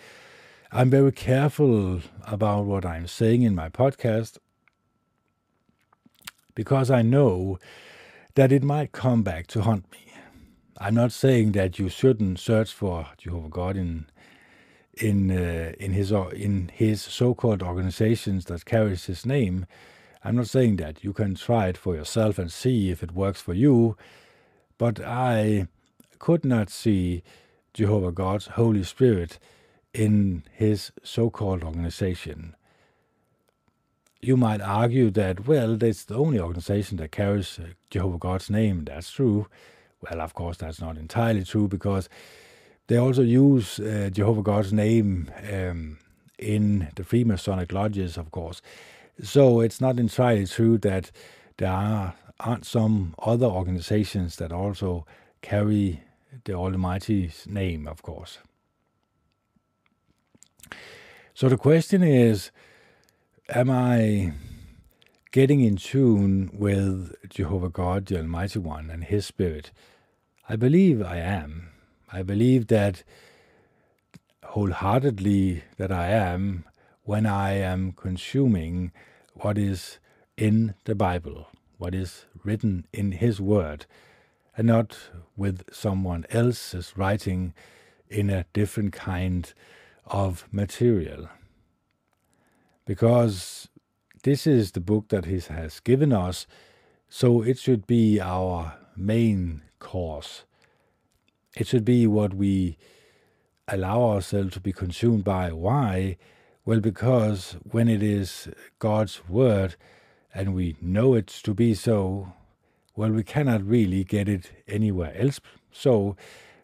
I'm 0.71 0.89
very 0.89 1.11
careful 1.11 2.01
about 2.25 2.65
what 2.65 2.85
I'm 2.85 3.07
saying 3.07 3.43
in 3.43 3.53
my 3.53 3.69
podcast 3.69 4.37
because 6.55 6.91
I 6.91 7.01
know 7.01 7.59
that 8.35 8.51
it 8.51 8.63
might 8.63 8.91
come 8.91 9.23
back 9.23 9.47
to 9.47 9.61
haunt 9.61 9.91
me. 9.91 9.99
I'm 10.77 10.95
not 10.95 11.11
saying 11.11 11.51
that 11.53 11.79
you 11.79 11.89
shouldn't 11.89 12.39
search 12.39 12.71
for 12.73 13.07
Jehovah 13.17 13.49
God 13.49 13.77
in 13.77 14.07
in 14.95 15.31
uh, 15.31 15.73
in 15.79 15.91
his 15.91 16.11
in 16.11 16.69
his 16.73 17.01
so-called 17.01 17.63
organizations 17.63 18.45
that 18.45 18.65
carries 18.65 19.05
his 19.05 19.25
name. 19.25 19.65
I'm 20.23 20.35
not 20.35 20.47
saying 20.47 20.77
that 20.77 21.03
you 21.03 21.13
can 21.13 21.35
try 21.35 21.67
it 21.67 21.77
for 21.77 21.95
yourself 21.95 22.37
and 22.39 22.51
see 22.51 22.89
if 22.89 23.03
it 23.03 23.11
works 23.11 23.41
for 23.41 23.53
you, 23.53 23.97
but 24.77 24.99
I 24.99 25.67
could 26.19 26.45
not 26.45 26.69
see 26.69 27.23
Jehovah 27.73 28.11
God's 28.11 28.47
Holy 28.47 28.83
Spirit 28.83 29.39
in 29.93 30.43
his 30.51 30.91
so 31.03 31.29
called 31.29 31.63
organization. 31.63 32.55
You 34.23 34.37
might 34.37 34.61
argue 34.61 35.09
that, 35.11 35.47
well, 35.47 35.83
it's 35.83 36.05
the 36.05 36.15
only 36.15 36.39
organization 36.39 36.95
that 36.97 37.11
carries 37.11 37.59
uh, 37.59 37.73
Jehovah 37.89 38.17
God's 38.17 38.49
name. 38.49 38.85
That's 38.85 39.11
true. 39.11 39.47
Well, 40.01 40.21
of 40.21 40.33
course, 40.33 40.55
that's 40.55 40.79
not 40.79 40.97
entirely 40.97 41.43
true 41.43 41.67
because 41.67 42.07
they 42.87 42.95
also 42.95 43.21
use 43.21 43.79
uh, 43.79 44.09
Jehovah 44.13 44.41
God's 44.41 44.71
name 44.71 45.29
um, 45.51 45.97
in 46.39 46.87
the 46.95 47.03
Freemasonic 47.03 47.73
lodges, 47.73 48.17
of 48.17 48.31
course. 48.31 48.61
So 49.21 49.59
it's 49.59 49.81
not 49.81 49.99
entirely 49.99 50.45
true 50.45 50.77
that 50.77 51.11
there 51.57 51.71
are, 51.71 52.15
aren't 52.39 52.65
some 52.65 53.15
other 53.19 53.47
organizations 53.47 54.37
that 54.37 54.53
also 54.53 55.05
carry 55.41 56.01
the 56.45 56.53
Almighty's 56.53 57.45
name, 57.45 57.87
of 57.89 58.01
course. 58.01 58.39
So 61.33 61.49
the 61.49 61.57
question 61.57 62.03
is 62.03 62.51
Am 63.49 63.69
I 63.69 64.31
getting 65.33 65.59
in 65.59 65.75
tune 65.75 66.49
with 66.53 67.13
Jehovah 67.29 67.67
God, 67.67 68.05
the 68.05 68.19
Almighty 68.19 68.59
One, 68.59 68.89
and 68.89 69.03
His 69.03 69.25
Spirit? 69.25 69.71
I 70.47 70.55
believe 70.55 71.01
I 71.01 71.17
am. 71.17 71.67
I 72.09 72.23
believe 72.23 72.67
that 72.67 73.03
wholeheartedly 74.45 75.61
that 75.75 75.91
I 75.91 76.07
am 76.07 76.63
when 77.03 77.25
I 77.25 77.55
am 77.55 77.91
consuming 77.91 78.93
what 79.33 79.57
is 79.57 79.99
in 80.37 80.75
the 80.85 80.95
Bible, 80.95 81.47
what 81.77 81.93
is 81.93 82.23
written 82.45 82.87
in 82.93 83.11
His 83.11 83.41
Word 83.41 83.85
and 84.55 84.67
not 84.67 84.97
with 85.35 85.63
someone 85.69 86.25
else's 86.29 86.93
writing 86.95 87.53
in 88.07 88.29
a 88.29 88.45
different 88.53 88.93
kind 88.93 89.53
of 90.05 90.47
material. 90.49 91.27
Because 92.85 93.69
this 94.23 94.45
is 94.45 94.71
the 94.71 94.79
book 94.79 95.09
that 95.09 95.25
He 95.25 95.39
has 95.39 95.79
given 95.79 96.13
us, 96.13 96.47
so 97.09 97.41
it 97.41 97.57
should 97.57 97.85
be 97.87 98.19
our 98.19 98.77
main 98.95 99.61
course. 99.79 100.45
It 101.55 101.67
should 101.67 101.85
be 101.85 102.07
what 102.07 102.33
we 102.33 102.77
allow 103.67 104.01
ourselves 104.03 104.53
to 104.53 104.59
be 104.59 104.73
consumed 104.73 105.23
by. 105.23 105.51
Why? 105.51 106.17
Well, 106.65 106.79
because 106.79 107.57
when 107.69 107.87
it 107.87 108.01
is 108.01 108.47
God's 108.79 109.27
Word 109.27 109.75
and 110.33 110.55
we 110.55 110.75
know 110.81 111.13
it 111.13 111.27
to 111.27 111.53
be 111.53 111.73
so, 111.73 112.33
well, 112.95 113.11
we 113.11 113.23
cannot 113.23 113.63
really 113.63 114.03
get 114.03 114.27
it 114.27 114.51
anywhere 114.67 115.13
else. 115.15 115.39
So 115.71 116.15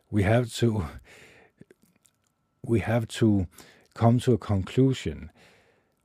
we 0.09 0.23
have 0.23 0.51
to 0.55 0.85
we 2.65 2.79
have 2.81 3.07
to 3.07 3.47
come 3.93 4.19
to 4.19 4.33
a 4.33 4.37
conclusion. 4.37 5.31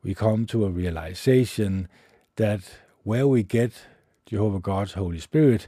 We 0.04 0.14
come 0.14 0.44
to 0.46 0.66
a 0.66 0.70
realization 0.70 1.88
that 2.36 2.60
where 3.04 3.26
we 3.26 3.42
get 3.42 3.72
Jehovah 4.26 4.60
God's 4.60 4.92
Holy 4.92 5.18
Spirit 5.18 5.66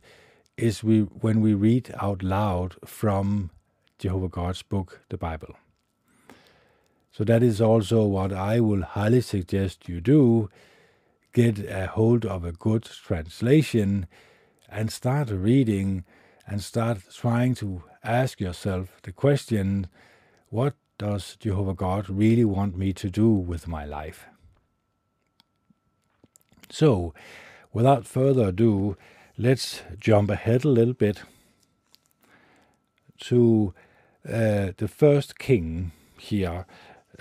is 0.59 0.85
we 0.85 1.01
when 1.01 1.41
we 1.41 1.55
read 1.55 1.95
out 2.03 2.23
loud 2.23 2.77
from 2.85 3.51
Jehovah 3.99 4.29
God's 4.29 4.63
book, 4.63 5.01
the 5.09 5.17
Bible. 5.17 5.57
So 7.11 7.25
that 7.25 7.43
is 7.43 7.63
also 7.63 8.05
what 8.05 8.31
I 8.31 8.61
will 8.61 8.83
highly 8.83 9.23
suggest 9.23 9.89
you 9.89 10.03
do. 10.03 10.51
Get 11.33 11.59
a 11.59 11.87
hold 11.87 12.27
of 12.27 12.45
a 12.45 12.53
good 12.53 12.83
translation 12.85 14.07
and 14.69 14.93
start 14.93 15.31
reading 15.31 16.05
and 16.47 16.63
start 16.63 16.99
trying 17.11 17.55
to 17.55 17.85
ask 18.05 18.39
yourself 18.39 19.01
the 19.03 19.13
question 19.13 19.87
what 20.51 20.75
does 20.99 21.37
Jehovah 21.37 21.75
God 21.75 22.09
really 22.09 22.45
want 22.45 22.77
me 22.77 22.93
to 22.95 23.11
do 23.11 23.31
with 23.31 23.69
my 23.69 23.85
life? 23.85 24.27
So, 26.71 27.15
without 27.73 28.07
further 28.07 28.49
ado, 28.49 28.97
let's 29.39 29.83
jump 29.99 30.31
ahead 30.31 30.65
a 30.65 30.69
little 30.69 30.95
bit 30.95 31.23
to 33.21 33.75
uh, 34.27 34.73
the 34.77 34.89
first 34.89 35.39
king 35.39 35.93
here, 36.19 36.67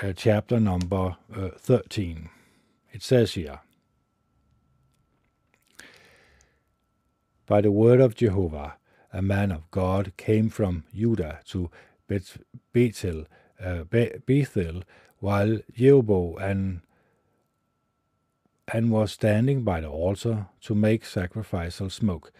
uh, 0.01 0.13
chapter 0.15 0.59
number 0.59 1.17
uh, 1.35 1.49
13. 1.57 2.29
It 2.91 3.03
says 3.03 3.33
here, 3.33 3.59
By 7.45 7.61
the 7.61 7.71
word 7.71 8.01
of 8.01 8.15
Jehovah, 8.15 8.77
a 9.13 9.21
man 9.21 9.51
of 9.51 9.69
God 9.69 10.13
came 10.17 10.49
from 10.49 10.83
Judah 10.95 11.41
to 11.49 11.69
Bethel, 12.73 13.25
uh, 13.63 13.83
Bethel 13.83 14.83
while 15.19 15.59
Jeroboam 15.73 16.37
and 16.37 16.81
and 18.67 18.91
was 18.91 19.11
standing 19.11 19.63
by 19.63 19.79
the 19.81 19.89
altar 19.89 20.47
to 20.61 20.73
make 20.73 21.05
sacrificial 21.05 21.89
smoke. 21.89 22.31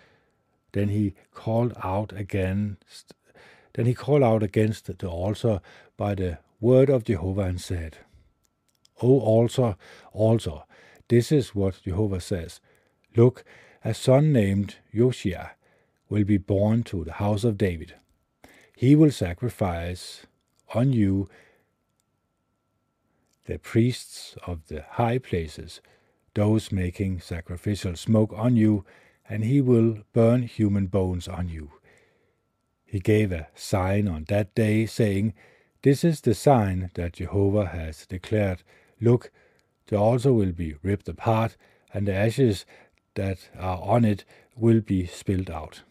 Then 0.71 0.89
he 0.89 1.13
called 1.34 1.73
out 1.84 2.13
against 2.13 3.13
then 3.73 3.86
he 3.86 3.93
called 3.93 4.23
out 4.23 4.41
against 4.41 4.97
the 4.97 5.08
altar 5.08 5.62
by 5.97 6.15
the 6.15 6.39
word 6.62 6.89
of 6.89 7.04
Jehovah 7.04 7.41
and 7.41 7.60
said, 7.60 7.97
O 9.01 9.19
altar, 9.19 9.75
altar, 10.13 10.63
this 11.10 11.32
is 11.32 11.54
what 11.54 11.84
Jehovah 11.84 12.21
says. 12.21 12.62
Look, 13.15 13.43
a 13.84 13.93
son 13.93 14.32
named 14.32 14.78
Josiah 14.93 15.49
will 16.10 16.23
be 16.23 16.38
born 16.38 16.84
to 16.84 17.04
the 17.04 17.13
house 17.13 17.43
of 17.43 17.58
David. 17.58 17.95
He 18.75 18.95
will 18.95 19.12
sacrifice 19.12 20.25
on 20.75 20.93
you 20.93 21.29
the 23.45 23.59
priests 23.59 24.35
of 24.45 24.67
the 24.67 24.83
high 24.91 25.19
places, 25.19 25.81
those 26.33 26.71
making 26.71 27.19
sacrificial 27.21 27.95
smoke 27.95 28.33
on 28.35 28.55
you, 28.55 28.83
and 29.29 29.43
he 29.43 29.61
will 29.61 29.99
burn 30.13 30.43
human 30.43 30.88
bones 30.88 31.27
on 31.27 31.47
you. 31.47 31.71
He 32.85 32.99
gave 32.99 33.31
a 33.31 33.47
sign 33.55 34.07
on 34.07 34.25
that 34.27 34.53
day, 34.55 34.85
saying, 34.85 35.33
This 35.83 36.03
is 36.03 36.21
the 36.21 36.33
sign 36.33 36.91
that 36.95 37.13
Jehovah 37.13 37.67
has 37.67 38.05
declared. 38.05 38.63
Look, 38.99 39.31
the 39.88 39.97
altar 39.97 40.33
will 40.33 40.51
be 40.51 40.75
ripped 40.81 41.07
apart, 41.07 41.57
and 41.93 42.07
the 42.07 42.13
ashes 42.13 42.65
that 43.15 43.49
are 43.57 43.79
on 43.81 44.05
it 44.05 44.25
will 44.55 44.81
be 44.81 45.05
spilled 45.05 45.49
out. 45.49 45.83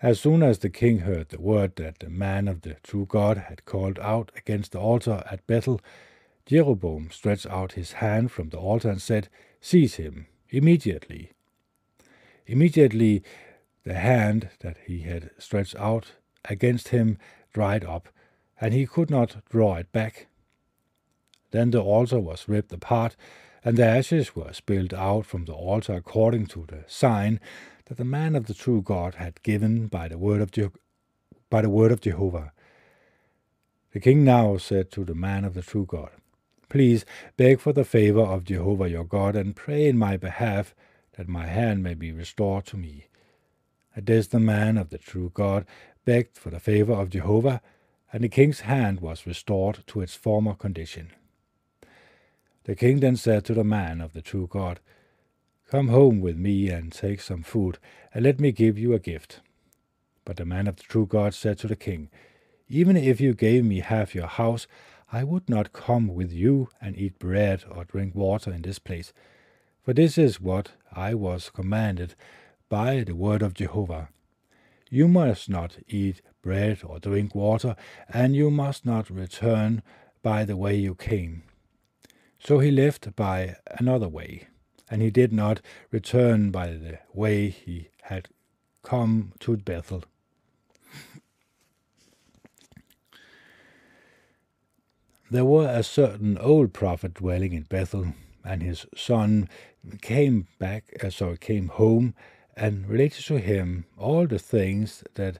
As 0.00 0.20
soon 0.20 0.44
as 0.44 0.60
the 0.60 0.70
king 0.70 1.00
heard 1.00 1.30
the 1.30 1.40
word 1.40 1.74
that 1.76 1.98
the 1.98 2.08
man 2.08 2.46
of 2.46 2.62
the 2.62 2.74
true 2.84 3.04
God 3.04 3.36
had 3.36 3.64
called 3.64 3.98
out 3.98 4.30
against 4.36 4.72
the 4.72 4.78
altar 4.78 5.24
at 5.28 5.44
Bethel, 5.48 5.80
Jeroboam 6.46 7.10
stretched 7.10 7.46
out 7.46 7.72
his 7.72 7.92
hand 7.92 8.30
from 8.30 8.50
the 8.50 8.58
altar 8.58 8.90
and 8.90 9.02
said, 9.02 9.28
Seize 9.60 9.96
him 9.96 10.28
immediately. 10.50 11.32
Immediately 12.46 13.24
the 13.82 13.94
hand 13.94 14.50
that 14.60 14.76
he 14.86 15.00
had 15.00 15.30
stretched 15.36 15.74
out 15.76 16.12
against 16.44 16.88
him 16.88 17.18
dried 17.52 17.84
up, 17.84 18.08
and 18.60 18.72
he 18.72 18.86
could 18.86 19.10
not 19.10 19.44
draw 19.50 19.74
it 19.76 19.90
back. 19.90 20.28
Then 21.50 21.72
the 21.72 21.82
altar 21.82 22.20
was 22.20 22.48
ripped 22.48 22.72
apart, 22.72 23.16
and 23.64 23.76
the 23.76 23.84
ashes 23.84 24.36
were 24.36 24.52
spilled 24.52 24.94
out 24.94 25.26
from 25.26 25.44
the 25.44 25.52
altar 25.52 25.94
according 25.94 26.46
to 26.46 26.66
the 26.68 26.84
sign 26.86 27.40
that 27.88 27.96
the 27.96 28.04
man 28.04 28.36
of 28.36 28.46
the 28.46 28.54
true 28.54 28.82
God 28.82 29.16
had 29.16 29.42
given 29.42 29.88
by 29.88 30.08
the 30.08 30.18
word 30.18 30.40
of, 30.42 30.52
Je- 30.52 30.70
by 31.50 31.62
the 31.62 31.70
word 31.70 31.92
of 31.92 32.02
Jehovah. 32.02 32.52
The 33.92 34.00
king 34.00 34.24
now 34.24 34.58
said 34.58 34.90
to 34.92 35.04
the 35.04 35.14
man 35.14 35.44
of 35.44 35.54
the 35.54 35.62
true 35.62 35.86
God, 35.86 36.10
Please 36.68 37.06
beg 37.38 37.60
for 37.60 37.72
the 37.72 37.84
favor 37.84 38.20
of 38.20 38.44
Jehovah 38.44 38.90
your 38.90 39.04
God, 39.04 39.34
and 39.34 39.56
pray 39.56 39.86
in 39.88 39.98
my 39.98 40.18
behalf 40.18 40.74
that 41.16 41.28
my 41.28 41.46
hand 41.46 41.82
may 41.82 41.94
be 41.94 42.12
restored 42.12 42.66
to 42.66 42.76
me. 42.76 43.06
At 43.96 44.06
this 44.06 44.26
the 44.26 44.38
man 44.40 44.76
of 44.76 44.90
the 44.90 44.98
true 44.98 45.30
God 45.32 45.64
begged 46.04 46.36
for 46.36 46.50
the 46.50 46.60
favor 46.60 46.92
of 46.92 47.10
Jehovah, 47.10 47.62
and 48.12 48.22
the 48.22 48.28
king's 48.28 48.60
hand 48.60 49.00
was 49.00 49.26
restored 49.26 49.82
to 49.88 50.02
its 50.02 50.14
former 50.14 50.54
condition. 50.54 51.12
The 52.64 52.76
king 52.76 53.00
then 53.00 53.16
said 53.16 53.44
to 53.46 53.54
the 53.54 53.64
man 53.64 54.02
of 54.02 54.12
the 54.12 54.22
true 54.22 54.46
God, 54.46 54.80
Come 55.70 55.88
home 55.88 56.22
with 56.22 56.38
me 56.38 56.70
and 56.70 56.90
take 56.90 57.20
some 57.20 57.42
food, 57.42 57.78
and 58.14 58.24
let 58.24 58.40
me 58.40 58.52
give 58.52 58.78
you 58.78 58.94
a 58.94 58.98
gift. 58.98 59.40
But 60.24 60.36
the 60.36 60.46
man 60.46 60.66
of 60.66 60.76
the 60.76 60.82
true 60.82 61.04
God 61.04 61.34
said 61.34 61.58
to 61.58 61.66
the 61.66 61.76
king, 61.76 62.08
Even 62.68 62.96
if 62.96 63.20
you 63.20 63.34
gave 63.34 63.66
me 63.66 63.80
half 63.80 64.14
your 64.14 64.28
house, 64.28 64.66
I 65.12 65.24
would 65.24 65.46
not 65.46 65.74
come 65.74 66.08
with 66.08 66.32
you 66.32 66.70
and 66.80 66.96
eat 66.96 67.18
bread 67.18 67.64
or 67.70 67.84
drink 67.84 68.14
water 68.14 68.50
in 68.50 68.62
this 68.62 68.78
place. 68.78 69.12
For 69.82 69.92
this 69.92 70.16
is 70.16 70.40
what 70.40 70.72
I 70.90 71.12
was 71.12 71.50
commanded 71.50 72.14
by 72.70 73.04
the 73.04 73.14
word 73.14 73.42
of 73.42 73.52
Jehovah. 73.52 74.08
You 74.88 75.06
must 75.06 75.50
not 75.50 75.76
eat 75.86 76.22
bread 76.40 76.80
or 76.82 76.98
drink 76.98 77.34
water, 77.34 77.76
and 78.08 78.34
you 78.34 78.50
must 78.50 78.86
not 78.86 79.10
return 79.10 79.82
by 80.22 80.46
the 80.46 80.56
way 80.56 80.76
you 80.76 80.94
came. 80.94 81.42
So 82.38 82.58
he 82.60 82.70
left 82.70 83.14
by 83.14 83.56
another 83.78 84.08
way, 84.08 84.47
and 84.90 85.02
he 85.02 85.10
did 85.10 85.32
not 85.32 85.60
return 85.90 86.50
by 86.50 86.68
the 86.68 86.98
way 87.12 87.48
he 87.48 87.88
had 88.02 88.28
come 88.82 89.32
to 89.40 89.56
Bethel. 89.56 90.04
There 95.30 95.44
were 95.44 95.68
a 95.68 95.82
certain 95.82 96.38
old 96.38 96.72
prophet 96.72 97.14
dwelling 97.14 97.52
in 97.52 97.64
Bethel, 97.64 98.14
and 98.42 98.62
his 98.62 98.86
son 98.96 99.50
came 100.00 100.46
back, 100.58 100.84
uh, 101.04 101.10
so 101.10 101.36
came 101.36 101.68
home, 101.68 102.14
and 102.56 102.88
related 102.88 103.26
to 103.26 103.38
him 103.38 103.84
all 103.98 104.26
the 104.26 104.38
things 104.38 105.04
that 105.14 105.38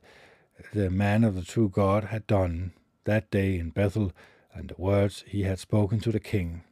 the 0.75 0.91
man 0.91 1.25
of 1.25 1.35
the 1.35 1.43
true 1.43 1.71
God 1.71 2.05
had 2.05 2.27
done 2.27 2.73
that 3.05 3.31
day 3.31 3.59
in 3.59 3.71
Bethel, 3.71 4.13
and 4.53 4.69
the 4.69 4.75
words 4.77 5.25
he 5.27 5.45
had 5.45 5.59
spoken 5.59 6.01
to 6.01 6.13
the 6.13 6.21
king. 6.21 6.65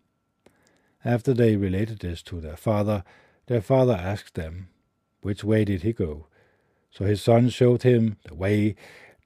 After 1.06 1.32
they 1.32 1.54
related 1.54 2.00
this 2.00 2.20
to 2.22 2.40
their 2.40 2.56
father, 2.56 3.04
their 3.46 3.60
father 3.60 3.94
asked 3.94 4.34
them, 4.34 4.70
Which 5.20 5.44
way 5.44 5.64
did 5.64 5.82
he 5.82 5.92
go? 5.92 6.26
So 6.90 7.04
his 7.04 7.22
son 7.22 7.48
showed 7.48 7.84
him 7.84 8.16
the 8.24 8.34
way 8.34 8.74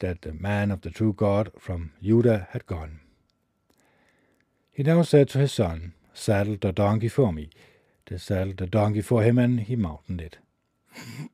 that 0.00 0.20
the 0.20 0.34
man 0.34 0.70
of 0.70 0.82
the 0.82 0.90
true 0.90 1.14
God 1.14 1.52
from 1.58 1.92
Judah 2.02 2.48
had 2.50 2.66
gone. 2.66 3.00
He 4.70 4.82
now 4.82 5.00
said 5.00 5.30
to 5.30 5.38
his 5.38 5.52
son, 5.52 5.94
Saddle 6.12 6.58
the 6.60 6.70
donkey 6.70 7.08
for 7.08 7.32
me. 7.32 7.48
They 8.04 8.18
saddled 8.18 8.58
the 8.58 8.66
donkey 8.66 9.00
for 9.00 9.22
him, 9.22 9.38
and 9.38 9.60
he 9.60 9.74
mounted 9.74 10.20
it. 10.20 10.36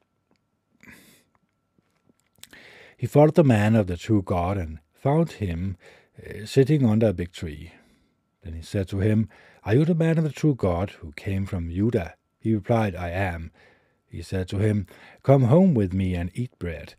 he 2.97 3.09
followed 3.09 3.35
the 3.35 3.43
man 3.43 3.75
of 3.75 3.89
the 3.89 3.97
true 3.97 4.23
God 4.23 4.59
and 4.59 4.79
found 4.95 5.33
him 5.33 5.77
uh, 6.25 6.47
sitting 6.47 6.87
under 6.89 7.09
a 7.09 7.13
big 7.13 7.33
tree. 7.33 7.73
Then 8.45 8.55
he 8.55 8.63
said 8.63 8.87
to 8.91 9.01
him, 9.01 9.29
Are 9.67 9.75
you 9.75 9.85
the 9.85 9.97
man 9.97 10.17
of 10.17 10.23
the 10.23 10.31
true 10.31 10.55
God 10.55 10.91
who 10.91 11.11
came 11.17 11.45
from 11.45 11.73
Judah? 11.73 12.15
He 12.39 12.55
replied, 12.55 12.95
I 12.95 13.11
am. 13.11 13.51
He 14.07 14.23
said 14.23 14.47
to 14.51 14.59
him, 14.59 14.87
Come 15.25 15.43
home 15.43 15.75
with 15.75 15.93
me 15.93 16.15
and 16.15 16.31
eat 16.35 16.57
bread. 16.61 16.95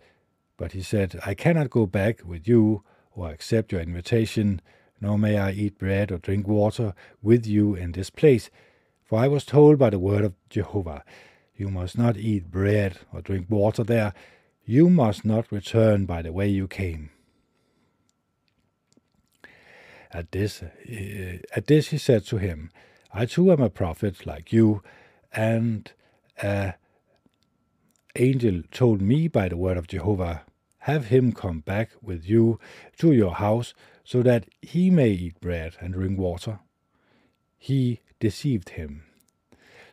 But 0.57 0.73
he 0.73 0.81
said, 0.81 1.17
I 1.25 1.33
cannot 1.33 1.69
go 1.69 1.85
back 1.85 2.25
with 2.25 2.45
you 2.45 2.83
or 3.15 3.29
accept 3.29 3.71
your 3.71 3.79
invitation, 3.79 4.61
nor 4.99 5.17
may 5.17 5.37
I 5.37 5.51
eat 5.51 5.77
bread 5.77 6.11
or 6.11 6.17
drink 6.17 6.45
water 6.45 6.93
with 7.21 7.47
you 7.47 7.73
in 7.73 7.93
this 7.93 8.09
place. 8.09 8.49
For 9.05 9.17
I 9.17 9.29
was 9.29 9.45
told 9.45 9.79
by 9.79 9.89
the 9.89 9.97
word 9.97 10.25
of 10.25 10.33
Jehovah, 10.49 11.05
You 11.55 11.69
must 11.69 11.97
not 11.97 12.17
eat 12.17 12.51
bread 12.51 12.97
or 13.13 13.21
drink 13.21 13.45
water 13.49 13.85
there. 13.85 14.13
You 14.65 14.89
must 14.89 15.23
not 15.23 15.53
return 15.53 16.05
by 16.05 16.21
the 16.21 16.33
way 16.33 16.49
you 16.49 16.67
came. 16.67 17.11
At 20.11 20.31
this, 20.31 20.63
uh, 20.63 21.37
at 21.55 21.67
this 21.67 21.89
he 21.89 21.97
said 21.97 22.25
to 22.27 22.37
him, 22.37 22.71
I 23.13 23.25
too 23.25 23.51
am 23.51 23.61
a 23.61 23.69
prophet 23.69 24.25
like 24.25 24.53
you, 24.53 24.81
and 25.33 25.91
an 26.41 26.73
angel 28.15 28.63
told 28.71 29.01
me 29.01 29.27
by 29.27 29.49
the 29.49 29.57
word 29.57 29.77
of 29.77 29.87
Jehovah, 29.87 30.43
Have 30.79 31.07
him 31.07 31.31
come 31.33 31.59
back 31.59 31.91
with 32.01 32.27
you 32.27 32.59
to 32.97 33.11
your 33.11 33.35
house, 33.35 33.73
so 34.03 34.23
that 34.23 34.45
he 34.61 34.89
may 34.89 35.09
eat 35.09 35.39
bread 35.41 35.75
and 35.81 35.93
drink 35.93 36.17
water. 36.17 36.59
He 37.57 37.99
deceived 38.19 38.69
him. 38.69 39.03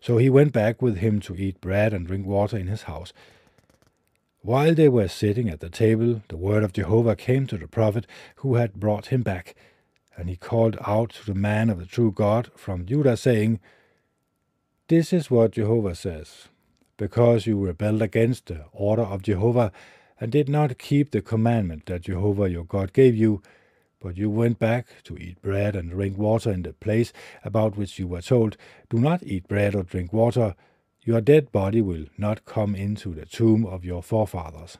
So 0.01 0.19
he 0.19 0.31
went 0.31 0.53
back 0.53 0.83
with 0.83 0.99
him 0.99 1.21
to 1.21 1.35
eat 1.35 1.61
bread 1.61 1.93
and 1.93 2.07
drink 2.07 2.27
water 2.27 2.57
in 2.57 2.67
his 2.67 2.83
house. 2.83 3.13
While 4.43 4.75
they 4.75 4.91
were 4.91 5.09
sitting 5.09 5.49
at 5.49 5.61
the 5.61 5.71
table, 5.71 6.23
the 6.29 6.37
word 6.37 6.63
of 6.63 6.75
Jehovah 6.75 7.17
came 7.17 7.47
to 7.47 7.57
the 7.57 7.67
prophet 7.67 8.07
who 8.37 8.57
had 8.57 8.75
brought 8.75 9.07
him 9.07 9.23
back. 9.23 9.55
And 10.17 10.29
he 10.29 10.37
called 10.37 10.77
out 10.87 11.11
to 11.11 11.27
the 11.27 11.35
man 11.35 11.71
of 11.71 11.79
the 11.79 11.87
true 11.87 12.13
God 12.13 12.51
from 12.57 12.87
Judah, 12.87 13.17
saying, 13.17 13.61
This 14.89 15.13
is 15.13 15.31
what 15.31 15.53
Jehovah 15.53 15.95
says. 15.95 16.49
Because 16.97 17.47
you 17.47 17.59
rebelled 17.59 18.03
against 18.03 18.47
the 18.47 18.67
order 18.73 19.03
of 19.03 19.23
Jehovah, 19.23 19.73
and 20.21 20.31
did 20.31 20.49
not 20.49 20.79
keep 20.79 21.11
the 21.11 21.21
commandment 21.21 21.87
that 21.87 22.03
Jehovah 22.03 22.49
your 22.49 22.65
God 22.65 22.93
gave 22.93 23.17
you, 23.17 23.43
but 24.01 24.17
you 24.17 24.31
went 24.31 24.59
back 24.59 24.87
to 25.05 25.17
eat 25.17 25.43
bread 25.43 25.75
and 25.75 25.91
drink 25.91 26.17
water 26.17 26.53
in 26.53 26.63
the 26.63 26.73
place 26.73 27.13
about 27.43 27.77
which 27.77 27.99
you 27.99 28.07
were 28.07 28.23
told, 28.23 28.57
Do 28.91 28.99
not 28.99 29.23
eat 29.23 29.49
bread 29.49 29.75
or 29.75 29.83
drink 29.83 30.13
water, 30.13 30.55
your 31.03 31.21
dead 31.21 31.51
body 31.53 31.83
will 31.83 32.07
not 32.17 32.45
come 32.45 32.75
into 32.75 33.15
the 33.15 33.27
tomb 33.27 33.67
of 33.67 33.85
your 33.85 34.03
forefathers. 34.03 34.79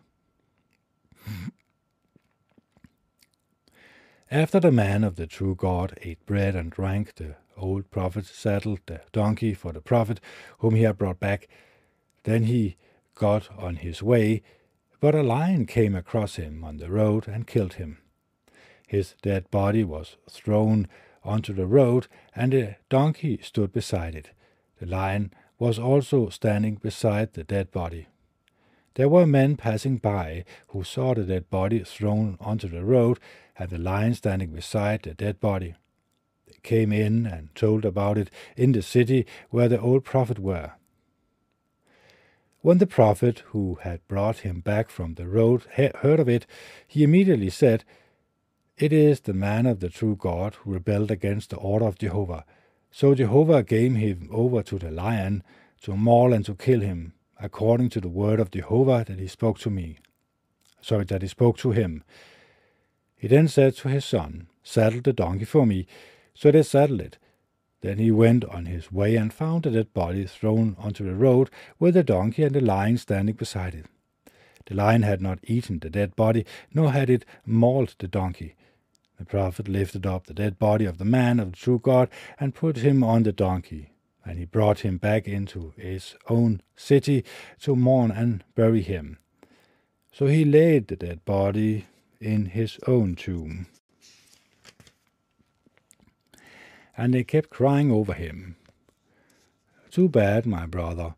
After 4.31 4.59
the 4.59 4.73
man 4.73 5.05
of 5.05 5.17
the 5.17 5.27
true 5.27 5.55
God 5.55 5.99
ate 6.01 6.25
bread 6.25 6.57
and 6.57 6.71
drank, 6.71 7.17
the 7.17 7.37
old 7.57 7.91
prophet 7.91 8.25
saddled 8.25 8.81
the 8.87 9.03
donkey 9.13 9.53
for 9.53 9.73
the 9.73 9.83
prophet 9.83 10.19
whom 10.59 10.75
he 10.75 10.83
had 10.83 10.97
brought 10.97 11.21
back. 11.21 11.47
Then 12.23 12.45
he 12.45 12.77
got 13.15 13.51
on 13.59 13.77
his 13.77 14.03
way, 14.03 14.43
but 14.99 15.15
a 15.15 15.23
lion 15.23 15.67
came 15.67 15.95
across 15.95 16.37
him 16.37 16.65
on 16.65 16.79
the 16.79 16.91
road 16.91 17.29
and 17.29 17.47
killed 17.47 17.75
him. 17.75 17.99
His 18.87 19.15
dead 19.23 19.51
body 19.51 19.85
was 19.85 20.17
thrown 20.29 20.89
onto 21.23 21.53
the 21.53 21.67
road, 21.67 22.07
and 22.35 22.53
the 22.53 22.77
donkey 22.89 23.39
stood 23.43 23.73
beside 23.73 24.15
it. 24.15 24.31
The 24.81 24.87
lion 24.87 25.33
was 25.59 25.79
also 25.79 26.31
standing 26.31 26.77
beside 26.77 27.35
the 27.35 27.45
dead 27.45 27.71
body. 27.71 28.07
There 28.95 29.09
were 29.09 29.27
men 29.27 29.57
passing 29.57 29.99
by 29.99 30.45
who 30.69 30.83
saw 30.85 31.15
the 31.15 31.25
dead 31.25 31.51
body 31.51 31.81
thrown 31.81 32.37
onto 32.41 32.69
the 32.69 32.85
road 32.85 33.19
and 33.59 33.71
the 33.71 33.79
lion 33.79 34.15
standing 34.15 34.51
beside 34.51 35.03
the 35.03 35.15
dead 35.15 35.41
body. 35.41 35.75
They 36.47 36.59
came 36.63 36.93
in 36.93 37.27
and 37.27 37.55
told 37.55 37.85
about 37.85 38.19
it 38.19 38.31
in 38.57 38.73
the 38.73 38.83
city 38.83 39.27
where 39.51 39.69
the 39.69 39.81
old 39.81 40.05
prophet 40.05 40.39
were. 40.39 40.73
When 42.61 42.79
the 42.79 42.87
prophet 42.87 43.43
who 43.49 43.79
had 43.83 44.07
brought 44.09 44.39
him 44.39 44.61
back 44.61 44.89
from 44.89 45.15
the 45.15 45.27
road 45.27 45.65
heard 45.77 46.19
of 46.19 46.31
it, 46.31 46.47
he 46.89 47.05
immediately 47.05 47.51
said, 47.51 47.85
It 48.79 48.91
is 48.91 49.21
the 49.21 49.35
man 49.35 49.67
of 49.67 49.81
the 49.81 49.91
true 49.91 50.17
God 50.17 50.55
who 50.55 50.73
rebelled 50.73 51.11
against 51.11 51.51
the 51.51 51.57
order 51.57 51.85
of 51.85 51.99
Jehovah. 51.99 52.47
So 52.91 53.15
Jehovah 53.15 53.63
gave 53.63 53.97
him 53.97 54.31
over 54.33 54.63
to 54.63 54.79
the 54.79 54.91
lion 54.91 55.43
to 55.83 55.95
maul 55.95 56.33
and 56.33 56.45
to 56.47 56.55
kill 56.55 56.81
him, 56.81 57.13
according 57.39 57.91
to 57.91 58.01
the 58.01 58.09
word 58.09 58.41
of 58.41 58.51
Jehovah 58.51 59.05
that 59.07 59.19
he 59.19 59.29
spoke 59.29 59.59
to 59.59 59.69
me. 59.69 59.99
Sorry, 60.81 61.05
that 61.05 61.21
he 61.21 61.29
spoke 61.29 61.59
to 61.59 61.73
him. 61.73 62.03
He 63.25 63.29
then 63.29 63.49
said 63.49 63.75
to 63.77 63.89
his 63.89 64.05
son, 64.05 64.49
Saddle 64.63 65.01
the 65.01 65.15
donkey 65.15 65.47
for 65.47 65.65
me. 65.65 65.87
So 66.35 66.51
they 66.51 66.63
saddled 66.63 67.01
it. 67.01 67.17
Then 67.81 67.97
he 67.97 68.11
went 68.11 68.45
on 68.45 68.67
his 68.67 68.93
way 68.93 69.17
and 69.17 69.33
found 69.33 69.63
the 69.63 69.71
dead 69.71 69.95
body 69.95 70.27
thrown 70.27 70.77
onto 70.79 71.07
the 71.07 71.15
road 71.15 71.49
with 71.79 71.95
the 71.95 72.03
donkey 72.03 72.43
and 72.43 72.55
the 72.55 72.61
lion 72.61 72.99
standing 72.99 73.35
beside 73.35 73.75
it. 73.75 73.87
The 74.67 74.75
lion 74.75 75.05
had 75.05 75.23
not 75.23 75.39
eaten 75.43 75.79
the 75.79 75.89
dead 75.89 76.15
body, 76.15 76.45
nor 76.75 76.93
had 76.93 77.09
it 77.09 77.25
mauled 77.47 77.95
the 77.99 78.09
donkey. 78.09 78.57
The 79.19 79.25
prophet 79.25 79.69
lifted 79.69 80.05
up 80.05 80.27
the 80.27 80.35
dead 80.35 80.59
body 80.59 80.85
of 80.85 80.99
the 80.99 81.07
man 81.07 81.41
of 81.41 81.53
the 81.53 81.57
true 81.57 81.79
God 81.79 82.11
and 82.39 82.55
put 82.55 82.77
him 82.77 83.03
on 83.03 83.23
the 83.23 83.33
donkey, 83.33 83.95
and 84.23 84.39
he 84.39 84.45
brought 84.45 84.81
him 84.81 84.99
back 84.99 85.27
into 85.27 85.73
his 85.79 86.15
own 86.29 86.61
city 86.77 87.25
to 87.61 87.75
mourn 87.75 88.11
and 88.11 88.45
bury 88.55 88.83
him. 88.83 89.17
So 90.13 90.27
he 90.27 90.45
laid 90.45 90.89
the 90.89 90.97
dead 90.97 91.25
body 91.25 91.87
in 92.21 92.47
his 92.47 92.79
own 92.87 93.15
tomb. 93.15 93.67
And 96.97 97.15
they 97.15 97.25
kept 97.25 97.51
crying 97.51 97.91
over 97.91 98.13
him. 98.13 98.57
Too 99.91 100.09
bad, 100.09 100.47
my 100.47 100.67
brother. 100.67 101.15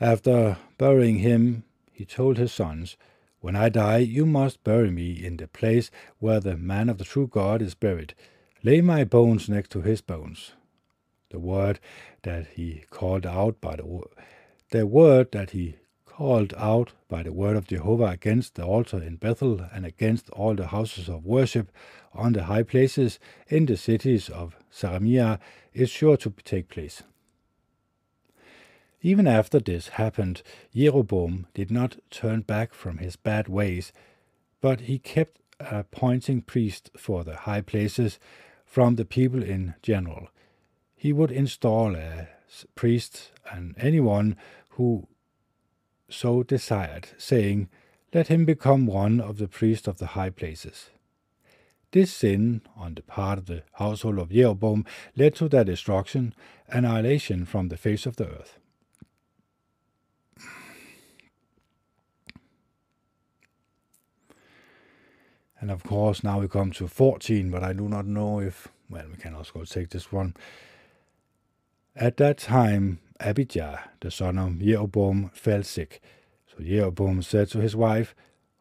After 0.00 0.56
burying 0.78 1.18
him, 1.18 1.64
he 1.92 2.04
told 2.04 2.38
his 2.38 2.52
sons, 2.52 2.96
When 3.40 3.56
I 3.56 3.68
die, 3.68 3.98
you 3.98 4.24
must 4.24 4.64
bury 4.64 4.90
me 4.90 5.12
in 5.12 5.36
the 5.36 5.48
place 5.48 5.90
where 6.18 6.40
the 6.40 6.56
man 6.56 6.88
of 6.88 6.98
the 6.98 7.04
true 7.04 7.26
God 7.26 7.60
is 7.60 7.74
buried. 7.74 8.14
Lay 8.62 8.80
my 8.80 9.04
bones 9.04 9.48
next 9.48 9.70
to 9.72 9.82
his 9.82 10.00
bones. 10.00 10.52
The 11.30 11.38
word 11.38 11.80
that 12.22 12.48
he 12.54 12.84
called 12.90 13.26
out 13.26 13.60
by 13.60 13.76
the 13.76 14.02
the 14.70 14.86
word 14.86 15.32
that 15.32 15.50
he 15.50 15.76
called 16.20 16.52
out 16.58 16.92
by 17.08 17.22
the 17.22 17.32
word 17.32 17.56
of 17.56 17.66
Jehovah 17.66 18.08
against 18.08 18.54
the 18.54 18.62
altar 18.62 19.02
in 19.02 19.16
Bethel 19.16 19.64
and 19.72 19.86
against 19.86 20.28
all 20.28 20.54
the 20.54 20.66
houses 20.66 21.08
of 21.08 21.24
worship 21.24 21.72
on 22.12 22.34
the 22.34 22.44
high 22.44 22.62
places 22.62 23.18
in 23.48 23.64
the 23.64 23.78
cities 23.78 24.28
of 24.28 24.54
Samaria 24.70 25.40
is 25.72 25.88
sure 25.88 26.18
to 26.18 26.28
take 26.44 26.68
place. 26.68 27.02
Even 29.00 29.26
after 29.26 29.58
this 29.60 29.88
happened, 29.88 30.42
Jeroboam 30.76 31.46
did 31.54 31.70
not 31.70 31.96
turn 32.10 32.42
back 32.42 32.74
from 32.74 32.98
his 32.98 33.16
bad 33.16 33.48
ways, 33.48 33.90
but 34.60 34.82
he 34.82 34.98
kept 34.98 35.40
appointing 35.58 36.42
priests 36.42 36.90
for 36.98 37.24
the 37.24 37.36
high 37.48 37.62
places 37.62 38.18
from 38.66 38.96
the 38.96 39.06
people 39.06 39.42
in 39.42 39.72
general. 39.80 40.28
He 40.94 41.14
would 41.14 41.30
install 41.30 41.96
a 41.96 42.28
priest 42.74 43.30
and 43.50 43.74
anyone 43.78 44.36
who 44.72 45.08
so 46.10 46.42
desired, 46.42 47.08
saying, 47.18 47.68
Let 48.12 48.28
him 48.28 48.44
become 48.44 48.86
one 48.86 49.20
of 49.20 49.38
the 49.38 49.48
priests 49.48 49.88
of 49.88 49.98
the 49.98 50.08
high 50.08 50.30
places. 50.30 50.90
This 51.92 52.12
sin 52.12 52.62
on 52.76 52.94
the 52.94 53.02
part 53.02 53.38
of 53.38 53.46
the 53.46 53.64
household 53.74 54.18
of 54.18 54.30
Jeroboam 54.30 54.84
led 55.16 55.34
to 55.36 55.48
their 55.48 55.64
destruction, 55.64 56.34
annihilation 56.68 57.44
from 57.44 57.68
the 57.68 57.76
face 57.76 58.06
of 58.06 58.16
the 58.16 58.26
earth. 58.26 58.58
And 65.60 65.70
of 65.70 65.82
course, 65.82 66.24
now 66.24 66.40
we 66.40 66.48
come 66.48 66.70
to 66.72 66.88
14, 66.88 67.50
but 67.50 67.62
I 67.62 67.72
do 67.74 67.88
not 67.88 68.06
know 68.06 68.40
if, 68.40 68.68
well, 68.88 69.06
we 69.10 69.16
can 69.16 69.34
also 69.34 69.64
take 69.64 69.90
this 69.90 70.10
one. 70.10 70.34
At 71.94 72.16
that 72.16 72.38
time, 72.38 73.00
Abijah, 73.20 73.90
the 74.00 74.10
son 74.10 74.38
of 74.38 74.58
Jeroboam, 74.58 75.30
fell 75.34 75.62
sick. 75.62 76.00
So 76.48 76.64
Jeroboam 76.64 77.22
said 77.22 77.48
to 77.50 77.60
his 77.60 77.76
wife, 77.76 78.14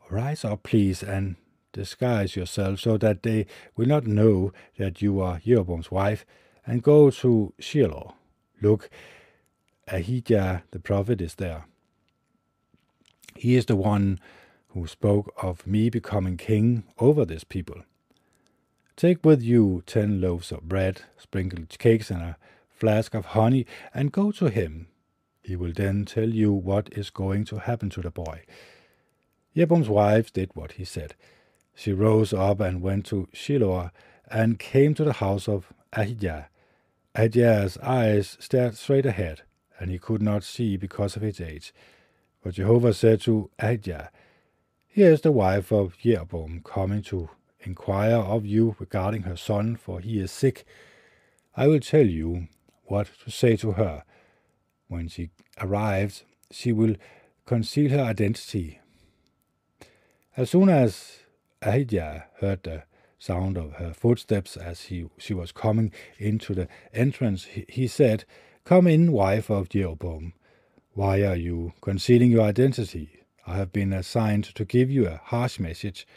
Rise 0.09 0.43
up, 0.43 0.63
please, 0.63 1.01
and 1.03 1.35
disguise 1.71 2.35
yourself 2.35 2.79
so 2.79 2.97
that 2.97 3.23
they 3.23 3.45
will 3.75 3.87
not 3.87 4.05
know 4.05 4.51
that 4.77 5.01
you 5.01 5.21
are 5.21 5.39
Jeroboam's 5.39 5.91
wife, 5.91 6.25
and 6.65 6.83
go 6.83 7.09
to 7.09 7.53
Shiloh. 7.59 8.15
Look, 8.61 8.89
Ahijah 9.87 10.63
the 10.71 10.79
prophet 10.79 11.21
is 11.21 11.35
there. 11.35 11.65
He 13.35 13.55
is 13.55 13.65
the 13.65 13.75
one 13.75 14.19
who 14.69 14.85
spoke 14.85 15.33
of 15.41 15.65
me 15.65 15.89
becoming 15.89 16.37
king 16.37 16.83
over 16.99 17.25
this 17.25 17.43
people. 17.43 17.83
Take 18.95 19.25
with 19.25 19.41
you 19.41 19.81
ten 19.85 20.19
loaves 20.19 20.51
of 20.51 20.67
bread, 20.67 21.01
sprinkled 21.17 21.69
cakes, 21.79 22.11
and 22.11 22.21
a 22.21 22.37
flask 22.79 23.13
of 23.13 23.25
honey, 23.27 23.65
and 23.93 24.11
go 24.11 24.31
to 24.31 24.49
him. 24.49 24.87
He 25.43 25.55
will 25.55 25.73
then 25.73 26.05
tell 26.05 26.29
you 26.29 26.51
what 26.53 26.89
is 26.91 27.09
going 27.09 27.45
to 27.45 27.59
happen 27.59 27.89
to 27.91 28.01
the 28.01 28.11
boy. 28.11 28.43
Jeroboam's 29.55 29.89
wife 29.89 30.31
did 30.31 30.51
what 30.53 30.73
he 30.73 30.85
said. 30.85 31.15
She 31.75 31.91
rose 31.91 32.33
up 32.33 32.59
and 32.59 32.81
went 32.81 33.05
to 33.07 33.27
Shiloh 33.33 33.91
and 34.29 34.59
came 34.59 34.93
to 34.93 35.03
the 35.03 35.13
house 35.13 35.47
of 35.47 35.73
Ahijah. 35.93 36.49
Ahijah's 37.15 37.77
eyes 37.79 38.37
stared 38.39 38.77
straight 38.77 39.05
ahead, 39.05 39.41
and 39.79 39.89
he 39.89 39.97
could 39.97 40.21
not 40.21 40.43
see 40.43 40.77
because 40.77 41.15
of 41.15 41.21
his 41.21 41.41
age. 41.41 41.73
But 42.43 42.53
Jehovah 42.53 42.93
said 42.93 43.21
to 43.21 43.49
Ahijah, 43.59 44.11
Here 44.87 45.11
is 45.11 45.21
the 45.21 45.31
wife 45.31 45.71
of 45.71 45.97
Jeroboam 45.97 46.61
coming 46.63 47.01
to 47.03 47.29
inquire 47.61 48.17
of 48.17 48.45
you 48.45 48.75
regarding 48.79 49.23
her 49.23 49.35
son, 49.35 49.75
for 49.75 49.99
he 49.99 50.19
is 50.19 50.31
sick. 50.31 50.65
I 51.55 51.67
will 51.67 51.79
tell 51.79 52.05
you 52.05 52.47
what 52.89 53.07
to 53.23 53.31
say 53.31 53.55
to 53.57 53.73
her. 53.73 54.03
When 54.87 55.07
she 55.07 55.29
arrives, 55.59 56.23
she 56.51 56.71
will 56.71 56.95
conceal 57.45 57.91
her 57.91 58.01
identity. 58.03 58.79
As 60.35 60.49
soon 60.49 60.69
as 60.69 61.19
Ahijah 61.61 62.25
heard 62.39 62.63
the 62.63 62.83
sound 63.19 63.57
of 63.57 63.73
her 63.73 63.93
footsteps 63.93 64.55
as 64.55 64.83
he, 64.83 65.09
she 65.17 65.33
was 65.33 65.51
coming 65.51 65.91
into 66.17 66.53
the 66.53 66.67
entrance, 66.93 67.45
he, 67.45 67.65
he 67.67 67.87
said, 67.87 68.25
Come 68.63 68.87
in, 68.87 69.11
wife 69.11 69.49
of 69.49 69.69
Jeroboam. 69.69 70.33
Why 70.93 71.23
are 71.23 71.35
you 71.35 71.73
concealing 71.81 72.31
your 72.31 72.43
identity? 72.43 73.23
I 73.45 73.55
have 73.55 73.71
been 73.71 73.93
assigned 73.93 74.43
to 74.55 74.65
give 74.65 74.89
you 74.89 75.07
a 75.07 75.21
harsh 75.23 75.59
message. 75.59 76.07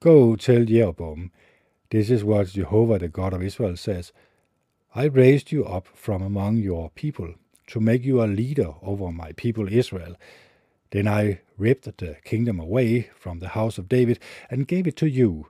Go 0.00 0.36
tell 0.36 0.64
Jeroboam, 0.64 1.30
this 1.90 2.10
is 2.10 2.24
what 2.24 2.48
Jehovah 2.48 2.98
the 2.98 3.08
God 3.08 3.32
of 3.32 3.42
Israel 3.42 3.76
says. 3.76 4.12
I 4.92 5.04
raised 5.04 5.52
you 5.52 5.64
up 5.64 5.86
from 5.94 6.20
among 6.20 6.56
your 6.56 6.90
people 6.90 7.34
to 7.68 7.78
make 7.78 8.04
you 8.04 8.20
a 8.20 8.26
leader 8.26 8.74
over 8.82 9.12
my 9.12 9.30
people 9.30 9.72
Israel. 9.72 10.16
Then 10.90 11.06
I 11.06 11.42
ripped 11.56 11.84
the 11.98 12.16
kingdom 12.24 12.58
away 12.58 13.08
from 13.14 13.38
the 13.38 13.50
house 13.50 13.78
of 13.78 13.88
David 13.88 14.18
and 14.50 14.66
gave 14.66 14.88
it 14.88 14.96
to 14.96 15.06
you. 15.08 15.46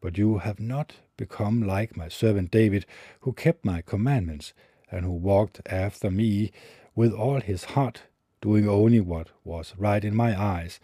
But 0.00 0.16
you 0.16 0.38
have 0.38 0.58
not 0.58 0.94
become 1.18 1.60
like 1.60 1.98
my 1.98 2.08
servant 2.08 2.50
David, 2.50 2.86
who 3.20 3.34
kept 3.34 3.62
my 3.62 3.82
commandments 3.82 4.54
and 4.90 5.04
who 5.04 5.12
walked 5.12 5.60
after 5.66 6.10
me 6.10 6.50
with 6.94 7.12
all 7.12 7.42
his 7.42 7.64
heart, 7.64 8.04
doing 8.40 8.66
only 8.66 9.00
what 9.00 9.28
was 9.44 9.74
right 9.76 10.02
in 10.02 10.16
my 10.16 10.40
eyes. 10.40 10.80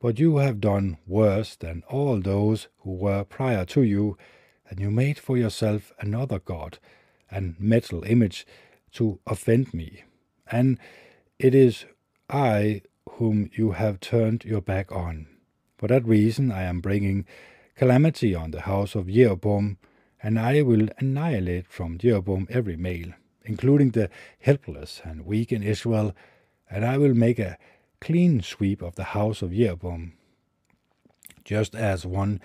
But 0.00 0.20
you 0.20 0.36
have 0.36 0.60
done 0.60 0.96
worse 1.08 1.56
than 1.56 1.82
all 1.88 2.20
those 2.20 2.68
who 2.82 2.92
were 2.92 3.24
prior 3.24 3.64
to 3.64 3.82
you, 3.82 4.16
and 4.68 4.78
you 4.78 4.92
made 4.92 5.18
for 5.18 5.36
yourself 5.36 5.90
another 5.98 6.38
God 6.38 6.78
and 7.30 7.58
metal 7.58 8.04
image 8.04 8.46
to 8.92 9.18
offend 9.26 9.72
me. 9.72 10.04
And 10.50 10.78
it 11.38 11.54
is 11.54 11.84
I 12.28 12.82
whom 13.08 13.50
you 13.54 13.72
have 13.72 14.00
turned 14.00 14.44
your 14.44 14.60
back 14.60 14.92
on. 14.92 15.26
For 15.78 15.88
that 15.88 16.06
reason 16.06 16.52
I 16.52 16.62
am 16.62 16.80
bringing 16.80 17.24
calamity 17.76 18.34
on 18.34 18.50
the 18.50 18.62
house 18.62 18.94
of 18.94 19.08
Jeroboam, 19.08 19.78
and 20.22 20.38
I 20.38 20.62
will 20.62 20.88
annihilate 20.98 21.66
from 21.66 21.98
Jeroboam 21.98 22.46
every 22.50 22.76
male, 22.76 23.12
including 23.44 23.92
the 23.92 24.10
helpless 24.40 25.00
and 25.04 25.24
weak 25.24 25.50
in 25.50 25.62
Israel, 25.62 26.14
and 26.70 26.84
I 26.84 26.98
will 26.98 27.14
make 27.14 27.38
a 27.38 27.56
clean 28.00 28.42
sweep 28.42 28.82
of 28.82 28.96
the 28.96 29.04
house 29.04 29.40
of 29.42 29.52
Jeroboam, 29.52 30.12
just 31.44 31.74
as 31.74 32.04
one 32.04 32.40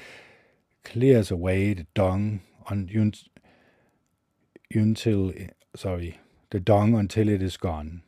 clears 0.83 1.31
away 1.31 1.73
the 1.73 1.87
dung 1.93 2.41
on 2.69 2.87
until 4.73 5.33
sorry 5.75 6.19
the 6.51 6.59
dung 6.59 6.95
until 6.95 7.27
it 7.27 7.41
is 7.41 7.57
gone. 7.57 8.01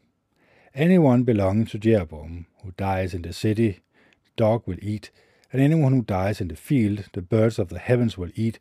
Anyone 0.73 1.23
belonging 1.23 1.65
to 1.67 1.79
Jeroboam 1.79 2.45
who 2.63 2.71
dies 2.77 3.13
in 3.13 3.23
the 3.23 3.33
city, 3.33 3.81
the 4.25 4.31
dog 4.35 4.63
will 4.65 4.77
eat, 4.81 5.09
and 5.51 5.61
anyone 5.61 5.93
who 5.93 6.01
dies 6.01 6.39
in 6.39 6.47
the 6.47 6.55
field, 6.55 7.05
the 7.13 7.21
birds 7.21 7.57
of 7.57 7.69
the 7.69 7.79
heavens 7.79 8.17
will 8.17 8.29
eat, 8.35 8.59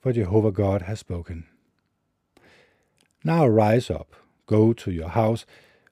for 0.00 0.12
Jehovah 0.12 0.52
God 0.52 0.82
has 0.82 1.00
spoken. 1.00 1.46
Now 3.22 3.46
rise 3.46 3.90
up, 3.90 4.14
go 4.46 4.72
to 4.72 4.90
your 4.90 5.10
house. 5.10 5.44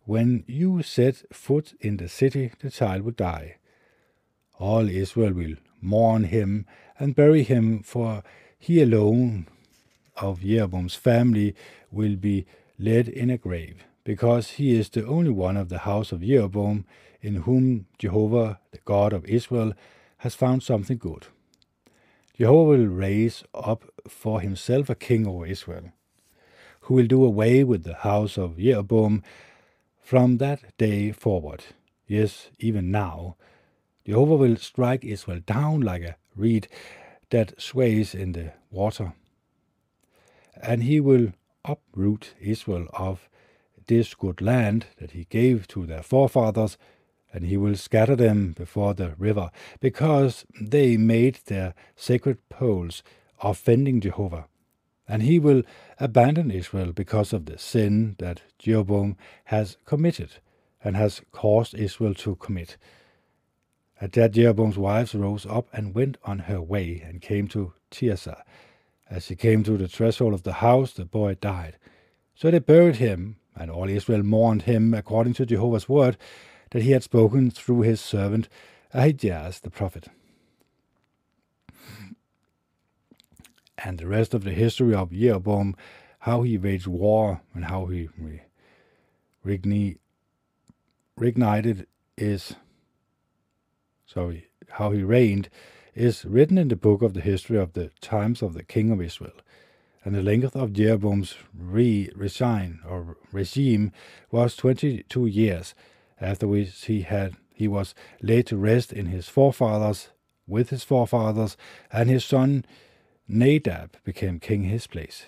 When 0.04 0.44
you 0.46 0.82
set 0.82 1.22
foot 1.32 1.74
in 1.80 1.98
the 1.98 2.08
city, 2.08 2.52
the 2.60 2.70
child 2.70 3.02
will 3.02 3.12
die. 3.12 3.56
All 4.58 4.88
Israel 4.88 5.34
will 5.34 5.56
mourn 5.80 6.24
him 6.24 6.66
and 6.98 7.14
bury 7.14 7.42
him, 7.42 7.82
for 7.82 8.22
he 8.58 8.80
alone 8.80 9.46
of 10.20 10.42
Jeroboam's 10.42 10.94
family 10.94 11.54
will 11.90 12.16
be 12.16 12.46
laid 12.78 13.08
in 13.08 13.30
a 13.30 13.38
grave, 13.38 13.84
because 14.04 14.52
he 14.52 14.78
is 14.78 14.88
the 14.88 15.06
only 15.06 15.30
one 15.30 15.56
of 15.56 15.68
the 15.68 15.78
house 15.78 16.12
of 16.12 16.22
Jeroboam 16.22 16.84
in 17.20 17.36
whom 17.36 17.86
Jehovah, 17.98 18.60
the 18.70 18.78
God 18.84 19.12
of 19.12 19.24
Israel, 19.26 19.72
has 20.18 20.34
found 20.34 20.62
something 20.62 20.98
good. 20.98 21.26
Jehovah 22.36 22.70
will 22.70 22.86
raise 22.86 23.42
up 23.52 23.84
for 24.06 24.40
himself 24.40 24.88
a 24.88 24.94
king 24.94 25.26
over 25.26 25.44
Israel, 25.46 25.92
who 26.82 26.94
will 26.94 27.06
do 27.06 27.24
away 27.24 27.64
with 27.64 27.82
the 27.84 27.96
house 27.96 28.38
of 28.38 28.58
Jeroboam 28.58 29.22
from 30.00 30.38
that 30.38 30.76
day 30.78 31.12
forward. 31.12 31.64
Yes, 32.06 32.50
even 32.58 32.90
now, 32.90 33.36
Jehovah 34.06 34.36
will 34.36 34.56
strike 34.56 35.04
Israel 35.04 35.40
down 35.44 35.80
like 35.80 36.02
a 36.02 36.16
reed 36.34 36.68
that 37.30 37.60
sways 37.60 38.14
in 38.14 38.32
the 38.32 38.52
water 38.70 39.12
and 40.62 40.84
he 40.84 41.00
will 41.00 41.32
uproot 41.64 42.34
Israel 42.40 42.88
of 42.94 43.28
this 43.86 44.14
good 44.14 44.40
land 44.42 44.86
that 44.98 45.12
he 45.12 45.26
gave 45.30 45.66
to 45.68 45.86
their 45.86 46.02
forefathers, 46.02 46.78
and 47.32 47.44
he 47.46 47.56
will 47.56 47.76
scatter 47.76 48.16
them 48.16 48.52
before 48.52 48.94
the 48.94 49.14
river, 49.18 49.50
because 49.80 50.44
they 50.60 50.96
made 50.96 51.40
their 51.46 51.74
sacred 51.96 52.38
poles 52.48 53.02
offending 53.42 54.00
Jehovah. 54.00 54.46
and 55.08 55.22
he 55.22 55.38
will 55.38 55.62
abandon 55.98 56.50
Israel 56.50 56.92
because 56.92 57.32
of 57.32 57.46
the 57.46 57.58
sin 57.58 58.16
that 58.18 58.42
Jeroboam 58.58 59.16
has 59.46 59.76
committed 59.86 60.34
and 60.84 60.96
has 60.96 61.22
caused 61.32 61.74
Israel 61.74 62.14
to 62.14 62.36
commit. 62.36 62.76
At 64.00 64.12
that 64.12 64.32
Jeroboam's 64.32 64.78
wives 64.78 65.14
rose 65.14 65.46
up 65.46 65.68
and 65.72 65.94
went 65.94 66.18
on 66.24 66.40
her 66.40 66.60
way 66.62 67.02
and 67.04 67.22
came 67.22 67.48
to 67.48 67.72
Tirzah. 67.90 68.42
As 69.10 69.28
he 69.28 69.36
came 69.36 69.62
to 69.64 69.76
the 69.76 69.88
threshold 69.88 70.34
of 70.34 70.42
the 70.42 70.54
house, 70.54 70.92
the 70.92 71.04
boy 71.04 71.34
died. 71.34 71.76
So 72.34 72.50
they 72.50 72.58
buried 72.58 72.96
him, 72.96 73.36
and 73.56 73.70
all 73.70 73.88
Israel 73.88 74.22
mourned 74.22 74.62
him 74.62 74.94
according 74.94 75.34
to 75.34 75.46
Jehovah's 75.46 75.88
word 75.88 76.16
that 76.70 76.82
he 76.82 76.92
had 76.92 77.02
spoken 77.02 77.50
through 77.50 77.80
his 77.80 78.00
servant 78.00 78.48
Ahijah 78.92 79.52
the 79.62 79.70
prophet. 79.70 80.08
And 83.78 83.98
the 83.98 84.06
rest 84.06 84.34
of 84.34 84.44
the 84.44 84.52
history 84.52 84.94
of 84.94 85.12
Jeroboam, 85.12 85.74
how 86.20 86.42
he 86.42 86.58
waged 86.58 86.86
war 86.86 87.40
and 87.54 87.66
how 87.66 87.86
he 87.86 88.08
reignited 91.18 91.86
is 92.16 92.54
sorry, 94.06 94.48
how 94.70 94.90
he 94.90 95.02
reigned, 95.02 95.48
is 95.98 96.24
written 96.24 96.56
in 96.58 96.68
the 96.68 96.76
book 96.76 97.02
of 97.02 97.12
the 97.14 97.20
history 97.20 97.58
of 97.58 97.72
the 97.72 97.90
times 98.00 98.40
of 98.40 98.54
the 98.54 98.62
king 98.62 98.90
of 98.92 99.02
Israel. 99.02 99.32
And 100.04 100.14
the 100.14 100.22
length 100.22 100.54
of 100.54 100.72
Jeroboam's 100.72 101.34
re- 101.52 102.10
resign 102.14 102.80
or 102.88 103.16
regime 103.32 103.90
was 104.30 104.54
twenty-two 104.54 105.26
years, 105.26 105.74
after 106.20 106.46
which 106.46 106.84
he 106.84 107.02
had 107.02 107.34
he 107.52 107.66
was 107.66 107.94
laid 108.22 108.46
to 108.46 108.56
rest 108.56 108.92
in 108.92 109.06
his 109.06 109.28
forefathers 109.28 110.10
with 110.46 110.70
his 110.70 110.84
forefathers, 110.84 111.56
and 111.92 112.08
his 112.08 112.24
son 112.24 112.64
Nadab 113.26 113.96
became 114.04 114.38
king 114.38 114.64
in 114.64 114.70
his 114.70 114.86
place. 114.86 115.26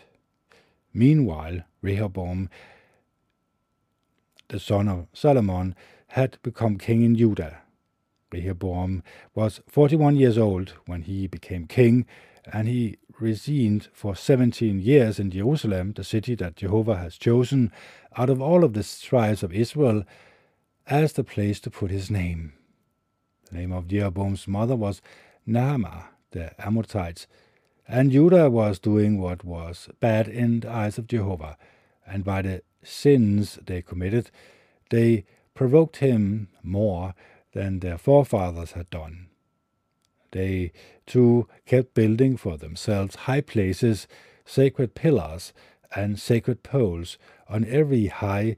Meanwhile, 0.95 1.65
Rehoboam, 1.83 2.49
the 4.49 4.61
son 4.61 4.89
of 4.89 5.09
Solomon, 5.13 5.75
had 6.09 6.39
become 6.43 6.79
king 6.79 7.03
in 7.03 7.17
Judah, 7.17 7.59
Rehoboam 8.33 9.03
was 9.35 9.61
41 9.69 10.17
years 10.17 10.39
old 10.39 10.75
when 10.87 11.03
he 11.03 11.27
became 11.27 11.67
king, 11.67 12.07
and 12.53 12.69
he 12.69 12.97
reigned 13.19 13.89
for 13.93 14.17
17 14.17 14.81
years 14.81 15.19
in 15.19 15.31
Jerusalem, 15.31 15.93
the 15.93 16.05
city 16.05 16.35
that 16.37 16.57
Jehovah 16.57 16.97
has 16.97 17.17
chosen 17.17 17.71
out 18.17 18.31
of 18.31 18.41
all 18.41 18.65
of 18.65 18.73
the 18.73 18.83
tribes 19.03 19.43
of 19.43 19.53
Israel 19.53 20.05
as 20.87 21.13
the 21.13 21.25
place 21.25 21.61
to 21.61 21.71
put 21.71 21.91
his 21.91 22.11
name. 22.11 22.55
The 23.51 23.59
name 23.59 23.73
of 23.73 23.89
Jeroboam's 23.89 24.49
mother 24.49 24.77
was 24.77 25.03
Naamah, 25.47 26.05
the 26.31 26.53
Amorites, 26.65 27.27
and 27.87 28.13
Judah 28.13 28.49
was 28.49 28.79
doing 28.79 29.21
what 29.21 29.45
was 29.45 29.89
bad 30.01 30.29
in 30.29 30.61
the 30.61 30.71
eyes 30.71 30.97
of 30.99 31.07
Jehovah, 31.07 31.57
and 32.07 32.25
by 32.25 32.43
the 32.43 32.63
sins 32.83 33.59
they 33.67 33.83
committed, 33.83 34.31
they 34.91 35.25
provoked 35.55 35.97
him 35.97 36.49
more 36.63 37.15
than 37.53 37.81
their 37.81 37.99
forefathers 37.99 38.73
had 38.73 38.89
done. 38.91 39.27
They, 40.33 40.71
too, 41.07 41.49
kept 41.67 41.95
building 41.95 42.37
for 42.37 42.57
themselves 42.57 43.17
high 43.17 43.41
places, 43.41 44.07
sacred 44.45 44.95
pillars, 44.95 45.53
and 45.95 46.21
sacred 46.21 46.63
poles 46.63 47.19
on 47.49 47.65
every 47.65 48.07
high 48.07 48.57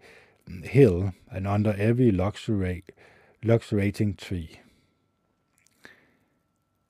hill 0.64 1.14
and 1.30 1.46
under 1.46 1.74
every 1.78 2.12
luxuriating 2.12 2.84
tree. 4.14 4.60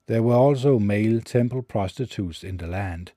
There 0.07 0.21
were 0.21 0.35
also 0.35 0.79
male 0.79 1.21
temple 1.21 1.61
prostitutes 1.61 2.43
in 2.43 2.57
the 2.57 2.67
land. 2.67 3.13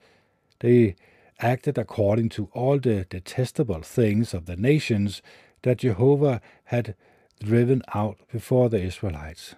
They 0.60 0.94
acted 1.40 1.78
according 1.78 2.28
to 2.30 2.48
all 2.52 2.78
the 2.78 3.06
detestable 3.10 3.82
things 3.82 4.32
of 4.32 4.46
the 4.46 4.56
nations 4.56 5.20
that 5.62 5.78
Jehovah 5.78 6.40
had 6.66 6.94
driven 7.42 7.82
out 7.94 8.18
before 8.32 8.68
the 8.68 8.80
Israelites. 8.80 9.54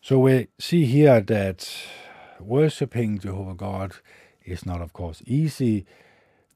So 0.00 0.20
we 0.20 0.46
see 0.58 0.84
here 0.84 1.20
that 1.20 1.68
worshipping 2.38 3.18
Jehovah 3.18 3.54
God 3.54 3.94
is 4.44 4.64
not, 4.64 4.80
of 4.80 4.92
course, 4.92 5.20
easy, 5.26 5.84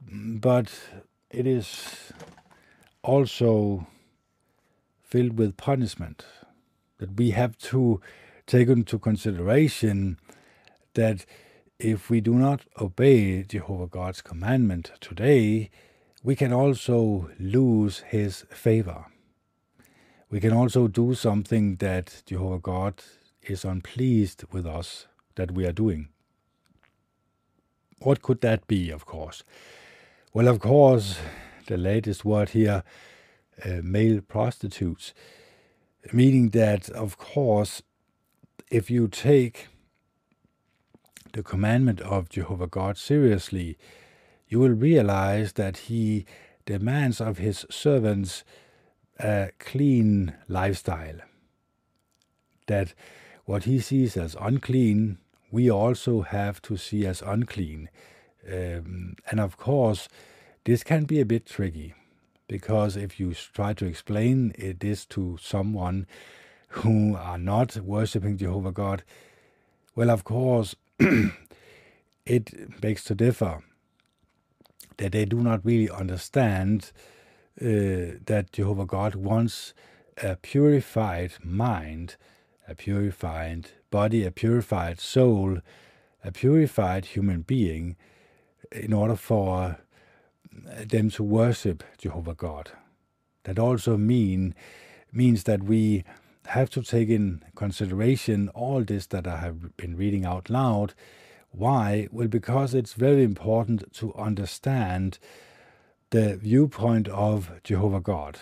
but 0.01 0.71
it 1.31 1.47
is 1.47 2.13
also 3.03 3.87
filled 5.03 5.37
with 5.37 5.57
punishment. 5.57 6.25
That 6.99 7.17
we 7.17 7.31
have 7.31 7.59
to 7.59 8.01
take 8.47 8.69
into 8.69 8.99
consideration 8.99 10.19
that 10.95 11.25
if 11.81 12.11
we 12.11 12.21
do 12.21 12.35
not 12.35 12.61
obey 12.79 13.43
Jehovah 13.43 13.87
God's 13.87 14.21
commandment 14.21 14.93
today, 15.01 15.71
we 16.23 16.37
can 16.37 16.53
also 16.53 17.31
lose 17.39 18.01
his 18.01 18.45
favor. 18.51 19.07
We 20.31 20.41
can 20.41 20.53
also 20.53 20.89
do 20.89 21.15
something 21.15 21.77
that 21.77 22.23
Jehovah 22.27 22.59
God 22.59 23.03
is 23.43 23.65
unpleased 23.65 24.45
with 24.53 24.67
us 24.67 25.07
that 25.37 25.53
we 25.53 25.65
are 25.65 25.73
doing. 25.73 26.11
What 28.01 28.21
could 28.21 28.43
that 28.43 28.67
be, 28.67 28.91
of 28.91 29.07
course? 29.07 29.43
Well, 30.35 30.49
of 30.49 30.61
course, 30.61 31.19
the 31.67 31.79
latest 31.79 32.25
word 32.25 32.51
here, 32.51 32.85
uh, 33.65 33.81
male 33.83 34.21
prostitutes, 34.21 35.15
meaning 36.13 36.51
that, 36.51 36.91
of 36.91 37.17
course, 37.17 37.83
if 38.71 38.91
you 38.91 39.09
take 39.09 39.69
the 41.33 41.43
commandment 41.43 42.01
of 42.01 42.29
Jehovah 42.29 42.67
God 42.67 42.99
seriously, 42.99 43.79
you 44.49 44.59
will 44.59 44.71
realize 44.71 45.55
that 45.55 45.77
He 45.89 46.27
demands 46.67 47.21
of 47.21 47.39
His 47.39 47.67
servants 47.71 48.45
a 49.19 49.51
clean 49.59 50.35
lifestyle. 50.49 51.19
That 52.67 52.95
what 53.45 53.65
He 53.65 53.81
sees 53.81 54.17
as 54.17 54.37
unclean, 54.41 55.19
we 55.51 55.71
also 55.71 56.23
have 56.23 56.61
to 56.63 56.77
see 56.77 57.07
as 57.07 57.23
unclean. 57.23 57.91
Um, 58.47 59.17
and 59.31 59.41
of 59.41 59.57
course, 59.57 60.09
this 60.65 60.83
can 60.83 61.05
be 61.05 61.21
a 61.21 61.27
bit 61.27 61.47
tricky 61.47 61.95
because 62.49 62.97
if 62.97 63.21
you 63.21 63.33
try 63.35 63.73
to 63.73 63.87
explain 63.87 64.53
this 64.81 65.05
to 65.07 65.39
someone 65.41 66.07
who 66.69 67.17
are 67.17 67.39
not 67.39 67.77
worshiping 67.77 68.37
Jehovah 68.37 68.73
God, 68.73 69.05
well, 69.95 70.11
of 70.11 70.25
course, 70.25 70.75
it 72.27 72.81
begs 72.81 73.05
to 73.05 73.15
differ 73.15 73.63
that 74.99 75.13
they 75.13 75.25
do 75.25 75.41
not 75.41 75.65
really 75.65 75.89
understand 75.89 76.93
uh, 77.61 78.21
that 78.27 78.49
Jehovah 78.53 78.85
God 78.85 79.15
wants 79.15 79.73
a 80.23 80.37
purified 80.37 81.33
mind, 81.43 82.17
a 82.69 82.75
purified 82.75 83.71
body, 83.91 84.25
a 84.25 84.31
purified 84.31 85.01
soul, 85.01 85.59
a 86.23 86.31
purified 86.31 87.07
human 87.07 87.41
being 87.43 87.97
in 88.71 88.93
order 88.93 89.17
for 89.17 89.79
them 90.85 91.09
to 91.11 91.23
worship 91.23 91.83
Jehovah 91.97 92.35
God. 92.35 92.71
That 93.45 93.59
also 93.59 93.97
mean 93.97 94.55
means 95.13 95.45
that 95.45 95.63
we 95.63 96.05
have 96.51 96.69
to 96.71 96.83
take 96.83 97.09
in 97.09 97.45
consideration 97.55 98.49
all 98.51 98.83
this 98.83 99.07
that 99.07 99.27
I 99.27 99.37
have 99.37 99.77
been 99.77 99.97
reading 99.97 100.25
out 100.25 100.51
loud. 100.51 100.95
Why? 101.53 102.09
Well, 102.11 102.27
because 102.27 102.75
it's 102.75 102.95
very 102.95 103.23
important 103.23 103.93
to 103.95 104.13
understand 104.15 105.21
the 106.11 106.37
viewpoint 106.37 107.07
of 107.09 107.53
Jehovah 107.63 108.01
God, 108.01 108.41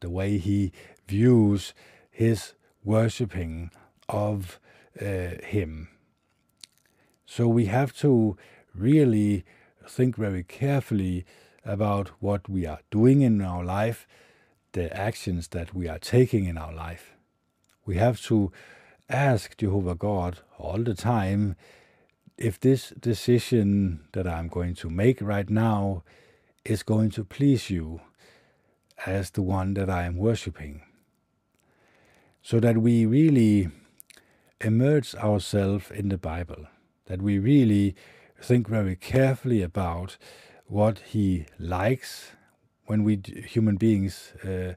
the 0.00 0.10
way 0.10 0.36
he 0.36 0.72
views 1.08 1.72
his 2.10 2.52
worshipping 2.84 3.70
of 4.06 4.60
uh, 5.00 5.40
him. 5.42 5.88
So 7.24 7.48
we 7.48 7.66
have 7.66 7.96
to 7.98 8.36
really 8.74 9.46
think 9.88 10.16
very 10.16 10.44
carefully 10.44 11.24
about 11.64 12.08
what 12.20 12.50
we 12.50 12.66
are 12.66 12.80
doing 12.90 13.22
in 13.22 13.40
our 13.40 13.64
life, 13.64 14.06
the 14.72 14.94
actions 14.94 15.48
that 15.48 15.74
we 15.74 15.88
are 15.88 15.98
taking 15.98 16.44
in 16.44 16.58
our 16.58 16.74
life. 16.74 17.15
We 17.86 17.96
have 17.96 18.20
to 18.22 18.50
ask 19.08 19.56
Jehovah 19.56 19.94
God 19.94 20.40
all 20.58 20.82
the 20.82 20.94
time 20.94 21.54
if 22.36 22.58
this 22.58 22.90
decision 22.90 24.00
that 24.12 24.26
I'm 24.26 24.48
going 24.48 24.74
to 24.76 24.90
make 24.90 25.22
right 25.22 25.48
now 25.48 26.02
is 26.64 26.82
going 26.82 27.10
to 27.10 27.24
please 27.24 27.70
you 27.70 28.00
as 29.06 29.30
the 29.30 29.42
one 29.42 29.74
that 29.74 29.88
I 29.88 30.02
am 30.02 30.16
worshiping. 30.16 30.82
So 32.42 32.58
that 32.58 32.78
we 32.78 33.06
really 33.06 33.68
immerse 34.60 35.14
ourselves 35.14 35.90
in 35.90 36.08
the 36.08 36.18
Bible, 36.18 36.66
that 37.06 37.22
we 37.22 37.38
really 37.38 37.94
think 38.42 38.68
very 38.68 38.96
carefully 38.96 39.62
about 39.62 40.16
what 40.66 40.98
He 40.98 41.46
likes 41.58 42.32
when 42.86 43.04
we 43.04 43.20
human 43.46 43.76
beings 43.76 44.32
uh, 44.44 44.74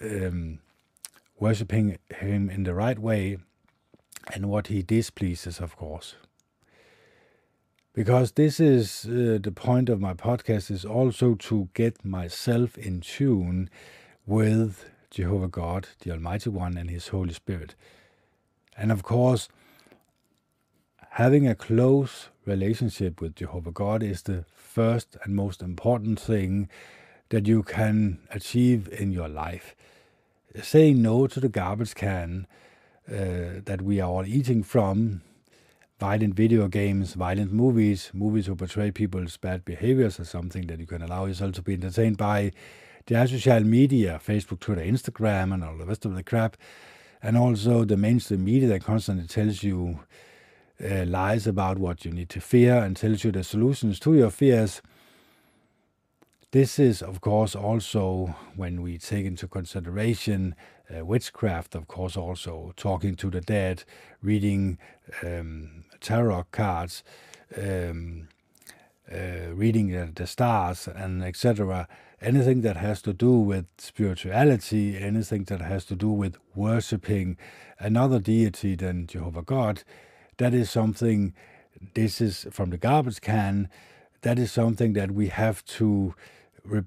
um, 0.00 0.60
worshipping 1.42 1.98
Him 2.14 2.48
in 2.48 2.62
the 2.62 2.72
right 2.72 2.98
way, 2.98 3.36
and 4.32 4.48
what 4.48 4.68
he 4.68 4.80
displeases, 4.80 5.58
of 5.58 5.76
course. 5.76 6.14
Because 7.92 8.32
this 8.32 8.60
is 8.60 9.06
uh, 9.06 9.38
the 9.42 9.50
point 9.52 9.88
of 9.88 10.00
my 10.00 10.14
podcast 10.14 10.70
is 10.70 10.84
also 10.84 11.34
to 11.34 11.68
get 11.74 12.04
myself 12.04 12.78
in 12.78 13.00
tune 13.00 13.68
with 14.24 14.88
Jehovah 15.10 15.48
God, 15.48 15.88
the 16.02 16.12
Almighty 16.12 16.48
One, 16.48 16.78
and 16.78 16.88
His 16.88 17.08
Holy 17.08 17.34
Spirit. 17.34 17.74
And 18.76 18.92
of 18.92 19.02
course, 19.02 19.48
having 21.10 21.48
a 21.48 21.56
close 21.56 22.28
relationship 22.46 23.20
with 23.20 23.34
Jehovah 23.34 23.72
God 23.72 24.04
is 24.04 24.22
the 24.22 24.44
first 24.54 25.16
and 25.24 25.34
most 25.34 25.60
important 25.60 26.20
thing 26.20 26.68
that 27.30 27.48
you 27.48 27.64
can 27.64 28.20
achieve 28.30 28.88
in 28.92 29.10
your 29.10 29.28
life. 29.28 29.74
Saying 30.60 31.00
no 31.00 31.26
to 31.26 31.40
the 31.40 31.48
garbage 31.48 31.94
can 31.94 32.46
uh, 33.08 33.62
that 33.64 33.80
we 33.82 34.00
are 34.00 34.10
all 34.10 34.26
eating 34.26 34.62
from, 34.62 35.22
violent 35.98 36.34
video 36.34 36.68
games, 36.68 37.14
violent 37.14 37.52
movies, 37.52 38.10
movies 38.12 38.46
who 38.46 38.56
portray 38.56 38.90
people's 38.90 39.36
bad 39.36 39.64
behaviors 39.64 40.18
as 40.20 40.28
something 40.28 40.66
that 40.66 40.80
you 40.80 40.86
can 40.86 41.00
allow 41.00 41.24
yourself 41.26 41.52
to 41.52 41.62
be 41.62 41.74
entertained 41.74 42.16
by. 42.16 42.50
The 43.06 43.26
social 43.26 43.60
media, 43.60 44.20
Facebook, 44.24 44.60
Twitter, 44.60 44.82
Instagram, 44.82 45.54
and 45.54 45.64
all 45.64 45.76
the 45.76 45.86
rest 45.86 46.04
of 46.04 46.14
the 46.14 46.22
crap. 46.22 46.56
And 47.22 47.36
also 47.36 47.84
the 47.84 47.96
mainstream 47.96 48.44
media 48.44 48.68
that 48.68 48.84
constantly 48.84 49.26
tells 49.26 49.62
you 49.62 50.00
uh, 50.84 51.04
lies 51.06 51.46
about 51.46 51.78
what 51.78 52.04
you 52.04 52.10
need 52.10 52.28
to 52.30 52.40
fear 52.40 52.74
and 52.74 52.96
tells 52.96 53.24
you 53.24 53.32
the 53.32 53.44
solutions 53.44 53.98
to 54.00 54.14
your 54.14 54.30
fears. 54.30 54.82
This 56.52 56.78
is, 56.78 57.00
of 57.00 57.22
course, 57.22 57.56
also 57.56 58.36
when 58.56 58.82
we 58.82 58.98
take 58.98 59.24
into 59.24 59.48
consideration 59.48 60.54
uh, 60.94 61.02
witchcraft, 61.02 61.74
of 61.74 61.88
course, 61.88 62.14
also 62.14 62.74
talking 62.76 63.14
to 63.16 63.30
the 63.30 63.40
dead, 63.40 63.84
reading 64.22 64.76
um, 65.22 65.84
tarot 66.02 66.44
cards, 66.52 67.04
um, 67.56 68.28
uh, 69.10 69.54
reading 69.54 69.92
the, 69.92 70.12
the, 70.14 70.26
stars, 70.26 70.86
and 70.86 71.24
etc. 71.24 71.88
Anything 72.20 72.60
that 72.60 72.76
has 72.76 73.00
to 73.02 73.14
do 73.14 73.32
with 73.32 73.64
spirituality, 73.78 74.98
anything 74.98 75.44
that 75.44 75.62
has 75.62 75.86
to 75.86 75.94
do 75.94 76.10
with 76.10 76.36
worshipping 76.54 77.38
another 77.78 78.18
deity 78.18 78.74
than 78.74 79.06
Jehovah 79.06 79.40
God, 79.40 79.84
that 80.36 80.52
is 80.52 80.70
something. 80.70 81.32
This 81.94 82.20
is 82.20 82.46
from 82.50 82.68
the 82.68 82.76
garbage 82.76 83.22
can. 83.22 83.70
That 84.20 84.38
is 84.38 84.52
something 84.52 84.92
that 84.92 85.12
we 85.12 85.28
have 85.28 85.64
to 85.64 86.14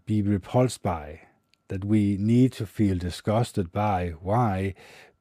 be 0.05 0.21
repulsed 0.21 0.81
by 0.81 1.21
that 1.67 1.83
we 1.83 2.17
need 2.17 2.51
to 2.53 2.65
feel 2.65 2.97
disgusted 2.97 3.71
by. 3.71 4.13
Why? 4.21 4.75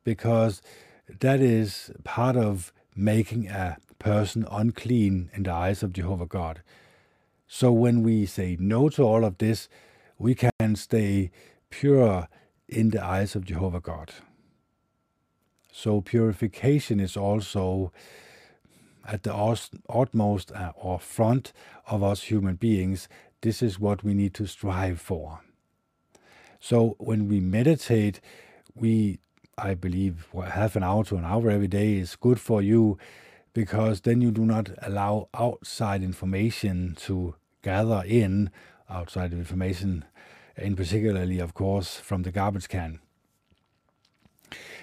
Because 0.04 0.62
that 1.08 1.40
is 1.40 1.90
part 2.04 2.36
of 2.36 2.72
making 2.94 3.48
a 3.48 3.78
person 3.98 4.46
unclean 4.50 5.30
in 5.32 5.44
the 5.44 5.52
eyes 5.52 5.82
of 5.82 5.92
Jehovah 5.92 6.26
God. 6.26 6.62
So 7.46 7.72
when 7.72 8.02
we 8.02 8.26
say 8.26 8.56
no 8.58 8.88
to 8.90 9.02
all 9.02 9.24
of 9.24 9.38
this, 9.38 9.68
we 10.18 10.34
can 10.34 10.76
stay 10.76 11.30
pure 11.70 12.28
in 12.68 12.90
the 12.90 13.04
eyes 13.04 13.34
of 13.34 13.44
Jehovah 13.44 13.80
God. 13.80 14.12
So 15.72 16.00
purification 16.00 17.00
is 17.00 17.16
also 17.16 17.92
at 19.06 19.22
the 19.24 19.34
utmost 19.88 20.52
uh, 20.52 20.72
or 20.76 20.98
front 20.98 21.52
of 21.86 22.02
us 22.02 22.24
human 22.24 22.54
beings. 22.54 23.08
This 23.44 23.60
is 23.60 23.78
what 23.78 24.02
we 24.02 24.14
need 24.14 24.32
to 24.34 24.46
strive 24.46 24.98
for. 24.98 25.40
So 26.60 26.96
when 26.98 27.28
we 27.28 27.40
meditate, 27.40 28.22
we, 28.74 29.18
I 29.58 29.74
believe, 29.74 30.28
half 30.32 30.76
an 30.76 30.82
hour 30.82 31.04
to 31.04 31.16
an 31.16 31.26
hour 31.26 31.50
every 31.50 31.68
day 31.68 31.96
is 31.96 32.16
good 32.16 32.40
for 32.40 32.62
you 32.62 32.96
because 33.52 34.00
then 34.00 34.22
you 34.22 34.30
do 34.30 34.46
not 34.46 34.70
allow 34.80 35.28
outside 35.34 36.02
information 36.02 36.96
to 37.00 37.34
gather 37.60 38.02
in, 38.06 38.50
outside 38.88 39.34
information, 39.34 40.06
in 40.56 40.74
particularly, 40.74 41.38
of 41.38 41.52
course, 41.52 41.96
from 41.96 42.22
the 42.22 42.32
garbage 42.32 42.70
can. 42.70 42.98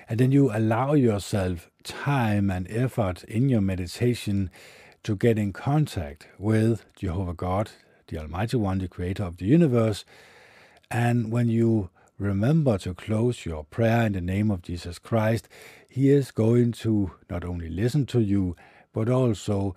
And 0.07 0.19
then 0.19 0.31
you 0.31 0.55
allow 0.55 0.93
yourself 0.93 1.71
time 1.83 2.51
and 2.51 2.69
effort 2.69 3.23
in 3.23 3.49
your 3.49 3.61
meditation 3.61 4.51
to 5.01 5.15
get 5.15 5.39
in 5.39 5.51
contact 5.51 6.27
with 6.37 6.85
Jehovah 6.95 7.33
God, 7.33 7.71
the 8.11 8.19
Almighty 8.19 8.57
One, 8.57 8.79
the 8.79 8.87
Creator 8.89 9.23
of 9.23 9.37
the 9.37 9.45
universe, 9.45 10.03
and 10.91 11.31
when 11.31 11.47
you 11.47 11.89
remember 12.19 12.77
to 12.79 12.93
close 12.93 13.45
your 13.45 13.63
prayer 13.63 14.05
in 14.05 14.13
the 14.13 14.21
name 14.21 14.51
of 14.51 14.61
Jesus 14.61 14.99
Christ, 14.99 15.47
He 15.87 16.09
is 16.09 16.29
going 16.29 16.73
to 16.73 17.11
not 17.29 17.45
only 17.45 17.69
listen 17.69 18.05
to 18.07 18.19
you, 18.19 18.55
but 18.93 19.09
also 19.09 19.75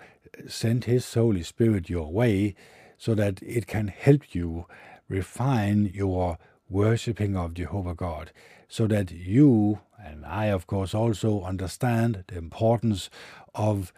send 0.48 0.84
His 0.84 1.14
Holy 1.14 1.44
Spirit 1.44 1.88
your 1.88 2.12
way 2.12 2.56
so 2.98 3.14
that 3.14 3.40
it 3.40 3.68
can 3.68 3.86
help 3.86 4.34
you 4.34 4.66
refine 5.08 5.92
your 5.94 6.36
worshipping 6.68 7.36
of 7.36 7.54
Jehovah 7.54 7.94
God, 7.94 8.32
so 8.68 8.88
that 8.88 9.12
you, 9.12 9.78
and 10.04 10.26
I, 10.26 10.46
of 10.46 10.66
course, 10.66 10.92
also 10.92 11.42
understand 11.42 12.24
the 12.26 12.38
importance 12.38 13.10
of 13.54 13.92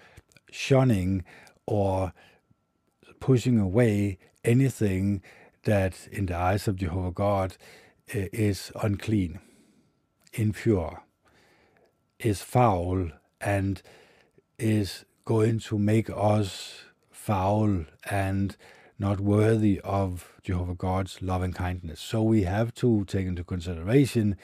shunning 0.50 1.24
or 1.66 2.12
pushing 3.18 3.58
away 3.58 4.18
anything 4.46 5.22
that 5.64 6.08
in 6.10 6.26
the 6.26 6.36
eyes 6.36 6.66
of 6.68 6.76
Jehovah 6.76 7.10
God 7.10 7.56
eh, 8.12 8.28
is 8.32 8.72
unclean, 8.82 9.40
impure, 10.32 11.02
is 12.18 12.40
foul, 12.40 13.10
and 13.40 13.82
is 14.58 15.04
going 15.24 15.58
to 15.58 15.78
make 15.78 16.08
us 16.08 16.84
foul 17.10 17.84
and 18.10 18.56
not 18.98 19.20
worthy 19.20 19.80
of 19.84 20.32
Jehovah 20.42 20.74
God's 20.74 21.20
love 21.20 21.42
and 21.42 21.54
kindness. 21.54 22.00
So 22.00 22.22
we 22.22 22.44
have 22.44 22.72
to 22.76 23.04
take 23.04 23.26
into 23.26 23.44
consideration 23.44 24.36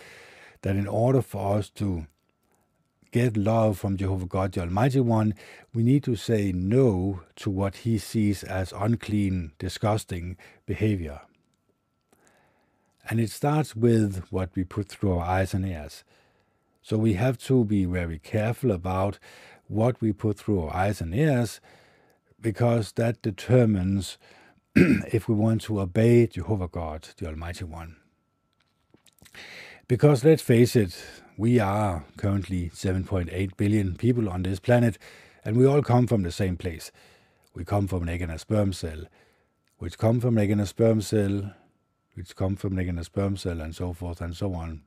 that 0.62 0.76
in 0.76 0.86
order 0.86 1.22
for 1.22 1.57
us 1.57 1.70
to 1.70 2.07
get 3.12 3.36
love 3.36 3.78
from 3.78 3.96
Jehovah 3.96 4.26
God, 4.26 4.52
the 4.52 4.62
Almighty 4.62 5.00
One, 5.00 5.34
we 5.74 5.82
need 5.82 6.02
to 6.04 6.16
say 6.16 6.50
no 6.50 7.20
to 7.36 7.50
what 7.50 7.76
he 7.76 7.98
sees 7.98 8.42
as 8.42 8.72
unclean, 8.72 9.52
disgusting 9.58 10.36
behavior. 10.66 11.20
And 13.08 13.20
it 13.20 13.30
starts 13.30 13.76
with 13.76 14.24
what 14.30 14.50
we 14.54 14.64
put 14.64 14.88
through 14.88 15.18
our 15.18 15.24
eyes 15.26 15.54
and 15.54 15.66
ears. 15.66 16.04
So 16.82 16.96
we 16.96 17.14
have 17.14 17.38
to 17.40 17.64
be 17.64 17.84
very 17.84 18.18
careful 18.18 18.70
about 18.70 19.18
what 19.68 20.00
we 20.00 20.12
put 20.12 20.38
through 20.38 20.62
our 20.62 20.74
eyes 20.74 21.00
and 21.00 21.14
ears 21.14 21.60
because 22.40 22.92
that 22.92 23.22
determines 23.22 24.18
if 24.74 25.28
we 25.28 25.34
want 25.34 25.62
to 25.62 25.80
obey 25.80 26.26
Jehovah 26.26 26.68
God, 26.68 27.08
the 27.18 27.26
Almighty 27.26 27.64
One. 27.64 27.96
Because 29.86 30.24
let's 30.24 30.42
face 30.42 30.74
it, 30.74 30.96
we 31.37 31.59
are 31.59 32.05
currently 32.16 32.70
7.8 32.70 33.57
billion 33.57 33.97
people 33.97 34.28
on 34.28 34.43
this 34.43 34.61
planet, 34.61 34.99
and 35.45 35.57
we 35.57 35.66
all 35.66 35.83
come 35.83 36.07
from 36.07 36.22
the 36.22 36.33
same 36.33 36.57
place. 36.57 36.93
We 37.55 37.64
come 37.64 37.89
from 37.89 38.03
an 38.03 38.09
egg 38.09 38.22
and 38.22 38.33
a 38.33 38.39
sperm 38.39 38.72
cell, 38.72 39.05
which 39.78 39.99
come 39.99 40.20
from 40.20 40.37
an 40.37 40.45
egg 40.45 40.51
and 40.51 40.61
a 40.61 40.66
sperm 40.66 41.01
cell, 41.01 41.55
which 42.14 42.37
come 42.37 42.57
from 42.57 42.74
an 42.74 42.80
egg 42.80 42.89
and 42.89 42.99
a 42.99 43.05
sperm 43.05 43.37
cell, 43.37 43.61
and 43.61 43.74
so 43.74 43.93
forth 43.93 44.20
and 44.20 44.37
so 44.37 44.55
on. 44.55 44.83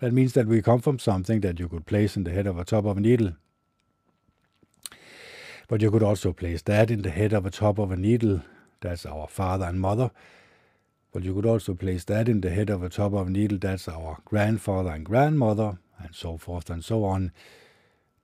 That 0.00 0.12
means 0.12 0.32
that 0.32 0.48
we 0.48 0.62
come 0.62 0.80
from 0.80 0.98
something 0.98 1.40
that 1.42 1.60
you 1.60 1.68
could 1.68 1.86
place 1.86 2.16
in 2.16 2.24
the 2.24 2.32
head 2.32 2.46
of 2.46 2.58
a 2.58 2.64
top 2.64 2.84
of 2.86 2.96
a 2.96 3.00
needle. 3.00 3.34
But 5.68 5.80
you 5.80 5.90
could 5.90 6.02
also 6.02 6.32
place 6.32 6.62
that 6.62 6.90
in 6.90 7.02
the 7.02 7.10
head 7.10 7.32
of 7.32 7.46
a 7.46 7.50
top 7.50 7.78
of 7.78 7.92
a 7.92 7.96
needle. 7.96 8.42
That's 8.80 9.06
our 9.06 9.28
father 9.28 9.66
and 9.66 9.80
mother. 9.80 10.10
But 11.12 11.24
you 11.24 11.34
could 11.34 11.46
also 11.46 11.74
place 11.74 12.04
that 12.04 12.28
in 12.28 12.40
the 12.40 12.50
head 12.50 12.70
of 12.70 12.82
a 12.82 12.88
top 12.88 13.12
of 13.12 13.28
needle. 13.28 13.58
That's 13.58 13.86
our 13.86 14.18
grandfather 14.24 14.90
and 14.90 15.04
grandmother, 15.04 15.78
and 15.98 16.14
so 16.14 16.38
forth 16.38 16.70
and 16.70 16.82
so 16.84 17.04
on. 17.04 17.32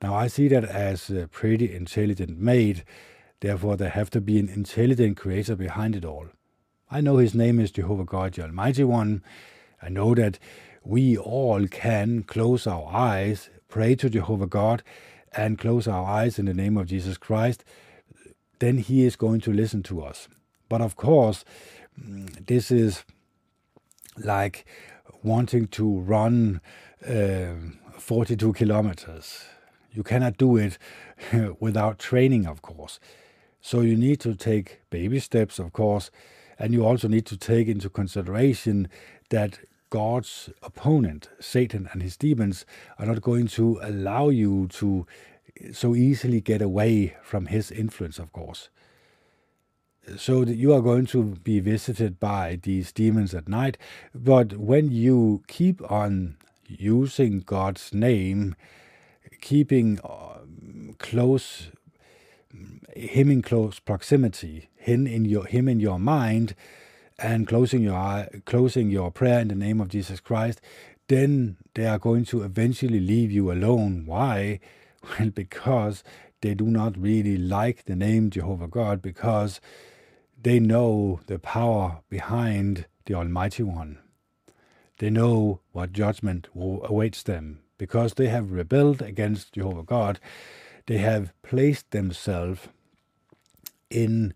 Now, 0.01 0.15
I 0.15 0.29
see 0.29 0.49
that 0.49 0.65
as 0.65 1.11
a 1.11 1.29
pretty 1.29 1.75
intelligent 1.75 2.39
made. 2.39 2.85
Therefore, 3.41 3.77
there 3.77 3.91
have 3.91 4.11
to 4.11 4.21
be 4.21 4.39
an 4.39 4.49
intelligent 4.49 5.17
creator 5.17 5.55
behind 5.55 5.97
it 5.97 6.05
all. 6.05 6.29
I 6.91 7.01
know 7.01 7.19
his 7.19 7.35
name 7.35 7.61
is 7.61 7.71
Jehovah 7.71 8.05
God, 8.05 8.33
the 8.33 8.43
Almighty 8.45 8.85
One. 8.85 9.23
I 9.83 9.91
know 9.91 10.15
that 10.15 10.39
we 10.83 11.17
all 11.17 11.67
can 11.69 12.23
close 12.23 12.67
our 12.67 12.87
eyes, 12.91 13.51
pray 13.69 13.95
to 13.97 14.09
Jehovah 14.09 14.47
God, 14.47 14.83
and 15.37 15.59
close 15.59 15.87
our 15.87 16.07
eyes 16.07 16.39
in 16.39 16.47
the 16.47 16.55
name 16.55 16.79
of 16.79 16.87
Jesus 16.87 17.19
Christ. 17.19 17.65
Then 18.61 18.79
he 18.79 19.05
is 19.05 19.15
going 19.15 19.41
to 19.43 19.53
listen 19.53 19.83
to 19.85 20.03
us. 20.03 20.29
But 20.69 20.81
of 20.81 20.97
course, 20.97 21.45
this 22.47 22.71
is 22.71 23.05
like 24.17 24.65
wanting 25.23 25.67
to 25.69 26.01
run 26.01 26.61
uh, 27.07 27.55
42 27.99 28.53
kilometers. 28.53 29.45
You 29.93 30.03
cannot 30.03 30.37
do 30.37 30.57
it 30.57 30.79
without 31.61 31.99
training, 31.99 32.47
of 32.47 32.63
course. 32.63 33.01
So 33.61 33.81
you 33.81 33.97
need 33.97 34.21
to 34.21 34.35
take 34.35 34.81
baby 34.91 35.19
steps, 35.21 35.59
of 35.59 35.73
course, 35.73 36.11
and 36.59 36.73
you 36.73 36.85
also 36.85 37.09
need 37.09 37.27
to 37.27 37.37
take 37.37 37.69
into 37.69 37.89
consideration 37.89 38.89
that 39.31 39.61
God's 39.91 40.51
opponent, 40.63 41.29
Satan 41.41 41.89
and 41.93 42.03
his 42.03 42.17
demons, 42.17 42.67
are 42.99 43.07
not 43.07 43.23
going 43.23 43.49
to 43.49 43.81
allow 43.83 44.29
you 44.29 44.69
to 44.69 45.07
so 45.73 45.95
easily 45.95 46.41
get 46.41 46.63
away 46.63 47.17
from 47.23 47.47
his 47.47 47.71
influence, 47.71 48.19
of 48.19 48.33
course. 48.33 48.69
So 50.17 50.45
that 50.45 50.57
you 50.57 50.73
are 50.73 50.81
going 50.81 51.07
to 51.07 51.23
be 51.23 51.61
visited 51.61 52.19
by 52.19 52.59
these 52.63 52.93
demons 52.93 53.35
at 53.35 53.49
night, 53.49 53.77
but 54.15 54.55
when 54.55 54.91
you 54.91 55.43
keep 55.49 55.81
on 55.91 56.37
using 56.67 57.41
God's 57.41 57.93
name, 57.93 58.55
keeping 59.41 59.99
uh, 60.05 60.39
close 60.99 61.71
him 62.95 63.31
in 63.31 63.43
close 63.43 63.79
proximity, 63.79 64.69
him 64.77 65.07
in 65.07 65.25
your 65.25 65.47
him 65.47 65.69
in 65.69 65.81
your 65.81 65.99
mind, 65.99 66.55
and 67.19 67.47
closing 67.47 67.83
your 67.83 67.97
eye, 67.97 68.29
closing 68.45 68.91
your 68.91 69.11
prayer 69.11 69.41
in 69.41 69.49
the 69.49 69.55
name 69.55 69.81
of 69.81 69.89
Jesus 69.89 70.21
Christ, 70.21 70.61
then 71.09 71.57
they 71.75 71.87
are 71.87 71.99
going 71.99 72.25
to 72.27 72.43
eventually 72.43 73.01
leave 73.01 73.31
you 73.31 73.51
alone. 73.51 74.05
Why? 74.07 74.61
Well, 75.19 75.31
because 75.31 76.03
they 76.41 76.55
do 76.55 76.67
not 76.67 76.99
really 76.99 77.39
like 77.39 77.85
the 77.85 77.95
name 77.95 78.31
Jehovah 78.31 78.67
God, 78.67 79.01
because 79.01 79.61
they 80.41 80.61
know 80.61 81.21
the 81.27 81.39
power 81.39 82.01
behind 82.09 82.87
the 83.07 83.15
Almighty 83.15 83.63
One. 83.63 83.99
They 84.99 85.11
know 85.11 85.61
what 85.73 85.93
judgment 85.93 86.49
awaits 86.55 87.23
them, 87.23 87.61
because 87.77 88.15
they 88.15 88.29
have 88.29 88.51
rebelled 88.51 89.03
against 89.03 89.53
Jehovah 89.53 89.83
God. 89.83 90.21
They 90.87 90.99
have 90.99 91.33
placed 91.43 91.91
themselves 91.91 92.69
in 93.91 94.35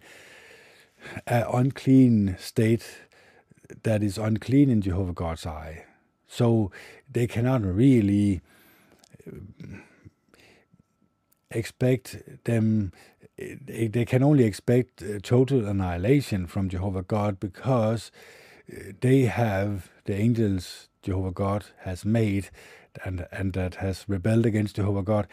an 1.26 1.44
unclean 1.52 2.36
state 2.38 3.02
that 3.82 4.02
is 4.02 4.18
unclean 4.18 4.70
in 4.70 4.82
Jehovah 4.82 5.12
God's 5.12 5.46
eye. 5.46 5.84
So 6.28 6.70
they 7.10 7.26
cannot 7.26 7.62
really 7.62 8.40
uh, 9.26 9.78
expect 11.50 12.44
them, 12.44 12.92
they 13.66 14.04
can 14.04 14.22
only 14.22 14.44
expect 14.44 15.02
total 15.22 15.66
annihilation 15.66 16.46
from 16.46 16.68
Jehovah 16.68 17.02
God 17.02 17.40
because 17.40 18.10
uh, 18.72 18.92
they 19.00 19.22
have 19.22 19.90
the 20.04 20.14
angels 20.14 20.88
Jehovah 21.02 21.32
God 21.32 21.64
has 21.80 22.04
made 22.04 22.50
and, 23.04 23.26
and 23.32 23.52
that 23.54 23.76
has 23.76 24.04
rebelled 24.08 24.46
against 24.46 24.76
Jehovah 24.76 25.02
God. 25.02 25.26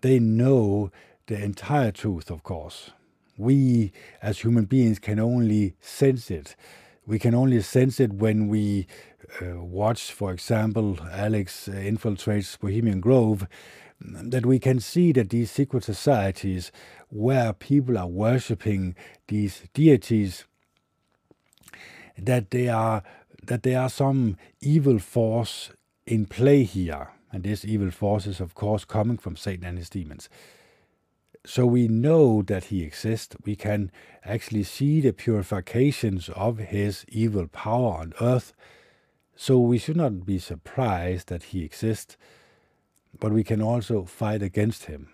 They 0.00 0.18
know 0.18 0.90
the 1.26 1.42
entire 1.42 1.92
truth, 1.92 2.30
of 2.30 2.42
course 2.42 2.90
we 3.38 3.92
as 4.20 4.40
human 4.40 4.64
beings 4.64 4.98
can 4.98 5.18
only 5.18 5.74
sense 5.80 6.30
it. 6.30 6.56
We 7.06 7.18
can 7.18 7.34
only 7.34 7.62
sense 7.62 8.00
it 8.00 8.12
when 8.12 8.48
we 8.48 8.86
uh, 9.40 9.62
watch, 9.62 10.12
for 10.12 10.32
example, 10.32 10.98
Alex 11.10 11.68
uh, 11.68 11.72
infiltrates 11.72 12.58
Bohemian 12.58 13.00
Grove, 13.00 13.46
that 14.00 14.46
we 14.46 14.58
can 14.58 14.80
see 14.80 15.12
that 15.12 15.30
these 15.30 15.50
secret 15.50 15.84
societies 15.84 16.70
where 17.10 17.52
people 17.52 17.96
are 17.98 18.06
worshipping 18.06 18.94
these 19.28 19.62
deities, 19.74 20.44
that 22.16 22.50
they 22.50 22.68
are 22.68 23.02
that 23.44 23.62
there 23.62 23.80
are 23.80 23.88
some 23.88 24.36
evil 24.60 24.98
force 24.98 25.70
in 26.06 26.26
play 26.26 26.64
here. 26.64 27.10
And 27.30 27.42
this 27.44 27.64
evil 27.64 27.90
force 27.90 28.26
is, 28.26 28.40
of 28.40 28.54
course, 28.54 28.84
coming 28.84 29.18
from 29.18 29.36
Satan 29.36 29.66
and 29.66 29.78
his 29.78 29.90
demons. 29.90 30.28
So 31.44 31.66
we 31.66 31.88
know 31.88 32.42
that 32.42 32.64
he 32.64 32.82
exists. 32.82 33.36
We 33.44 33.56
can 33.56 33.90
actually 34.24 34.64
see 34.64 35.00
the 35.00 35.12
purifications 35.12 36.28
of 36.30 36.58
his 36.58 37.04
evil 37.08 37.46
power 37.46 37.98
on 37.98 38.12
earth. 38.20 38.52
So 39.36 39.58
we 39.58 39.78
should 39.78 39.96
not 39.96 40.26
be 40.26 40.38
surprised 40.38 41.28
that 41.28 41.44
he 41.44 41.64
exists, 41.64 42.16
but 43.18 43.32
we 43.32 43.44
can 43.44 43.62
also 43.62 44.04
fight 44.04 44.42
against 44.42 44.86
him. 44.86 45.08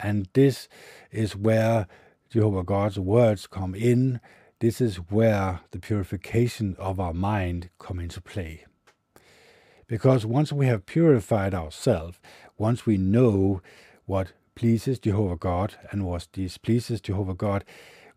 And 0.00 0.28
this 0.32 0.68
is 1.10 1.34
where 1.36 1.86
Jehovah 2.30 2.64
God's 2.64 2.98
words 2.98 3.46
come 3.46 3.74
in. 3.74 4.20
This 4.60 4.80
is 4.80 4.96
where 4.96 5.60
the 5.70 5.78
purification 5.78 6.76
of 6.78 7.00
our 7.00 7.14
mind 7.14 7.70
come 7.78 7.98
into 7.98 8.20
play. 8.20 8.64
Because 9.86 10.26
once 10.26 10.52
we 10.52 10.66
have 10.66 10.84
purified 10.84 11.54
ourselves, 11.54 12.18
once 12.58 12.84
we 12.84 12.98
know 12.98 13.62
what 14.04 14.32
pleases 14.54 14.98
Jehovah 14.98 15.36
God 15.36 15.74
and 15.90 16.04
what 16.04 16.28
displeases 16.32 17.00
Jehovah 17.00 17.34
God, 17.34 17.64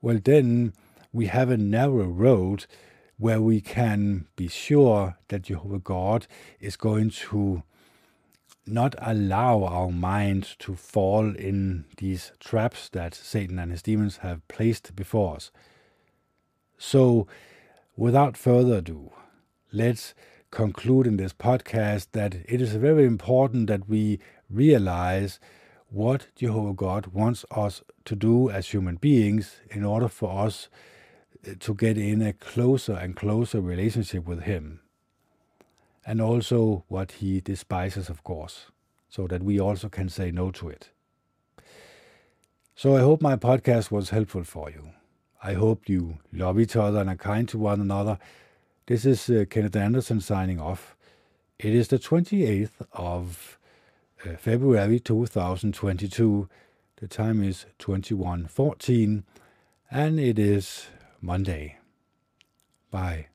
well, 0.01 0.19
then 0.23 0.73
we 1.13 1.27
have 1.27 1.49
a 1.49 1.57
narrow 1.57 2.05
road 2.05 2.65
where 3.17 3.39
we 3.39 3.61
can 3.61 4.25
be 4.35 4.47
sure 4.47 5.17
that 5.27 5.43
Jehovah 5.43 5.79
God 5.79 6.25
is 6.59 6.75
going 6.75 7.11
to 7.11 7.63
not 8.65 8.95
allow 8.99 9.63
our 9.63 9.89
mind 9.89 10.55
to 10.59 10.75
fall 10.75 11.35
in 11.35 11.85
these 11.97 12.31
traps 12.39 12.89
that 12.89 13.13
Satan 13.15 13.59
and 13.59 13.71
his 13.71 13.81
demons 13.81 14.17
have 14.17 14.47
placed 14.47 14.95
before 14.95 15.35
us. 15.35 15.51
So, 16.77 17.27
without 17.95 18.37
further 18.37 18.75
ado, 18.75 19.11
let's 19.71 20.13
conclude 20.51 21.07
in 21.07 21.17
this 21.17 21.33
podcast 21.33 22.07
that 22.11 22.35
it 22.45 22.61
is 22.61 22.75
very 22.75 23.05
important 23.05 23.67
that 23.67 23.87
we 23.87 24.19
realize 24.49 25.39
what 25.89 26.27
Jehovah 26.35 26.73
God 26.73 27.07
wants 27.07 27.45
us 27.51 27.81
to 28.05 28.15
do 28.15 28.49
as 28.49 28.69
human 28.69 28.95
beings 28.95 29.57
in 29.69 29.83
order 29.83 30.07
for 30.07 30.45
us 30.45 30.69
to 31.59 31.73
get 31.73 31.97
in 31.97 32.21
a 32.21 32.33
closer 32.33 32.93
and 32.93 33.15
closer 33.15 33.61
relationship 33.61 34.25
with 34.25 34.43
Him. 34.43 34.81
And 36.11 36.19
also 36.19 36.83
what 36.89 37.13
He 37.13 37.39
despises, 37.39 38.09
of 38.09 38.21
course, 38.21 38.65
so 39.07 39.27
that 39.27 39.41
we 39.41 39.61
also 39.61 39.87
can 39.87 40.09
say 40.09 40.29
no 40.29 40.51
to 40.51 40.67
it. 40.67 40.89
So 42.75 42.97
I 42.97 42.99
hope 42.99 43.21
my 43.21 43.37
podcast 43.37 43.91
was 43.91 44.09
helpful 44.09 44.43
for 44.43 44.69
you. 44.69 44.89
I 45.41 45.53
hope 45.53 45.87
you 45.87 46.17
love 46.33 46.59
each 46.59 46.75
other 46.75 46.99
and 46.99 47.09
are 47.09 47.15
kind 47.15 47.47
to 47.47 47.57
one 47.57 47.79
another. 47.79 48.19
This 48.87 49.05
is 49.05 49.29
uh, 49.29 49.45
Kenneth 49.49 49.77
Anderson 49.77 50.19
signing 50.19 50.59
off. 50.59 50.97
It 51.57 51.73
is 51.73 51.87
the 51.87 51.97
28th 51.97 52.85
of 52.91 53.57
uh, 54.25 54.35
February 54.35 54.99
2022. 54.99 56.49
The 56.97 57.07
time 57.07 57.41
is 57.41 57.65
21:14 57.79 59.23
and 59.89 60.19
it 60.19 60.37
is 60.37 60.87
Monday. 61.21 61.77
Bye. 62.91 63.30